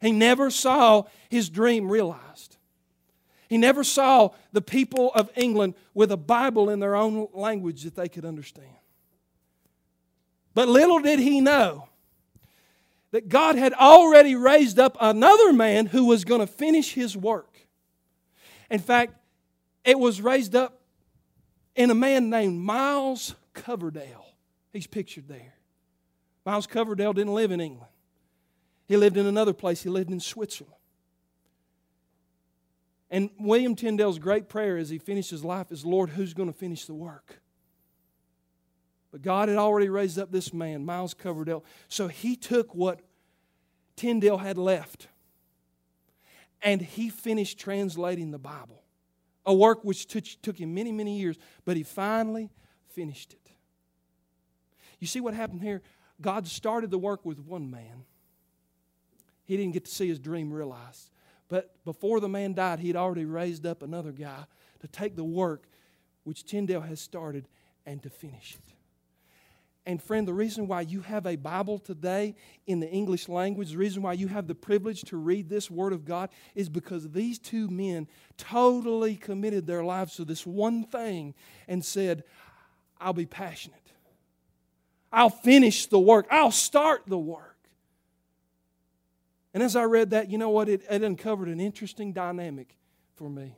He 0.00 0.12
never 0.12 0.50
saw 0.50 1.04
his 1.28 1.48
dream 1.48 1.90
realized. 1.90 2.56
He 3.48 3.58
never 3.58 3.84
saw 3.84 4.30
the 4.52 4.62
people 4.62 5.12
of 5.14 5.30
England 5.36 5.74
with 5.94 6.12
a 6.12 6.16
Bible 6.16 6.70
in 6.70 6.80
their 6.80 6.96
own 6.96 7.28
language 7.32 7.82
that 7.82 7.94
they 7.94 8.08
could 8.08 8.24
understand. 8.24 8.68
But 10.54 10.68
little 10.68 11.00
did 11.00 11.18
he 11.18 11.40
know 11.40 11.88
that 13.16 13.30
God 13.30 13.56
had 13.56 13.72
already 13.72 14.34
raised 14.34 14.78
up 14.78 14.98
another 15.00 15.50
man 15.54 15.86
who 15.86 16.04
was 16.04 16.26
going 16.26 16.42
to 16.42 16.46
finish 16.46 16.92
his 16.92 17.16
work. 17.16 17.66
In 18.70 18.78
fact, 18.78 19.14
it 19.86 19.98
was 19.98 20.20
raised 20.20 20.54
up 20.54 20.82
in 21.74 21.90
a 21.90 21.94
man 21.94 22.28
named 22.28 22.60
Miles 22.60 23.34
Coverdale. 23.54 24.26
He's 24.70 24.86
pictured 24.86 25.28
there. 25.28 25.54
Miles 26.44 26.66
Coverdale 26.66 27.14
didn't 27.14 27.32
live 27.32 27.52
in 27.52 27.58
England, 27.58 27.90
he 28.86 28.98
lived 28.98 29.16
in 29.16 29.24
another 29.24 29.54
place, 29.54 29.82
he 29.82 29.88
lived 29.88 30.10
in 30.10 30.20
Switzerland. 30.20 30.76
And 33.10 33.30
William 33.40 33.74
Tyndale's 33.74 34.18
great 34.18 34.50
prayer 34.50 34.76
as 34.76 34.90
he 34.90 34.98
finished 34.98 35.30
his 35.30 35.42
life 35.42 35.72
is 35.72 35.86
Lord, 35.86 36.10
who's 36.10 36.34
going 36.34 36.52
to 36.52 36.58
finish 36.58 36.84
the 36.84 36.92
work? 36.92 37.40
But 39.10 39.22
God 39.22 39.48
had 39.48 39.56
already 39.56 39.88
raised 39.88 40.18
up 40.18 40.30
this 40.30 40.52
man, 40.52 40.84
Miles 40.84 41.14
Coverdale. 41.14 41.64
So 41.88 42.08
he 42.08 42.36
took 42.36 42.74
what 42.74 43.00
Tyndale 43.96 44.38
had 44.38 44.58
left 44.58 45.08
and 46.62 46.80
he 46.80 47.08
finished 47.08 47.58
translating 47.58 48.30
the 48.30 48.38
Bible, 48.38 48.82
a 49.44 49.54
work 49.54 49.84
which 49.84 50.06
took 50.42 50.58
him 50.58 50.74
many, 50.74 50.92
many 50.92 51.18
years, 51.18 51.36
but 51.64 51.76
he 51.76 51.82
finally 51.82 52.50
finished 52.88 53.32
it. 53.32 53.50
You 54.98 55.06
see 55.06 55.20
what 55.20 55.34
happened 55.34 55.62
here? 55.62 55.82
God 56.20 56.46
started 56.46 56.90
the 56.90 56.98
work 56.98 57.24
with 57.24 57.38
one 57.38 57.70
man. 57.70 58.04
He 59.44 59.56
didn't 59.56 59.74
get 59.74 59.84
to 59.84 59.90
see 59.90 60.08
his 60.08 60.18
dream 60.18 60.52
realized. 60.52 61.10
But 61.48 61.72
before 61.84 62.20
the 62.20 62.28
man 62.28 62.54
died, 62.54 62.80
he 62.80 62.88
had 62.88 62.96
already 62.96 63.24
raised 63.24 63.66
up 63.66 63.82
another 63.82 64.12
guy 64.12 64.46
to 64.80 64.88
take 64.88 65.14
the 65.14 65.24
work 65.24 65.68
which 66.24 66.44
Tyndale 66.44 66.80
has 66.80 67.00
started 67.00 67.46
and 67.84 68.02
to 68.02 68.10
finish 68.10 68.54
it. 68.54 68.75
And 69.86 70.02
friend, 70.02 70.26
the 70.26 70.34
reason 70.34 70.66
why 70.66 70.80
you 70.80 71.00
have 71.02 71.26
a 71.26 71.36
Bible 71.36 71.78
today 71.78 72.34
in 72.66 72.80
the 72.80 72.90
English 72.90 73.28
language, 73.28 73.70
the 73.70 73.78
reason 73.78 74.02
why 74.02 74.14
you 74.14 74.26
have 74.26 74.48
the 74.48 74.54
privilege 74.54 75.02
to 75.02 75.16
read 75.16 75.48
this 75.48 75.70
Word 75.70 75.92
of 75.92 76.04
God 76.04 76.28
is 76.56 76.68
because 76.68 77.08
these 77.10 77.38
two 77.38 77.68
men 77.68 78.08
totally 78.36 79.14
committed 79.14 79.68
their 79.68 79.84
lives 79.84 80.16
to 80.16 80.24
this 80.24 80.44
one 80.44 80.82
thing 80.82 81.34
and 81.68 81.84
said, 81.84 82.24
I'll 83.00 83.12
be 83.12 83.26
passionate. 83.26 83.78
I'll 85.12 85.30
finish 85.30 85.86
the 85.86 86.00
work. 86.00 86.26
I'll 86.32 86.50
start 86.50 87.02
the 87.06 87.18
work. 87.18 87.56
And 89.54 89.62
as 89.62 89.76
I 89.76 89.84
read 89.84 90.10
that, 90.10 90.30
you 90.30 90.36
know 90.36 90.50
what? 90.50 90.68
It, 90.68 90.82
it 90.90 91.02
uncovered 91.02 91.48
an 91.48 91.60
interesting 91.60 92.12
dynamic 92.12 92.76
for 93.14 93.30
me. 93.30 93.56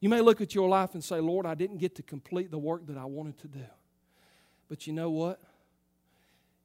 You 0.00 0.08
may 0.08 0.20
look 0.20 0.40
at 0.40 0.54
your 0.54 0.68
life 0.68 0.94
and 0.94 1.02
say, 1.02 1.20
Lord, 1.20 1.46
I 1.46 1.54
didn't 1.54 1.78
get 1.78 1.94
to 1.96 2.02
complete 2.02 2.50
the 2.50 2.58
work 2.58 2.86
that 2.86 2.98
I 2.98 3.04
wanted 3.04 3.38
to 3.38 3.48
do. 3.48 3.64
But 4.68 4.86
you 4.86 4.92
know 4.92 5.10
what? 5.10 5.40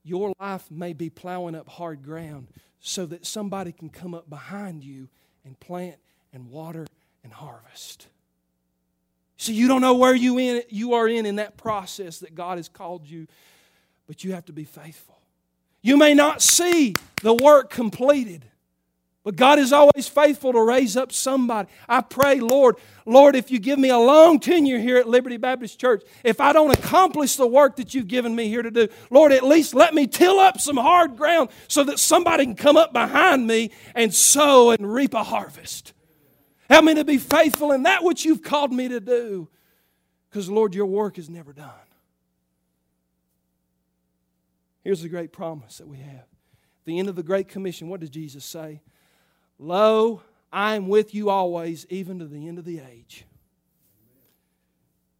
Your 0.03 0.33
life 0.39 0.69
may 0.71 0.93
be 0.93 1.09
plowing 1.09 1.55
up 1.55 1.69
hard 1.69 2.03
ground 2.03 2.47
so 2.79 3.05
that 3.05 3.25
somebody 3.25 3.71
can 3.71 3.89
come 3.89 4.13
up 4.13 4.29
behind 4.29 4.83
you 4.83 5.07
and 5.45 5.59
plant 5.59 5.97
and 6.33 6.49
water 6.49 6.87
and 7.23 7.31
harvest. 7.31 8.07
See, 9.37 9.53
you 9.53 9.67
don't 9.67 9.81
know 9.81 9.95
where 9.95 10.13
you, 10.13 10.37
in, 10.37 10.63
you 10.69 10.93
are 10.93 11.07
in 11.07 11.25
in 11.25 11.37
that 11.37 11.57
process 11.57 12.19
that 12.19 12.35
God 12.35 12.57
has 12.57 12.67
called 12.67 13.07
you, 13.07 13.27
but 14.07 14.23
you 14.23 14.33
have 14.33 14.45
to 14.45 14.53
be 14.53 14.65
faithful. 14.65 15.19
You 15.81 15.97
may 15.97 16.13
not 16.13 16.41
see 16.41 16.95
the 17.23 17.33
work 17.33 17.69
completed, 17.69 18.45
but 19.23 19.35
God 19.35 19.59
is 19.59 19.71
always 19.71 20.07
faithful 20.07 20.51
to 20.53 20.61
raise 20.61 20.97
up 20.97 21.11
somebody. 21.11 21.69
I 21.87 22.01
pray, 22.01 22.39
Lord, 22.39 22.77
Lord, 23.05 23.35
if 23.35 23.51
you 23.51 23.59
give 23.59 23.77
me 23.77 23.89
a 23.89 23.97
long 23.97 24.39
tenure 24.39 24.79
here 24.79 24.97
at 24.97 25.07
Liberty 25.07 25.37
Baptist 25.37 25.79
Church, 25.79 26.03
if 26.23 26.41
I 26.41 26.53
don't 26.53 26.71
accomplish 26.71 27.35
the 27.35 27.45
work 27.45 27.75
that 27.75 27.93
you've 27.93 28.07
given 28.07 28.35
me 28.35 28.47
here 28.47 28.63
to 28.63 28.71
do, 28.71 28.87
Lord, 29.11 29.31
at 29.31 29.43
least 29.43 29.75
let 29.75 29.93
me 29.93 30.07
till 30.07 30.39
up 30.39 30.59
some 30.59 30.77
hard 30.77 31.17
ground 31.17 31.49
so 31.67 31.83
that 31.83 31.99
somebody 31.99 32.45
can 32.45 32.55
come 32.55 32.77
up 32.77 32.93
behind 32.93 33.45
me 33.45 33.69
and 33.93 34.13
sow 34.13 34.71
and 34.71 34.91
reap 34.91 35.13
a 35.13 35.23
harvest. 35.23 35.93
Help 36.67 36.85
me 36.85 36.95
to 36.95 37.05
be 37.05 37.17
faithful 37.17 37.71
in 37.71 37.83
that 37.83 38.03
which 38.03 38.25
you've 38.25 38.41
called 38.41 38.73
me 38.73 38.87
to 38.87 38.99
do. 38.99 39.49
Because, 40.29 40.49
Lord, 40.49 40.73
your 40.73 40.85
work 40.85 41.19
is 41.19 41.29
never 41.29 41.53
done. 41.53 41.69
Here's 44.83 45.01
the 45.01 45.09
great 45.09 45.31
promise 45.31 45.77
that 45.77 45.87
we 45.87 45.97
have. 45.97 46.15
At 46.15 46.85
the 46.85 46.97
end 46.97 47.09
of 47.09 47.15
the 47.15 47.21
Great 47.21 47.49
Commission, 47.49 47.89
what 47.89 47.99
does 47.99 48.09
Jesus 48.09 48.43
say? 48.43 48.81
Lo, 49.63 50.23
I 50.51 50.75
am 50.75 50.87
with 50.87 51.13
you 51.13 51.29
always, 51.29 51.85
even 51.89 52.17
to 52.17 52.25
the 52.25 52.47
end 52.47 52.57
of 52.57 52.65
the 52.65 52.79
age. 52.79 53.25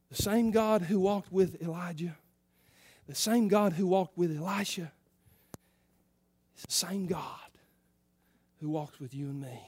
The 0.10 0.22
same 0.22 0.50
God 0.50 0.82
who 0.82 1.00
walked 1.00 1.32
with 1.32 1.62
Elijah, 1.62 2.18
the 3.08 3.14
same 3.14 3.48
God 3.48 3.74
who 3.74 3.86
walked 3.86 4.18
with 4.18 4.36
Elisha, 4.36 4.92
is 6.58 6.64
the 6.64 6.72
same 6.72 7.06
God 7.06 7.38
who 8.60 8.70
walks 8.70 9.00
with 9.00 9.14
you 9.14 9.28
and 9.28 9.40
me. 9.40 9.62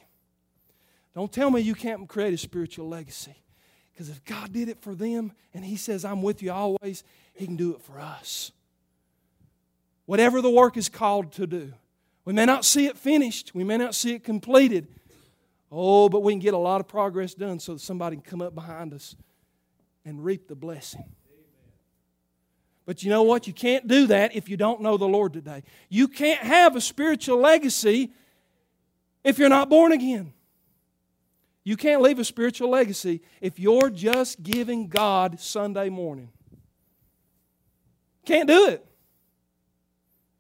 Don't 1.13 1.32
tell 1.32 1.51
me 1.51 1.61
you 1.61 1.76
can't 1.76 2.09
create 2.09 2.34
a 2.34 2.38
spiritual 2.38 2.89
legacy. 2.89 3.36
Because 3.91 4.09
if 4.09 4.26
God 4.26 4.51
did 4.51 4.69
it 4.69 4.82
for 4.82 4.95
them 4.95 5.34
and 5.53 5.63
He 5.63 5.76
says, 5.76 6.03
I'm 6.03 6.24
with 6.24 6.41
you 6.41 6.51
always, 6.51 7.03
He 7.36 7.45
can 7.45 7.55
do 7.55 7.76
it 7.76 7.82
for 7.84 7.99
us. 7.99 8.51
Whatever 10.07 10.41
the 10.41 10.49
work 10.49 10.78
is 10.78 10.89
called 10.89 11.32
to 11.34 11.45
do. 11.45 11.74
We 12.26 12.34
may 12.34 12.45
not 12.45 12.65
see 12.65 12.86
it 12.88 12.97
finished, 12.97 13.53
we 13.53 13.63
may 13.63 13.78
not 13.78 13.95
see 13.95 14.13
it 14.13 14.24
completed. 14.24 14.88
Oh, 15.71 16.07
but 16.07 16.21
we 16.21 16.34
can 16.34 16.39
get 16.39 16.53
a 16.53 16.57
lot 16.57 16.82
of 16.82 16.88
progress 16.88 17.34
done 17.34 17.59
so 17.59 17.74
that 17.74 17.80
somebody 17.80 18.15
can 18.17 18.24
come 18.24 18.41
up 18.41 18.53
behind 18.53 18.93
us 18.93 19.15
and 20.05 20.24
reap 20.24 20.47
the 20.47 20.55
blessing. 20.55 21.03
But 22.86 23.03
you 23.03 23.09
know 23.09 23.24
what? 23.24 23.47
You 23.47 23.53
can't 23.53 23.88
do 23.88 24.07
that 24.07 24.36
if 24.36 24.49
you 24.49 24.57
don't 24.57 24.82
know 24.82 24.97
the 24.97 25.07
Lord 25.07 25.34
today. 25.34 25.63
You 25.89 26.07
can't 26.07 26.41
have 26.41 26.76
a 26.76 26.82
spiritual 26.82 27.39
legacy 27.39 28.11
if 29.24 29.39
you're 29.39 29.49
not 29.49 29.69
born 29.69 29.91
again. 29.91 30.34
You 31.63 31.78
can't 31.78 32.01
leave 32.01 32.19
a 32.19 32.26
spiritual 32.26 32.69
legacy 32.69 33.21
if 33.39 33.57
you're 33.57 33.89
just 33.89 34.43
giving 34.43 34.88
God 34.88 35.39
Sunday 35.39 35.89
morning. 35.89 36.30
Can't 38.26 38.47
do 38.47 38.67
it. 38.67 38.86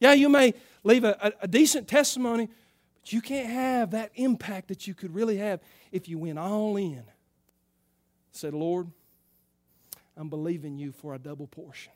Yeah, 0.01 0.13
you 0.13 0.27
may 0.27 0.53
leave 0.83 1.03
a, 1.03 1.33
a, 1.41 1.47
decent 1.47 1.87
testimony, 1.87 2.49
but 3.01 3.13
you 3.13 3.21
can't 3.21 3.49
have 3.49 3.91
that 3.91 4.11
impact 4.15 4.67
that 4.67 4.87
you 4.87 4.93
could 4.93 5.13
really 5.13 5.37
have 5.37 5.59
if 5.91 6.07
you 6.07 6.17
went 6.17 6.39
all 6.39 6.77
in. 6.77 7.03
Said, 8.31 8.53
Lord, 8.53 8.87
I'm 10.17 10.29
believing 10.29 10.77
you 10.77 10.91
for 10.91 11.13
a 11.13 11.19
double 11.19 11.47
portion. 11.47 11.93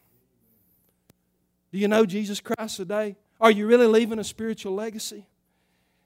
Do 1.71 1.77
you 1.77 1.87
know 1.87 2.05
Jesus 2.05 2.39
Christ 2.39 2.77
today? 2.77 3.15
Are 3.39 3.51
you 3.51 3.67
really 3.67 3.87
leaving 3.87 4.19
a 4.19 4.23
spiritual 4.23 4.73
legacy? 4.73 5.27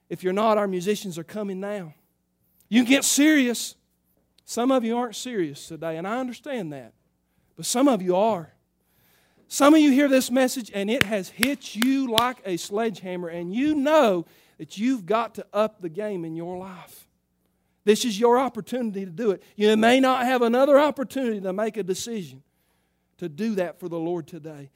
If 0.09 0.23
you're 0.23 0.33
not, 0.33 0.57
our 0.57 0.67
musicians 0.67 1.17
are 1.17 1.23
coming 1.23 1.59
now. 1.59 1.93
You 2.67 2.83
get 2.83 3.03
serious. 3.03 3.75
Some 4.45 4.71
of 4.71 4.83
you 4.83 4.97
aren't 4.97 5.15
serious 5.15 5.67
today, 5.67 5.97
and 5.97 6.07
I 6.07 6.19
understand 6.19 6.73
that. 6.73 6.93
But 7.55 7.65
some 7.65 7.87
of 7.87 8.01
you 8.01 8.15
are. 8.15 8.53
Some 9.53 9.73
of 9.73 9.81
you 9.81 9.91
hear 9.91 10.07
this 10.07 10.31
message 10.31 10.71
and 10.73 10.89
it 10.89 11.03
has 11.03 11.27
hit 11.27 11.75
you 11.75 12.09
like 12.09 12.37
a 12.45 12.55
sledgehammer, 12.55 13.27
and 13.27 13.53
you 13.53 13.75
know 13.75 14.25
that 14.57 14.77
you've 14.77 15.05
got 15.05 15.35
to 15.35 15.45
up 15.51 15.81
the 15.81 15.89
game 15.89 16.23
in 16.23 16.37
your 16.37 16.57
life. 16.57 17.05
This 17.83 18.05
is 18.05 18.17
your 18.17 18.39
opportunity 18.39 19.03
to 19.03 19.11
do 19.11 19.31
it. 19.31 19.43
You 19.57 19.75
may 19.75 19.99
not 19.99 20.23
have 20.23 20.41
another 20.41 20.79
opportunity 20.79 21.41
to 21.41 21.51
make 21.51 21.75
a 21.75 21.83
decision 21.83 22.43
to 23.17 23.27
do 23.27 23.55
that 23.55 23.77
for 23.77 23.89
the 23.89 23.99
Lord 23.99 24.25
today. 24.25 24.69